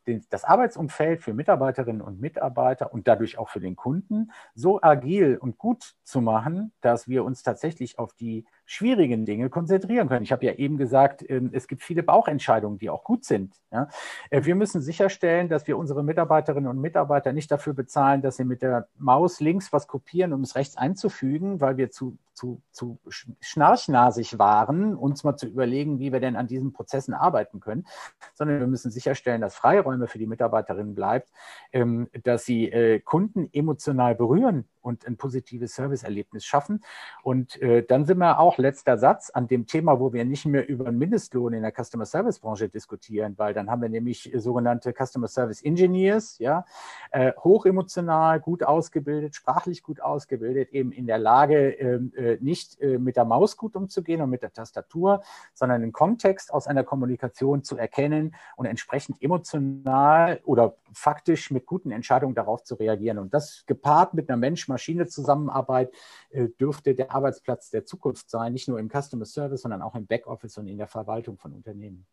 den, 0.08 0.26
das 0.30 0.44
Arbeitsumfeld 0.44 1.22
für 1.22 1.34
Mitarbeiterinnen 1.34 2.02
und 2.02 2.20
Mitarbeiter 2.20 2.94
und 2.94 3.08
dadurch 3.08 3.38
auch 3.38 3.50
für 3.50 3.60
den 3.60 3.76
Kunden 3.76 4.32
so 4.56 4.82
agil 4.82 5.38
und 5.38 5.58
gut 5.58 5.96
zu 6.04 6.22
machen, 6.22 6.72
dass 6.82 7.08
wir 7.08 7.24
uns 7.24 7.44
tatsächlich 7.44 8.00
auf 8.00 8.14
die 8.14 8.46
schwierigen 8.66 9.26
Dinge 9.26 9.50
konzentrieren 9.50 10.08
können. 10.08 10.24
Ich 10.24 10.32
habe 10.32 10.46
ja 10.46 10.54
eben 10.54 10.78
gesagt, 10.78 11.24
ähm, 11.30 11.50
es 11.54 11.68
gibt 11.68 11.84
viele 11.84 12.04
Bauchentscheidungen, 12.04 12.78
die 12.78 12.90
auch 12.90 13.04
gut 13.04 13.26
sind. 13.26 13.56
Äh, 13.72 13.86
wir 14.30 14.56
müssen 14.56 14.82
sicherstellen, 14.82 15.50
dass 15.50 15.68
wir 15.68 15.78
unsere 15.78 16.04
Mitarbeiterinnen 16.04 16.70
und 16.70 16.80
Mitarbeiter 16.80 17.34
nicht 17.34 17.52
dafür 17.52 17.74
bezahlen, 17.74 18.22
dass 18.22 18.38
sie 18.38 18.46
mit 18.46 18.62
der 18.62 18.88
Maus 18.98 19.40
links 19.40 19.74
was 19.74 19.88
kopieren, 19.88 20.34
um 20.34 20.42
es 20.42 20.56
rechts 20.56 20.78
einzufügen, 20.78 21.62
weil 21.62 21.78
wir 21.78 21.92
zu, 21.92 22.18
zu, 22.34 22.62
zu 22.72 23.00
schnarchnasig 23.40 24.40
waren, 24.40 24.96
uns 24.96 25.24
mal 25.24 25.36
zu 25.38 25.48
überlegen, 25.48 26.00
wie 26.00 26.12
wir 26.12 26.20
denn 26.20 26.36
an 26.36 26.48
diesen 26.48 26.74
Prozessen 26.74 27.14
arbeiten 27.14 27.60
können, 27.60 27.86
sondern 28.34 28.60
wir 28.60 28.68
müssen 28.68 28.92
sicherstellen, 28.92 29.42
dass 29.42 29.56
Freiräume 29.56 30.08
für 30.08 30.18
die 30.18 30.28
Mitarbeiterinnen 30.28 30.96
bleibt, 30.96 31.30
ähm, 31.72 32.10
dass 32.24 32.46
sie 32.46 32.70
äh, 32.72 33.00
Kunden 33.00 33.50
emotional 33.54 34.16
berühren 34.16 34.68
und 34.84 35.08
ein 35.08 35.18
positives 35.18 35.76
Serviceerlebnis 35.76 36.46
schaffen. 36.46 36.84
Und 37.24 37.62
äh, 37.62 37.84
dann 37.84 38.06
sind 38.06 38.18
wir 38.18 38.40
auch, 38.40 38.58
letzter 38.58 38.98
Satz, 38.98 39.30
an 39.30 39.48
dem 39.48 39.66
Thema, 39.66 40.00
wo 40.00 40.14
wir 40.14 40.26
nicht 40.26 40.46
mehr 40.46 40.68
über 40.68 40.88
einen 40.88 40.98
Mindestlohn 40.98 41.54
in 41.54 41.64
der 41.64 41.72
Customer 41.72 42.06
Service 42.06 42.40
Branche 42.40 42.70
diskutieren, 42.70 43.36
weil 43.38 43.54
dann 43.54 43.70
haben 43.70 43.82
wir 43.82 43.90
nämlich 43.90 44.32
sogenannte 44.36 44.94
Customer 44.94 45.28
Service 45.28 45.62
Engineers, 45.62 46.38
ja, 46.40 46.66
äh, 47.12 47.32
hochemotional, 47.44 48.40
gut 48.40 48.64
ausgebildet, 48.64 49.36
sprachlich 49.36 49.84
gut 49.84 50.02
ausgebildet, 50.02 50.70
eben 50.72 50.92
in 50.92 51.08
der 51.08 51.18
Lage, 51.18 51.72
ähm, 51.72 52.12
äh, 52.24 52.38
nicht 52.42 52.80
äh, 52.80 52.98
mit 52.98 53.18
der 53.18 53.26
Maus 53.26 53.58
gut 53.58 53.76
umzugehen 53.76 54.22
und 54.22 54.30
mit 54.30 54.42
der 54.42 54.54
Tastatur, 54.54 55.22
sondern 55.54 55.82
den 55.82 55.92
Kontext 55.92 56.54
aus 56.54 56.68
einer 56.68 56.84
Kommunikation 56.84 57.64
zu 57.64 57.78
erkennen 57.78 58.36
und 58.56 58.66
entsprechend 58.66 59.22
emotional 59.22 60.40
oder 60.46 60.78
faktisch 60.94 61.52
mit 61.52 61.66
guten 61.66 61.92
Entscheidungen 61.92 62.36
darauf 62.36 62.64
zu 62.64 62.76
reagieren. 62.76 63.20
Und 63.20 63.34
das 63.34 63.66
gepaart 63.66 64.14
mit 64.14 64.30
einer 64.30 64.38
Mensch-Maschine-Zusammenarbeit 64.38 65.94
äh, 66.30 66.48
dürfte 66.60 66.96
der 66.96 67.12
Arbeitsplatz 67.14 67.70
der 67.70 67.86
Zukunft 67.86 68.30
sein, 68.30 68.54
nicht 68.54 68.68
nur 68.68 68.80
im 68.80 68.90
Customer 68.90 69.26
Service, 69.26 69.62
sondern 69.62 69.82
auch 69.82 69.96
im 69.96 70.08
Backoffice 70.08 70.58
und 70.58 70.68
in 70.68 70.78
der 70.78 70.88
Verwaltung 70.88 71.38
von 71.38 71.54
Unternehmen. 71.54 72.06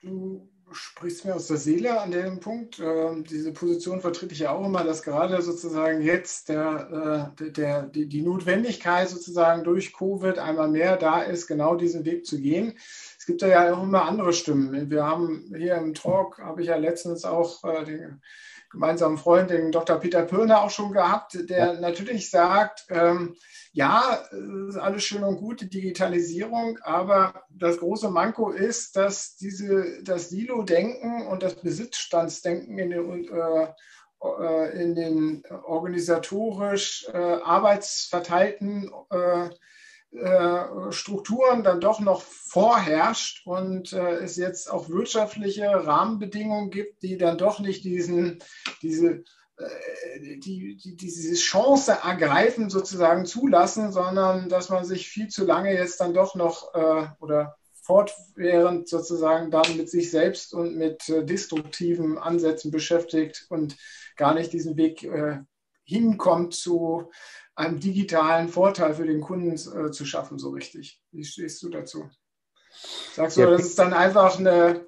Du 0.00 0.48
sprichst 0.74 1.24
mir 1.24 1.34
aus 1.34 1.46
der 1.46 1.56
Seele 1.56 2.00
an 2.00 2.10
dem 2.10 2.40
Punkt. 2.40 2.78
Ähm, 2.80 3.24
diese 3.24 3.52
Position 3.52 4.00
vertrete 4.00 4.34
ich 4.34 4.40
ja 4.40 4.50
auch 4.50 4.66
immer, 4.66 4.84
dass 4.84 5.02
gerade 5.02 5.40
sozusagen 5.42 6.02
jetzt 6.02 6.48
der, 6.48 7.32
äh, 7.38 7.50
der, 7.50 7.82
die, 7.84 8.06
die 8.06 8.22
Notwendigkeit 8.22 9.08
sozusagen 9.08 9.64
durch 9.64 9.92
Covid 9.92 10.38
einmal 10.38 10.68
mehr 10.68 10.96
da 10.96 11.22
ist, 11.22 11.46
genau 11.46 11.76
diesen 11.76 12.04
Weg 12.04 12.26
zu 12.26 12.40
gehen. 12.40 12.74
Es 13.18 13.26
gibt 13.26 13.42
ja 13.42 13.74
auch 13.74 13.82
immer 13.82 14.04
andere 14.04 14.32
Stimmen. 14.32 14.90
Wir 14.90 15.04
haben 15.04 15.52
hier 15.56 15.76
im 15.76 15.94
Talk, 15.94 16.38
habe 16.38 16.60
ich 16.60 16.68
ja 16.68 16.76
letztens 16.76 17.24
auch 17.24 17.64
äh, 17.64 17.84
den 17.84 18.20
gemeinsamen 18.74 19.18
Freund, 19.18 19.50
den 19.50 19.72
Dr. 19.72 19.98
Peter 19.98 20.22
Pirner, 20.22 20.62
auch 20.62 20.70
schon 20.70 20.92
gehabt, 20.92 21.38
der 21.48 21.74
ja. 21.74 21.80
natürlich 21.80 22.28
sagt, 22.28 22.86
ähm, 22.90 23.36
ja, 23.72 24.22
ist 24.68 24.76
alles 24.76 25.02
schön 25.04 25.24
und 25.24 25.38
gut, 25.38 25.60
die 25.60 25.70
Digitalisierung, 25.70 26.78
aber 26.82 27.44
das 27.48 27.78
große 27.78 28.10
Manko 28.10 28.50
ist, 28.50 28.96
dass 28.96 29.36
diese, 29.36 30.02
das 30.02 30.28
Silo-Denken 30.28 31.26
und 31.26 31.42
das 31.42 31.54
Besitzstandsdenken 31.54 32.78
in 32.78 32.90
den, 32.90 33.28
äh, 33.28 33.68
äh 34.22 34.82
in 34.82 34.94
den 34.94 35.42
organisatorisch 35.64 37.06
äh, 37.12 37.16
arbeitsverteilten 37.16 38.92
äh, 39.10 39.50
Strukturen 40.90 41.64
dann 41.64 41.80
doch 41.80 42.00
noch 42.00 42.22
vorherrscht 42.22 43.46
und 43.46 43.92
äh, 43.92 44.16
es 44.16 44.36
jetzt 44.36 44.70
auch 44.70 44.88
wirtschaftliche 44.88 45.86
Rahmenbedingungen 45.86 46.70
gibt, 46.70 47.02
die 47.02 47.16
dann 47.16 47.36
doch 47.36 47.58
nicht 47.58 47.84
diesen, 47.84 48.38
diese 48.82 49.24
äh, 49.56 50.38
die, 50.38 50.76
die, 50.76 50.96
diese 50.96 51.34
Chance 51.34 51.98
ergreifen, 52.02 52.70
sozusagen 52.70 53.24
zulassen, 53.24 53.92
sondern 53.92 54.48
dass 54.48 54.68
man 54.68 54.84
sich 54.84 55.08
viel 55.08 55.28
zu 55.28 55.44
lange 55.44 55.72
jetzt 55.72 56.00
dann 56.00 56.14
doch 56.14 56.34
noch 56.34 56.74
äh, 56.74 57.06
oder 57.20 57.56
fortwährend 57.82 58.88
sozusagen 58.88 59.50
dann 59.50 59.76
mit 59.76 59.90
sich 59.90 60.10
selbst 60.10 60.54
und 60.54 60.76
mit 60.76 61.08
äh, 61.08 61.24
destruktiven 61.24 62.18
Ansätzen 62.18 62.70
beschäftigt 62.70 63.46
und 63.48 63.76
gar 64.16 64.34
nicht 64.34 64.52
diesen 64.52 64.76
Weg 64.76 65.04
äh, 65.04 65.38
hinkommt 65.84 66.54
zu 66.54 67.10
einem 67.56 67.80
digitalen 67.80 68.48
Vorteil 68.48 68.94
für 68.94 69.06
den 69.06 69.20
Kunden 69.20 69.52
äh, 69.52 69.90
zu 69.90 70.04
schaffen, 70.04 70.38
so 70.38 70.50
richtig. 70.50 71.00
Wie 71.12 71.24
stehst 71.24 71.62
du 71.62 71.68
dazu? 71.68 72.10
Sagst 73.14 73.36
du, 73.36 73.42
ja, 73.42 73.50
das 73.50 73.62
ist 73.62 73.78
dann 73.78 73.92
einfach 73.92 74.38
eine 74.38 74.86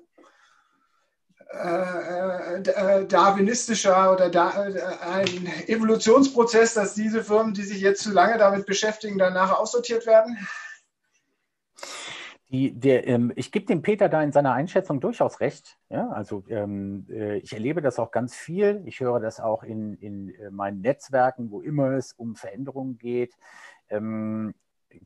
äh, 1.48 2.58
äh, 2.58 3.06
darwinistischer 3.06 4.12
oder 4.12 4.28
da, 4.28 4.66
äh, 4.66 4.80
ein 5.00 5.46
Evolutionsprozess, 5.68 6.74
dass 6.74 6.94
diese 6.94 7.22
Firmen, 7.22 7.54
die 7.54 7.62
sich 7.62 7.80
jetzt 7.80 8.02
zu 8.02 8.12
lange 8.12 8.36
damit 8.36 8.66
beschäftigen, 8.66 9.16
danach 9.16 9.56
aussortiert 9.56 10.06
werden? 10.06 10.36
Die, 12.50 12.72
der, 12.72 13.08
ähm, 13.08 13.32
ich 13.34 13.50
gebe 13.50 13.66
dem 13.66 13.82
Peter 13.82 14.08
da 14.08 14.22
in 14.22 14.30
seiner 14.30 14.52
Einschätzung 14.52 15.00
durchaus 15.00 15.40
recht. 15.40 15.78
Ja? 15.90 16.08
Also 16.10 16.44
ähm, 16.48 17.06
äh, 17.10 17.38
ich 17.38 17.52
erlebe 17.52 17.82
das 17.82 17.98
auch 17.98 18.12
ganz 18.12 18.36
viel. 18.36 18.82
Ich 18.84 19.00
höre 19.00 19.18
das 19.18 19.40
auch 19.40 19.64
in, 19.64 19.94
in 19.94 20.32
äh, 20.34 20.50
meinen 20.50 20.80
Netzwerken, 20.80 21.50
wo 21.50 21.60
immer 21.60 21.92
es 21.92 22.12
um 22.12 22.36
Veränderungen 22.36 22.98
geht. 22.98 23.34
Ähm, 23.88 24.54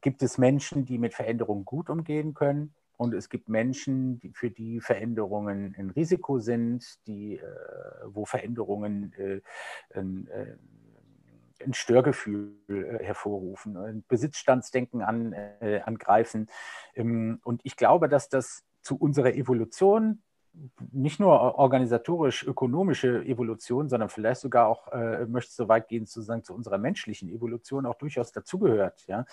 gibt 0.03 0.23
es 0.23 0.37
Menschen, 0.37 0.85
die 0.85 0.99
mit 0.99 1.15
Veränderungen 1.15 1.65
gut 1.65 1.89
umgehen 1.89 2.35
können? 2.35 2.75
Und 3.01 3.15
es 3.15 3.31
gibt 3.31 3.49
Menschen, 3.49 4.21
die, 4.21 4.31
für 4.35 4.51
die 4.51 4.79
Veränderungen 4.79 5.75
ein 5.79 5.89
Risiko 5.89 6.39
sind, 6.39 6.85
die, 7.07 7.39
äh, 7.39 7.43
wo 8.05 8.27
Veränderungen 8.27 9.15
äh, 9.15 9.41
ein, 9.99 10.29
äh, 10.29 10.57
ein 11.65 11.75
Störgefühl 11.75 12.55
äh, 12.69 13.05
hervorrufen, 13.05 13.77
ein 13.77 14.05
Besitzstandsdenken 14.09 15.03
an, 15.03 15.33
äh, 15.33 15.81
angreifen. 15.85 16.49
Ähm, 16.95 17.41
und 17.45 17.61
ich 17.65 17.77
glaube, 17.77 18.09
dass 18.09 18.29
das 18.29 18.65
zu 18.83 18.97
unserer 18.97 19.35
Evolution 19.35 20.23
nicht 20.93 21.21
nur 21.21 21.59
organisatorisch 21.59 22.47
ökonomische 22.47 23.25
Evolution, 23.25 23.89
sondern 23.89 24.09
vielleicht 24.09 24.41
sogar 24.41 24.69
auch, 24.69 24.89
äh, 24.89 25.27
möchte 25.27 25.53
so 25.53 25.69
weit 25.69 25.89
gehen 25.89 26.07
zu 26.07 26.21
zu 26.21 26.55
unserer 26.55 26.79
menschlichen 26.79 27.29
Evolution 27.29 27.87
auch 27.87 27.97
durchaus 27.97 28.33
dazugehört. 28.33 29.05
Ja? 29.07 29.25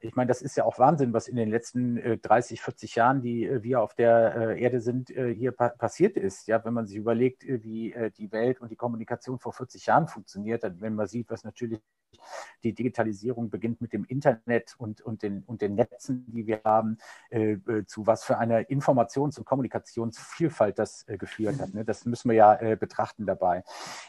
Ich 0.00 0.14
meine, 0.16 0.28
das 0.28 0.42
ist 0.42 0.56
ja 0.56 0.64
auch 0.64 0.78
Wahnsinn, 0.78 1.12
was 1.12 1.28
in 1.28 1.36
den 1.36 1.48
letzten 1.48 1.96
äh, 1.98 2.18
30, 2.18 2.62
40 2.62 2.94
Jahren, 2.94 3.22
die 3.22 3.44
äh, 3.44 3.62
wir 3.62 3.82
auf 3.82 3.94
der 3.94 4.34
äh, 4.34 4.62
Erde 4.62 4.80
sind, 4.80 5.10
äh, 5.10 5.34
hier 5.34 5.52
pa 5.52 5.68
passiert 5.70 6.16
ist. 6.16 6.48
Ja? 6.48 6.64
Wenn 6.64 6.74
man 6.74 6.86
sich 6.86 6.96
überlegt, 6.96 7.44
äh, 7.44 7.62
wie 7.62 7.94
die 8.16 8.32
Welt 8.32 8.60
und 8.60 8.70
die 8.70 8.76
Kommunikation 8.76 9.38
vor 9.38 9.52
40 9.52 9.86
Jahren 9.86 10.08
funktioniert, 10.08 10.64
dann, 10.64 10.80
wenn 10.80 10.94
man 10.94 11.06
sieht, 11.06 11.30
was 11.30 11.44
natürlich 11.44 11.80
die 12.64 12.74
Digitalisierung 12.74 13.50
beginnt 13.50 13.80
mit 13.80 13.92
dem 13.92 14.04
Internet 14.04 14.74
und, 14.78 15.00
und, 15.00 15.22
den, 15.22 15.42
und 15.44 15.62
den 15.62 15.74
Netzen, 15.74 16.26
die 16.28 16.46
wir 16.46 16.60
haben, 16.64 16.98
zu 17.86 18.06
was 18.06 18.24
für 18.24 18.36
einer 18.36 18.68
Informations- 18.68 19.38
und 19.38 19.44
Kommunikationsvielfalt 19.44 20.69
das 20.78 21.06
äh, 21.08 21.16
geführt 21.16 21.60
hat. 21.60 21.74
Ne? 21.74 21.84
Das 21.84 22.04
müssen 22.04 22.30
wir 22.30 22.36
ja 22.36 22.54
äh, 22.54 22.76
betrachten 22.76 23.26
dabei. 23.26 23.64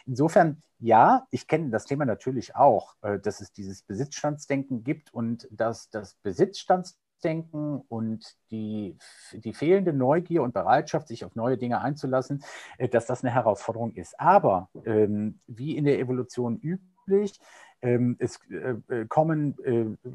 Insofern, 0.05 0.61
ja, 0.79 1.25
ich 1.31 1.47
kenne 1.47 1.69
das 1.69 1.85
Thema 1.85 2.05
natürlich 2.05 2.55
auch, 2.55 2.95
äh, 3.01 3.19
dass 3.19 3.41
es 3.41 3.51
dieses 3.51 3.83
Besitzstandsdenken 3.83 4.83
gibt 4.83 5.13
und 5.13 5.47
dass 5.51 5.89
das 5.89 6.15
Besitzstandsdenken 6.23 7.81
und 7.87 8.35
die, 8.49 8.97
die 9.33 9.53
fehlende 9.53 9.93
Neugier 9.93 10.43
und 10.43 10.53
Bereitschaft, 10.53 11.07
sich 11.07 11.23
auf 11.25 11.35
neue 11.35 11.57
Dinge 11.57 11.81
einzulassen, 11.81 12.43
äh, 12.77 12.89
dass 12.89 13.05
das 13.05 13.23
eine 13.23 13.33
Herausforderung 13.33 13.93
ist. 13.93 14.19
Aber 14.19 14.69
ähm, 14.85 15.39
wie 15.47 15.77
in 15.77 15.85
der 15.85 15.99
Evolution 15.99 16.57
üblich, 16.57 17.39
ähm, 17.81 18.15
es 18.19 18.39
äh, 18.49 18.75
äh, 18.93 19.05
kommen 19.07 19.57
äh, 19.63 20.09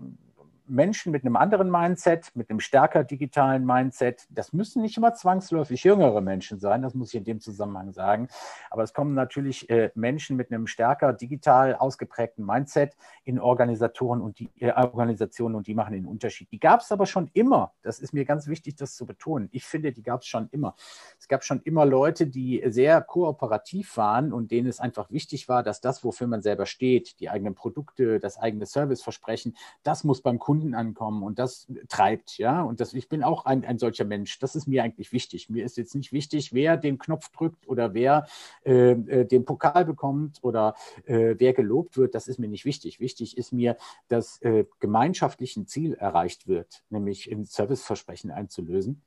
Menschen 0.68 1.12
mit 1.12 1.24
einem 1.24 1.36
anderen 1.36 1.70
Mindset, 1.70 2.30
mit 2.34 2.50
einem 2.50 2.60
stärker 2.60 3.04
digitalen 3.04 3.64
Mindset, 3.64 4.26
das 4.30 4.52
müssen 4.52 4.82
nicht 4.82 4.96
immer 4.96 5.14
zwangsläufig 5.14 5.84
jüngere 5.84 6.20
Menschen 6.20 6.58
sein, 6.58 6.82
das 6.82 6.94
muss 6.94 7.08
ich 7.10 7.16
in 7.16 7.24
dem 7.24 7.40
Zusammenhang 7.40 7.92
sagen, 7.92 8.28
aber 8.70 8.82
es 8.82 8.92
kommen 8.92 9.14
natürlich 9.14 9.68
äh, 9.70 9.90
Menschen 9.94 10.36
mit 10.36 10.50
einem 10.52 10.66
stärker 10.66 11.12
digital 11.12 11.74
ausgeprägten 11.74 12.44
Mindset 12.44 12.96
in 13.24 13.38
Organisatoren 13.38 14.20
und 14.20 14.38
die 14.38 14.50
äh, 14.60 14.72
Organisationen 14.72 15.54
und 15.54 15.66
die 15.66 15.74
machen 15.74 15.92
den 15.92 16.06
Unterschied. 16.06 16.50
Die 16.52 16.60
gab 16.60 16.80
es 16.80 16.92
aber 16.92 17.06
schon 17.06 17.30
immer. 17.32 17.72
Das 17.82 17.98
ist 17.98 18.12
mir 18.12 18.24
ganz 18.24 18.46
wichtig, 18.46 18.76
das 18.76 18.94
zu 18.94 19.06
betonen. 19.06 19.48
Ich 19.52 19.64
finde, 19.64 19.92
die 19.92 20.02
gab 20.02 20.22
es 20.22 20.26
schon 20.26 20.48
immer. 20.50 20.74
Es 21.18 21.28
gab 21.28 21.44
schon 21.44 21.60
immer 21.62 21.84
Leute, 21.84 22.26
die 22.26 22.62
sehr 22.66 23.00
kooperativ 23.00 23.96
waren 23.96 24.32
und 24.32 24.50
denen 24.50 24.68
es 24.68 24.80
einfach 24.80 25.10
wichtig 25.10 25.48
war, 25.48 25.62
dass 25.62 25.80
das, 25.80 26.04
wofür 26.04 26.26
man 26.26 26.42
selber 26.42 26.66
steht, 26.66 27.20
die 27.20 27.30
eigenen 27.30 27.54
Produkte, 27.54 28.20
das 28.20 28.38
eigene 28.38 28.66
Serviceversprechen, 28.66 29.56
das 29.82 30.04
muss 30.04 30.22
beim 30.22 30.38
Kunden 30.38 30.55
Kunden 30.56 30.74
ankommen 30.74 31.22
und 31.22 31.38
das 31.38 31.66
treibt, 31.88 32.38
ja. 32.38 32.62
Und 32.62 32.80
das, 32.80 32.94
ich 32.94 33.08
bin 33.08 33.22
auch 33.22 33.44
ein, 33.44 33.64
ein 33.64 33.78
solcher 33.78 34.04
Mensch. 34.04 34.38
Das 34.38 34.56
ist 34.56 34.66
mir 34.66 34.82
eigentlich 34.82 35.12
wichtig. 35.12 35.50
Mir 35.50 35.64
ist 35.64 35.76
jetzt 35.76 35.94
nicht 35.94 36.12
wichtig, 36.12 36.54
wer 36.54 36.76
den 36.78 36.98
Knopf 36.98 37.28
drückt 37.30 37.68
oder 37.68 37.92
wer 37.92 38.26
äh, 38.64 38.92
äh, 38.92 39.24
den 39.26 39.44
Pokal 39.44 39.84
bekommt 39.84 40.38
oder 40.42 40.74
äh, 41.04 41.34
wer 41.38 41.52
gelobt 41.52 41.98
wird. 41.98 42.14
Das 42.14 42.26
ist 42.26 42.38
mir 42.38 42.48
nicht 42.48 42.64
wichtig. 42.64 43.00
Wichtig 43.00 43.36
ist 43.36 43.52
mir, 43.52 43.76
dass 44.08 44.40
äh, 44.42 44.64
gemeinschaftlich 44.80 45.56
ein 45.56 45.66
Ziel 45.66 45.94
erreicht 45.94 46.48
wird, 46.48 46.82
nämlich 46.88 47.30
ein 47.30 47.44
Serviceversprechen 47.44 48.30
einzulösen. 48.30 49.02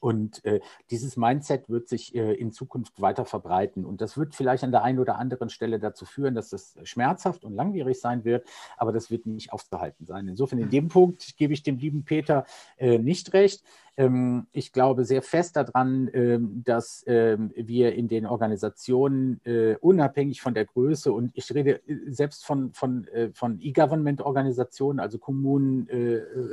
Und 0.00 0.44
äh, 0.44 0.60
dieses 0.90 1.16
Mindset 1.16 1.68
wird 1.68 1.88
sich 1.88 2.14
äh, 2.14 2.32
in 2.32 2.52
Zukunft 2.52 3.00
weiter 3.00 3.24
verbreiten. 3.24 3.84
Und 3.84 4.00
das 4.00 4.16
wird 4.16 4.34
vielleicht 4.34 4.64
an 4.64 4.72
der 4.72 4.82
einen 4.82 4.98
oder 4.98 5.18
anderen 5.18 5.50
Stelle 5.50 5.78
dazu 5.78 6.06
führen, 6.06 6.34
dass 6.34 6.48
das 6.48 6.76
schmerzhaft 6.82 7.44
und 7.44 7.54
langwierig 7.54 8.00
sein 8.00 8.24
wird, 8.24 8.48
aber 8.76 8.92
das 8.92 9.10
wird 9.10 9.26
nicht 9.26 9.52
aufzuhalten 9.52 10.06
sein. 10.06 10.26
Insofern 10.26 10.58
in 10.58 10.70
dem 10.70 10.88
Punkt 10.88 11.36
gebe 11.36 11.52
ich 11.52 11.62
dem 11.62 11.78
lieben 11.78 12.04
Peter 12.04 12.46
äh, 12.78 12.98
nicht 12.98 13.32
recht. 13.34 13.62
Ähm, 13.96 14.46
ich 14.52 14.72
glaube 14.72 15.04
sehr 15.04 15.22
fest 15.22 15.56
daran, 15.56 16.10
ähm, 16.12 16.62
dass 16.64 17.04
ähm, 17.06 17.52
wir 17.56 17.94
in 17.94 18.08
den 18.08 18.26
Organisationen 18.26 19.40
äh, 19.44 19.76
unabhängig 19.80 20.40
von 20.40 20.54
der 20.54 20.64
Größe 20.64 21.12
und 21.12 21.32
ich 21.34 21.52
rede 21.54 21.86
äh, 21.86 22.10
selbst 22.10 22.44
von, 22.44 22.72
von, 22.72 23.06
äh, 23.08 23.30
von 23.32 23.60
E-Government-Organisationen, 23.60 25.00
also 25.00 25.18
Kommunen, 25.18 25.88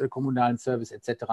kommunalen 0.10 0.58
Service 0.58 0.92
etc. 0.92 1.26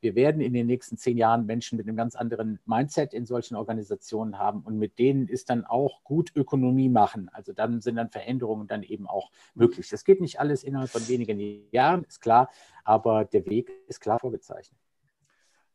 Wir 0.00 0.14
werden 0.14 0.40
in 0.40 0.52
den 0.52 0.66
nächsten 0.66 0.96
zehn 0.96 1.16
Jahren 1.16 1.46
Menschen 1.46 1.76
mit 1.76 1.86
einem 1.86 1.96
ganz 1.96 2.14
anderen 2.14 2.58
Mindset 2.66 3.14
in 3.14 3.26
solchen 3.26 3.56
Organisationen 3.56 4.38
haben 4.38 4.62
und 4.62 4.78
mit 4.78 4.98
denen 4.98 5.28
ist 5.28 5.50
dann 5.50 5.64
auch 5.64 6.02
gut 6.04 6.32
Ökonomie 6.34 6.88
machen. 6.88 7.28
Also 7.32 7.52
dann 7.52 7.80
sind 7.80 7.96
dann 7.96 8.10
Veränderungen 8.10 8.66
dann 8.66 8.82
eben 8.82 9.06
auch 9.06 9.30
möglich. 9.54 9.88
Das 9.88 10.04
geht 10.04 10.20
nicht 10.20 10.40
alles 10.40 10.64
innerhalb 10.64 10.90
von 10.90 11.06
wenigen 11.08 11.38
Jahren, 11.72 12.04
ist 12.04 12.20
klar, 12.20 12.48
aber 12.84 13.24
der 13.24 13.46
Weg 13.46 13.70
ist 13.88 14.00
klar 14.00 14.18
vorgezeichnet. 14.18 14.78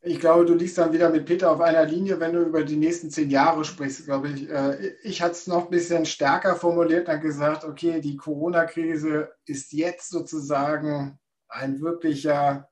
Ich 0.02 0.20
glaube, 0.20 0.46
du 0.46 0.54
liegst 0.54 0.78
dann 0.78 0.94
wieder 0.94 1.10
mit 1.10 1.26
Peter 1.26 1.52
auf 1.52 1.60
einer 1.60 1.86
Linie, 1.86 2.20
wenn 2.20 2.34
du 2.34 2.42
über 2.42 2.64
die 2.64 2.78
nächsten 2.78 3.10
zehn 3.10 3.30
Jahre 3.30 3.66
sprichst, 3.66 4.06
glaube 4.06 4.30
ich. 4.30 4.50
Äh, 4.50 4.96
ich 5.04 5.22
hatte 5.22 5.34
es 5.34 5.48
noch 5.48 5.66
ein 5.66 5.70
bisschen 5.72 6.06
stärker 6.06 6.56
formuliert 6.56 7.10
und 7.10 7.22
gesagt, 7.22 7.64
okay, 7.64 8.00
die 8.00 8.16
Corona-Krise 8.16 9.32
ist 9.46 9.74
jetzt 9.74 10.10
sozusagen 10.10 11.20
ein 11.50 11.82
wirklicher 11.82 12.70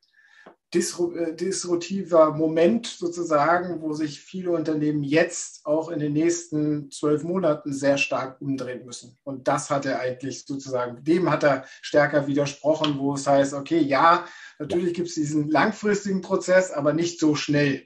disruptiver 0.76 2.32
Moment 2.32 2.86
sozusagen, 2.86 3.82
wo 3.82 3.94
sich 3.94 4.20
viele 4.20 4.52
Unternehmen 4.52 5.04
jetzt 5.04 5.66
auch 5.66 5.90
in 5.90 6.00
den 6.00 6.14
nächsten 6.14 6.92
zwölf 6.92 7.24
Monaten 7.24 7.74
sehr 7.74 7.98
stark 7.98 8.42
umdrehen 8.42 8.86
müssen. 8.86 9.18
Und 9.24 9.48
das 9.48 9.70
hat 9.70 9.86
er 9.86 10.00
eigentlich 10.00 10.46
sozusagen, 10.46 11.04
dem 11.04 11.32
hat 11.32 11.44
er 11.44 11.66
stärker 11.82 12.28
widersprochen, 12.28 13.00
wo 13.00 13.14
es 13.14 13.26
heißt, 13.26 13.54
okay, 13.54 13.80
ja, 13.80 14.26
natürlich 14.60 14.94
gibt 14.94 15.08
es 15.08 15.16
diesen 15.16 15.50
langfristigen 15.50 16.22
Prozess, 16.22 16.72
aber 16.72 16.94
nicht 16.94 17.20
so 17.20 17.36
schnell. 17.36 17.84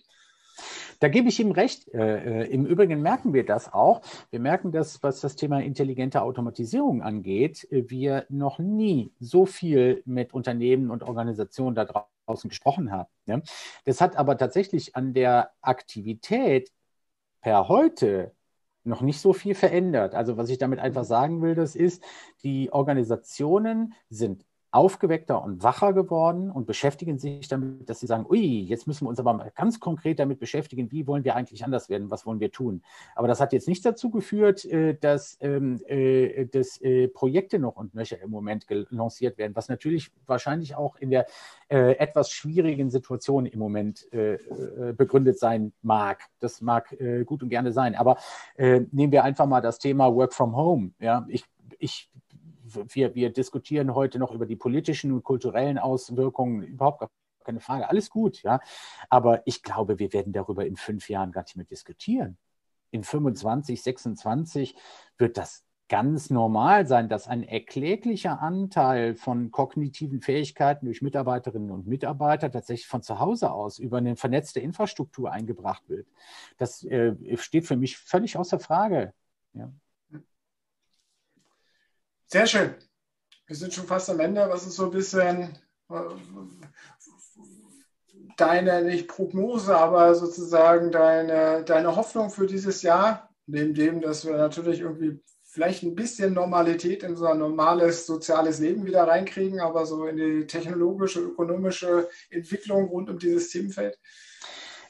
Da 1.00 1.08
gebe 1.08 1.30
ich 1.30 1.40
ihm 1.40 1.52
recht. 1.52 1.88
Äh, 1.94 2.44
äh, 2.44 2.52
Im 2.52 2.66
Übrigen 2.66 3.02
merken 3.02 3.34
wir 3.34 3.46
das 3.46 3.72
auch. 3.72 4.02
Wir 4.32 4.42
merken 4.42 4.72
das, 4.72 5.02
was 5.02 5.22
das 5.22 5.38
Thema 5.38 5.62
intelligente 5.62 6.22
Automatisierung 6.22 7.02
angeht, 7.02 7.68
wir 7.72 8.26
noch 8.30 8.60
nie 8.60 9.14
so 9.20 9.46
viel 9.46 10.04
mit 10.06 10.34
Unternehmen 10.34 10.92
und 10.92 11.04
Organisationen 11.04 11.76
da 11.76 11.86
draußen 12.30 12.50
gesprochen 12.50 12.92
haben. 12.92 13.10
Ne? 13.26 13.42
Das 13.86 14.02
hat 14.02 14.16
aber 14.16 14.38
tatsächlich 14.38 14.96
an 14.96 15.14
der 15.14 15.52
Aktivität 15.62 16.72
per 17.42 17.68
heute 17.68 18.34
noch 18.84 19.02
nicht 19.02 19.20
so 19.20 19.34
viel 19.34 19.56
verändert. 19.56 20.16
Also 20.16 20.38
was 20.38 20.50
ich 20.50 20.58
damit 20.58 20.80
einfach 20.80 21.04
sagen 21.04 21.42
will, 21.42 21.56
das 21.56 21.76
ist, 21.76 22.04
die 22.44 22.72
Organisationen 22.72 23.94
sind 24.10 24.46
aufgeweckter 24.72 25.44
und 25.44 25.64
wacher 25.64 25.94
geworden 25.94 26.52
und 26.52 26.68
beschäftigen 26.68 27.18
sich 27.18 27.48
damit, 27.48 27.90
dass 27.90 28.00
sie 28.00 28.06
sagen, 28.06 28.26
ui, 28.30 28.62
jetzt 28.62 28.86
müssen 28.86 29.06
wir 29.06 29.10
uns 29.10 29.20
aber 29.20 29.34
mal 29.34 29.52
ganz 29.56 29.80
konkret 29.80 30.20
damit 30.20 30.40
beschäftigen, 30.40 30.92
wie 30.92 31.08
wollen 31.08 31.24
wir 31.24 31.36
eigentlich 31.36 31.64
anders 31.66 31.90
werden, 31.90 32.12
was 32.12 32.26
wollen 32.28 32.40
wir 32.40 32.52
tun. 32.52 32.84
Aber 33.16 33.28
das 33.28 33.40
hat 33.40 33.52
jetzt 33.52 33.68
nicht 33.68 33.84
dazu 33.84 34.12
geführt, 34.12 34.66
äh, 34.66 34.94
dass, 34.94 35.38
ähm, 35.42 35.82
äh, 35.88 36.46
dass 36.46 36.80
äh, 36.82 37.08
Projekte 37.08 37.58
noch 37.58 37.78
und 37.78 37.96
nöcher 37.96 38.22
im 38.22 38.30
Moment 38.30 38.68
lanciert 38.70 39.40
werden, 39.40 39.56
was 39.56 39.70
natürlich 39.70 40.12
wahrscheinlich 40.28 40.76
auch 40.76 40.96
in 40.98 41.10
der 41.10 41.26
etwas 41.70 42.32
schwierigen 42.32 42.90
Situation 42.90 43.46
im 43.46 43.60
Moment 43.60 44.08
begründet 44.98 45.38
sein 45.38 45.72
mag. 45.84 46.24
Das 46.40 46.62
mag 46.62 46.96
gut 47.26 47.44
und 47.44 47.50
gerne 47.50 47.72
sein. 47.72 47.94
Aber 47.94 48.18
nehmen 48.58 49.12
wir 49.12 49.24
einfach 49.24 49.46
mal 49.46 49.62
das 49.62 49.78
Thema 49.78 50.14
Work 50.16 50.34
from 50.34 50.56
Home. 50.56 50.92
Ja, 51.00 51.28
ich, 51.30 51.46
ich 51.78 52.10
wir, 52.74 53.16
wir 53.16 53.32
diskutieren 53.32 53.96
heute 53.96 54.20
noch 54.20 54.32
über 54.32 54.46
die 54.46 54.56
politischen 54.56 55.12
und 55.12 55.24
kulturellen 55.24 55.78
Auswirkungen, 55.78 56.64
überhaupt 56.64 57.08
keine 57.44 57.60
Frage, 57.60 57.90
alles 57.90 58.10
gut, 58.10 58.44
ja. 58.44 58.60
Aber 59.10 59.42
ich 59.46 59.64
glaube, 59.64 60.00
wir 60.00 60.14
werden 60.14 60.34
darüber 60.34 60.66
in 60.66 60.76
fünf 60.76 61.10
Jahren 61.10 61.32
gar 61.32 61.44
nicht 61.44 61.56
mehr 61.56 61.66
diskutieren. 61.66 62.38
In 62.92 63.04
25, 63.04 63.82
26 63.82 64.76
wird 65.18 65.38
das 65.38 65.64
ganz 65.90 66.30
normal 66.30 66.86
sein, 66.86 67.10
dass 67.10 67.28
ein 67.28 67.44
erkläglicher 67.44 68.42
Anteil 68.42 69.16
von 69.16 69.52
kognitiven 69.52 70.22
Fähigkeiten 70.22 70.86
durch 70.86 71.02
Mitarbeiterinnen 71.02 71.72
und 71.72 71.88
Mitarbeiter 71.88 72.52
tatsächlich 72.52 72.88
von 72.88 73.02
zu 73.02 73.20
Hause 73.20 73.52
aus 73.52 73.80
über 73.80 73.98
eine 73.98 74.16
vernetzte 74.16 74.60
Infrastruktur 74.60 75.32
eingebracht 75.32 75.90
wird. 75.90 76.08
Das 76.58 76.84
äh, 76.84 77.16
steht 77.38 77.66
für 77.66 77.76
mich 77.76 77.98
völlig 77.98 78.38
außer 78.38 78.60
Frage. 78.60 79.14
Ja. 79.54 79.72
Sehr 82.32 82.46
schön. 82.46 82.76
Wir 83.48 83.56
sind 83.56 83.74
schon 83.74 83.88
fast 83.88 84.08
am 84.12 84.20
Ende. 84.20 84.48
Was 84.50 84.68
ist 84.68 84.76
so 84.76 84.86
ein 84.86 84.92
bisschen 84.92 85.58
äh, 85.90 85.96
deine, 88.38 88.84
nicht 88.84 89.08
Prognose, 89.08 89.76
aber 89.76 90.14
sozusagen 90.14 90.92
deine, 90.92 91.64
deine 91.64 91.96
Hoffnung 91.96 92.30
für 92.30 92.46
dieses 92.46 92.84
Jahr? 92.84 93.34
Neben 93.48 93.74
dem, 93.74 94.00
dass 94.00 94.28
wir 94.28 94.38
natürlich 94.38 94.82
irgendwie 94.82 95.20
vielleicht 95.42 95.82
ein 95.82 95.96
bisschen 95.96 96.34
Normalität 96.34 97.02
in 97.02 97.18
ein 97.18 97.40
normales 97.40 98.06
soziales 98.06 98.60
Leben 98.60 98.86
wieder 98.86 99.08
reinkriegen, 99.08 99.60
aber 99.60 99.88
so 99.88 100.06
in 100.06 100.18
die 100.18 100.46
technologische, 100.46 101.22
ökonomische 101.22 102.10
Entwicklung 102.30 102.90
rund 102.90 103.10
um 103.10 103.18
dieses 103.18 103.50
Themenfeld? 103.50 103.98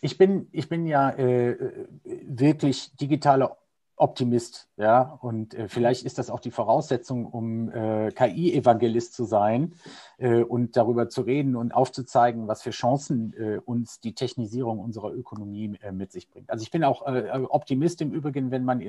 Ich 0.01 0.17
bin, 0.17 0.49
ich 0.51 0.67
bin 0.67 0.85
ja 0.85 1.11
äh, 1.11 1.87
wirklich 2.03 2.93
digitale 2.97 3.55
Optimist, 3.99 4.69
ja, 4.77 5.19
und 5.21 5.53
äh, 5.53 5.67
vielleicht 5.67 6.05
ist 6.05 6.17
das 6.17 6.29
auch 6.29 6.39
die 6.39 6.51
Voraussetzung, 6.51 7.25
um 7.25 7.69
äh, 7.69 8.11
KI-Evangelist 8.11 9.13
zu 9.13 9.25
sein 9.25 9.73
äh, 10.17 10.41
und 10.41 10.77
darüber 10.77 11.09
zu 11.09 11.21
reden 11.21 11.57
und 11.57 11.73
aufzuzeigen, 11.73 12.47
was 12.47 12.61
für 12.61 12.69
Chancen 12.69 13.33
äh, 13.33 13.57
uns 13.57 13.99
die 13.99 14.15
Technisierung 14.15 14.79
unserer 14.79 15.11
Ökonomie 15.11 15.77
äh, 15.81 15.91
mit 15.91 16.13
sich 16.13 16.29
bringt. 16.29 16.49
Also 16.49 16.63
ich 16.63 16.71
bin 16.71 16.85
auch 16.85 17.05
äh, 17.05 17.45
Optimist 17.49 18.01
im 18.01 18.13
Übrigen, 18.13 18.51
wenn 18.51 18.63
man 18.63 18.81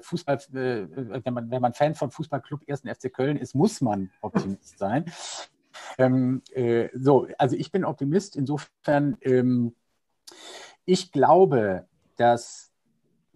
Fußball, 0.00 0.38
wenn 0.50 1.22
man, 1.32 1.50
wenn 1.50 1.62
man 1.62 1.72
Fan 1.72 1.94
von 1.94 2.10
Fußballclub 2.10 2.60
1. 2.68 2.82
FC 2.82 3.10
Köln 3.10 3.38
ist, 3.38 3.54
muss 3.54 3.80
man 3.80 4.10
Optimist 4.20 4.78
sein. 4.78 5.06
Ähm, 5.96 6.42
so, 6.92 7.28
also 7.38 7.56
ich 7.56 7.72
bin 7.72 7.84
Optimist. 7.84 8.36
Insofern, 8.36 9.16
ähm, 9.22 9.74
ich 10.84 11.12
glaube, 11.12 11.86
dass 12.16 12.73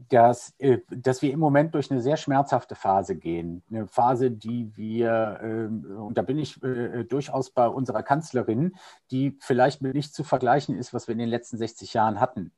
dass, 0.08 0.54
äh, 0.58 0.78
dass 0.90 1.22
wir 1.22 1.32
im 1.32 1.40
Moment 1.40 1.74
durch 1.74 1.90
eine 1.90 2.00
sehr 2.00 2.16
schmerzhafte 2.16 2.76
Phase 2.76 3.16
gehen. 3.16 3.62
Eine 3.68 3.88
Phase, 3.88 4.30
die 4.30 4.70
wir, 4.76 5.40
ähm, 5.42 5.84
und 5.98 6.16
da 6.16 6.22
bin 6.22 6.38
ich 6.38 6.62
äh, 6.62 7.04
durchaus 7.04 7.50
bei 7.50 7.66
unserer 7.66 8.04
Kanzlerin, 8.04 8.76
die 9.10 9.36
vielleicht 9.40 9.82
mit 9.82 9.94
nichts 9.94 10.12
zu 10.12 10.22
vergleichen 10.22 10.76
ist, 10.76 10.94
was 10.94 11.08
wir 11.08 11.12
in 11.12 11.18
den 11.18 11.28
letzten 11.28 11.58
60 11.58 11.94
Jahren 11.94 12.20
hatten, 12.20 12.52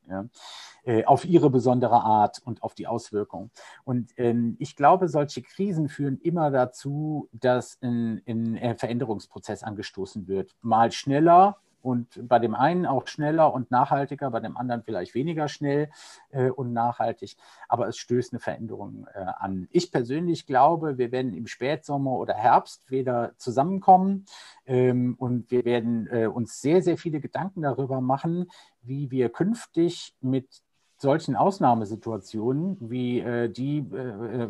äh, 0.84 1.05
auf 1.05 1.24
ihre 1.24 1.49
besondere 1.49 2.03
Art 2.03 2.41
und 2.45 2.62
auf 2.62 2.74
die 2.74 2.86
Auswirkungen. 2.86 3.51
Und 3.84 4.11
ähm, 4.18 4.57
ich 4.59 4.76
glaube, 4.76 5.09
solche 5.09 5.43
Krisen 5.43 5.88
führen 5.88 6.18
immer 6.18 6.51
dazu, 6.51 7.28
dass 7.32 7.78
ein, 7.82 8.22
ein 8.26 8.76
Veränderungsprozess 8.76 9.62
angestoßen 9.62 10.28
wird. 10.28 10.55
Mal 10.61 10.93
schneller, 10.93 11.57
und 11.83 12.28
bei 12.28 12.39
dem 12.39 12.55
einen 12.55 12.87
auch 12.87 13.07
schneller 13.07 13.53
und 13.53 13.70
nachhaltiger, 13.70 14.31
bei 14.31 14.41
dem 14.41 14.57
anderen 14.57 14.83
vielleicht 14.83 15.14
weniger 15.14 15.49
schnell 15.49 15.91
äh, 16.31 16.51
und 16.51 16.72
nachhaltig. 16.72 17.37
Aber 17.68 17.89
es 17.89 17.97
stößt 17.97 18.33
eine 18.33 18.41
Veränderung 18.41 19.07
äh, 19.14 19.18
an. 19.18 19.68
Ich 19.70 19.91
persönlich 19.91 20.47
glaube, 20.47 20.99
wir 20.99 21.12
werden 21.12 21.35
im 21.35 21.47
Spätsommer 21.47 22.12
oder 22.12 22.35
Herbst 22.35 22.91
wieder 22.91 23.33
zusammenkommen 23.37 24.26
ähm, 24.66 25.14
und 25.18 25.51
wir 25.51 25.64
werden 25.64 26.07
äh, 26.09 26.26
uns 26.26 26.61
sehr, 26.61 26.83
sehr 26.83 26.99
viele 26.99 27.20
Gedanken 27.20 27.62
darüber 27.62 28.01
machen, 28.01 28.51
wie 28.83 29.11
wir 29.11 29.28
künftig 29.31 30.14
mit 30.20 30.62
solchen 31.01 31.35
Ausnahmesituationen, 31.35 32.77
wie 32.81 33.21
äh, 33.21 33.49
die, 33.49 33.79
äh, 33.79 34.43
äh, 34.43 34.49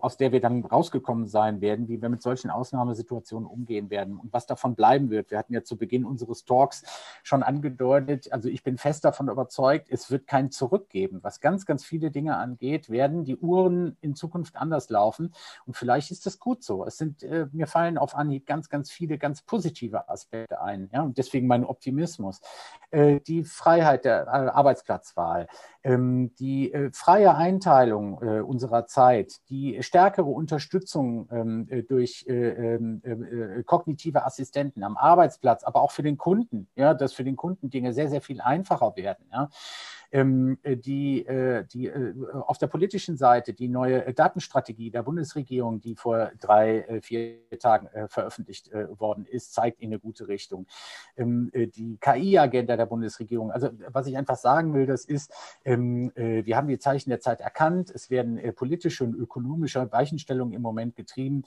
aus 0.00 0.16
der 0.16 0.32
wir 0.32 0.40
dann 0.40 0.64
rausgekommen 0.64 1.26
sein 1.26 1.60
werden, 1.60 1.88
wie 1.88 2.00
wir 2.00 2.08
mit 2.08 2.22
solchen 2.22 2.50
Ausnahmesituationen 2.50 3.46
umgehen 3.46 3.90
werden 3.90 4.16
und 4.16 4.32
was 4.32 4.46
davon 4.46 4.74
bleiben 4.74 5.10
wird. 5.10 5.30
Wir 5.30 5.36
hatten 5.36 5.52
ja 5.52 5.62
zu 5.62 5.76
Beginn 5.76 6.06
unseres 6.06 6.46
Talks 6.46 6.84
schon 7.22 7.42
angedeutet, 7.42 8.32
also 8.32 8.48
ich 8.48 8.62
bin 8.62 8.78
fest 8.78 9.04
davon 9.04 9.28
überzeugt, 9.28 9.88
es 9.90 10.10
wird 10.10 10.26
kein 10.26 10.50
Zurück 10.50 10.88
geben. 10.88 11.18
Was 11.22 11.40
ganz, 11.40 11.66
ganz 11.66 11.84
viele 11.84 12.10
Dinge 12.10 12.38
angeht, 12.38 12.88
werden 12.88 13.24
die 13.24 13.36
Uhren 13.36 13.98
in 14.00 14.14
Zukunft 14.14 14.56
anders 14.56 14.88
laufen 14.88 15.34
und 15.66 15.76
vielleicht 15.76 16.10
ist 16.10 16.24
das 16.24 16.38
gut 16.38 16.64
so. 16.64 16.86
Es 16.86 16.96
sind, 16.96 17.22
äh, 17.22 17.46
mir 17.52 17.66
fallen 17.66 17.98
auf 17.98 18.14
Anhieb 18.14 18.46
ganz, 18.46 18.70
ganz 18.70 18.90
viele 18.90 19.18
ganz 19.18 19.42
positive 19.42 20.08
Aspekte 20.08 20.62
ein 20.62 20.88
ja, 20.94 21.02
und 21.02 21.18
deswegen 21.18 21.46
mein 21.46 21.66
Optimismus. 21.66 22.40
Äh, 22.90 23.20
die 23.20 23.44
Freiheit 23.44 24.06
der 24.06 24.22
äh, 24.22 24.30
Arbeitsplatzwahl, 24.48 25.46
die 26.38 26.72
äh, 26.72 26.90
freie 26.92 27.34
Einteilung 27.34 28.18
unserer 28.18 28.86
Zeit, 28.86 29.40
die 29.48 29.82
stärkere 29.82 30.28
Unterstützung 30.28 31.28
ähm, 31.30 31.68
durch 31.88 32.24
ähm, 32.28 33.02
kognitive 33.66 34.24
Assistenten 34.24 34.82
am 34.82 34.96
Arbeitsplatz, 34.96 35.64
aber 35.64 35.82
auch 35.82 35.90
für 35.90 36.02
den 36.02 36.16
Kunden, 36.16 36.68
ja, 36.74 36.94
dass 36.94 37.12
für 37.12 37.24
den 37.24 37.36
Kunden 37.36 37.70
Dinge 37.70 37.92
sehr, 37.92 38.08
sehr 38.08 38.20
viel 38.20 38.40
einfacher 38.40 38.96
werden. 38.96 39.26
Ja 39.32 39.48
ähm, 39.48 39.48
äh, 39.48 39.99
die, 40.12 41.26
äh, 41.26 41.64
die 41.64 41.86
äh, 41.86 42.14
auf 42.32 42.58
der 42.58 42.66
politischen 42.66 43.16
Seite 43.16 43.52
die 43.52 43.68
neue 43.68 44.12
Datenstrategie 44.12 44.90
der 44.90 45.04
Bundesregierung, 45.04 45.80
die 45.80 45.94
vor 45.94 46.32
drei, 46.40 47.00
vier 47.02 47.36
Tagen 47.58 47.88
veröffentlicht 48.08 48.70
worden 48.72 49.24
ist, 49.24 49.52
zeigt 49.52 49.80
in 49.80 49.90
eine 49.90 49.98
gute 49.98 50.28
Richtung. 50.28 50.66
Ähm, 51.16 51.50
die 51.54 51.98
KI-Agenda 52.00 52.76
der 52.76 52.86
Bundesregierung, 52.86 53.50
also 53.50 53.70
was 53.88 54.06
ich 54.06 54.16
einfach 54.16 54.36
sagen 54.36 54.74
will, 54.74 54.86
das 54.86 55.04
ist, 55.04 55.32
ähm, 55.64 56.12
wir 56.14 56.56
haben 56.56 56.68
die 56.68 56.78
Zeichen 56.78 57.10
der 57.10 57.20
Zeit 57.20 57.40
erkannt. 57.40 57.90
Es 57.90 58.10
werden 58.10 58.40
politische 58.54 59.04
und 59.04 59.14
ökonomische 59.14 59.90
Weichenstellungen 59.92 60.54
im 60.54 60.62
Moment 60.62 60.96
getrieben, 60.96 61.44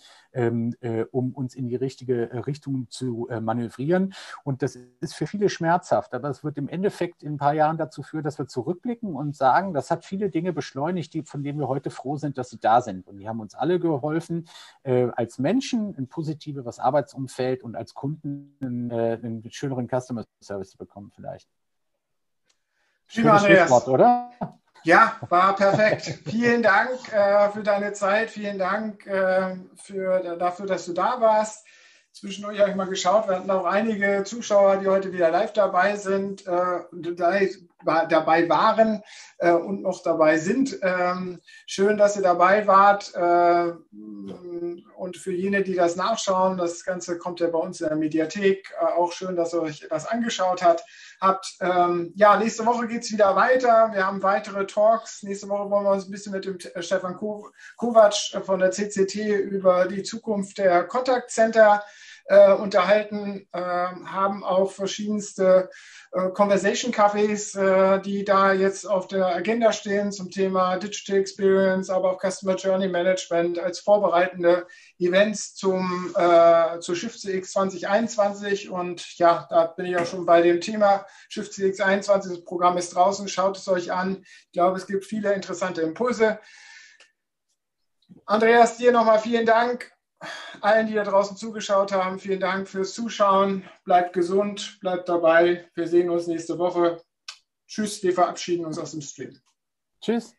um 1.11 1.33
uns 1.33 1.55
in 1.55 1.67
die 1.67 1.75
richtige 1.75 2.45
Richtung 2.45 2.87
zu 2.89 3.27
manövrieren. 3.41 4.13
Und 4.43 4.61
das 4.61 4.77
ist 4.99 5.15
für 5.15 5.27
viele 5.27 5.49
schmerzhaft, 5.49 6.13
aber 6.13 6.29
es 6.29 6.43
wird 6.43 6.57
im 6.57 6.69
Endeffekt 6.69 7.23
in 7.23 7.33
ein 7.33 7.37
paar 7.37 7.53
Jahren 7.53 7.77
dazu 7.77 8.03
führen, 8.03 8.23
dass 8.23 8.37
wir 8.37 8.47
zurückblicken 8.53 9.15
und 9.15 9.35
sagen, 9.35 9.73
das 9.73 9.91
hat 9.91 10.05
viele 10.05 10.29
Dinge 10.29 10.53
beschleunigt, 10.53 11.13
die, 11.13 11.23
von 11.23 11.43
denen 11.43 11.59
wir 11.59 11.67
heute 11.67 11.89
froh 11.89 12.15
sind, 12.17 12.37
dass 12.37 12.51
sie 12.51 12.59
da 12.59 12.81
sind. 12.81 13.07
Und 13.07 13.17
die 13.17 13.27
haben 13.27 13.39
uns 13.39 13.55
alle 13.55 13.79
geholfen, 13.79 14.47
äh, 14.83 15.07
als 15.15 15.39
Menschen 15.39 15.95
ein 15.97 16.07
positiveres 16.07 16.79
Arbeitsumfeld 16.79 17.63
und 17.63 17.75
als 17.75 17.93
Kunden 17.93 18.55
einen, 18.61 18.91
äh, 18.91 19.19
einen 19.21 19.43
schöneren 19.51 19.89
Customer 19.89 20.23
Service 20.41 20.69
zu 20.69 20.77
bekommen 20.77 21.11
vielleicht. 21.13 21.49
Schönes 23.07 23.43
Schlusswort, 23.43 23.87
oder? 23.89 24.31
Ja, 24.83 25.17
war 25.29 25.55
perfekt. 25.55 26.19
Vielen 26.29 26.61
Dank 26.61 27.11
äh, 27.11 27.49
für 27.49 27.63
deine 27.63 27.93
Zeit. 27.93 28.29
Vielen 28.29 28.59
Dank 28.59 29.05
äh, 29.07 29.55
für, 29.75 30.37
dafür, 30.37 30.65
dass 30.67 30.85
du 30.85 30.93
da 30.93 31.19
warst. 31.19 31.65
Zwischendurch 32.13 32.59
habe 32.59 32.69
ich 32.69 32.75
mal 32.75 32.87
geschaut, 32.87 33.27
wir 33.27 33.37
hatten 33.37 33.49
auch 33.49 33.65
einige 33.65 34.23
Zuschauer, 34.23 34.77
die 34.77 34.87
heute 34.87 35.11
wieder 35.11 35.31
live 35.31 35.51
dabei 35.51 35.95
sind, 35.95 36.45
äh, 36.45 36.81
dabei 37.85 38.49
waren 38.49 39.01
äh, 39.37 39.51
und 39.51 39.81
noch 39.81 40.01
dabei 40.03 40.37
sind. 40.37 40.79
Ähm, 40.81 41.39
schön, 41.65 41.97
dass 41.97 42.15
ihr 42.15 42.21
dabei 42.21 42.65
wart. 42.67 43.13
Äh, 43.13 43.73
und 44.95 45.17
für 45.17 45.33
jene, 45.33 45.63
die 45.63 45.75
das 45.75 45.95
nachschauen, 45.95 46.57
das 46.57 46.83
Ganze 46.83 47.17
kommt 47.17 47.39
ja 47.39 47.47
bei 47.47 47.59
uns 47.59 47.81
in 47.81 47.87
der 47.87 47.97
Mediathek. 47.97 48.71
Äh, 48.79 48.85
auch 48.85 49.11
schön, 49.11 49.35
dass 49.35 49.53
ihr 49.53 49.61
euch 49.61 49.85
das 49.89 50.05
angeschaut 50.05 50.63
habt. 50.63 50.83
habt. 51.19 51.57
Ähm, 51.59 52.13
ja, 52.15 52.37
nächste 52.37 52.65
Woche 52.65 52.87
geht 52.87 53.03
es 53.03 53.11
wieder 53.11 53.35
weiter. 53.35 53.89
Wir 53.93 54.05
haben 54.05 54.23
weitere 54.23 54.65
Talks. 54.65 55.23
Nächste 55.23 55.49
Woche 55.49 55.69
wollen 55.69 55.85
wir 55.85 55.91
uns 55.91 56.07
ein 56.07 56.11
bisschen 56.11 56.31
mit 56.31 56.45
dem 56.45 56.57
Stefan 56.81 57.17
Kovac 57.77 58.13
von 58.45 58.59
der 58.59 58.71
CCT 58.71 59.15
über 59.15 59.87
die 59.87 60.03
Zukunft 60.03 60.57
der 60.57 60.85
Kontaktcenter 60.85 61.83
äh, 62.25 62.53
unterhalten, 62.53 63.47
äh, 63.51 63.59
haben 63.59 64.43
auch 64.43 64.71
verschiedenste 64.71 65.69
äh, 66.11 66.29
Conversation 66.29 66.93
Cafés, 66.93 67.57
äh, 67.57 68.01
die 68.01 68.23
da 68.23 68.53
jetzt 68.53 68.85
auf 68.85 69.07
der 69.07 69.27
Agenda 69.27 69.73
stehen 69.73 70.11
zum 70.11 70.29
Thema 70.29 70.77
Digital 70.77 71.17
Experience, 71.17 71.89
aber 71.89 72.11
auch 72.11 72.21
Customer 72.21 72.55
Journey 72.55 72.87
Management 72.87 73.59
als 73.59 73.79
vorbereitende 73.79 74.67
Events 74.99 75.55
zum, 75.55 76.13
äh, 76.15 76.79
zur 76.79 76.95
Shift 76.95 77.19
CX 77.19 77.51
2021. 77.51 78.69
Und 78.69 79.17
ja, 79.17 79.45
da 79.49 79.67
bin 79.67 79.85
ich 79.85 79.97
auch 79.97 80.05
schon 80.05 80.25
bei 80.25 80.41
dem 80.41 80.61
Thema 80.61 81.05
Shift 81.29 81.53
CX 81.53 81.81
21. 81.81 82.31
Das 82.31 82.43
Programm 82.45 82.77
ist 82.77 82.95
draußen, 82.95 83.27
schaut 83.27 83.57
es 83.57 83.67
euch 83.67 83.91
an. 83.91 84.23
Ich 84.45 84.51
glaube, 84.53 84.77
es 84.77 84.87
gibt 84.87 85.05
viele 85.05 85.33
interessante 85.33 85.81
Impulse. 85.81 86.39
Andreas, 88.25 88.77
dir 88.77 88.91
nochmal 88.91 89.19
vielen 89.19 89.45
Dank 89.45 89.92
allen, 90.61 90.87
die 90.87 90.93
da 90.93 91.03
draußen 91.03 91.37
zugeschaut 91.37 91.91
haben, 91.91 92.19
vielen 92.19 92.39
Dank 92.39 92.67
fürs 92.67 92.93
Zuschauen. 92.93 93.63
Bleibt 93.83 94.13
gesund, 94.13 94.77
bleibt 94.81 95.09
dabei. 95.09 95.65
Wir 95.75 95.87
sehen 95.87 96.09
uns 96.09 96.27
nächste 96.27 96.57
Woche. 96.57 97.01
Tschüss, 97.67 98.03
wir 98.03 98.13
verabschieden 98.13 98.65
uns 98.65 98.77
aus 98.77 98.91
dem 98.91 99.01
Stream. 99.01 99.39
Tschüss. 100.01 100.35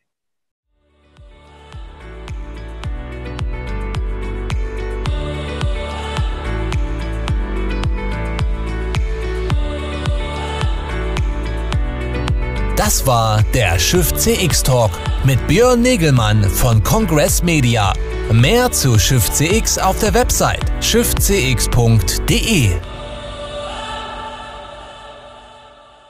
Das 12.76 13.06
war 13.06 13.42
der 13.54 13.78
Schiff 13.78 14.12
CX 14.12 14.62
Talk 14.62 14.90
mit 15.24 15.46
Björn 15.46 15.80
Negelmann 15.80 16.44
von 16.44 16.82
Congress 16.82 17.42
Media. 17.42 17.94
Mehr 18.32 18.72
zu 18.72 18.98
Shift 18.98 19.34
CX 19.36 19.78
auf 19.78 19.98
der 19.98 20.14
Website 20.14 20.64
shiftcx.de. 20.80 22.70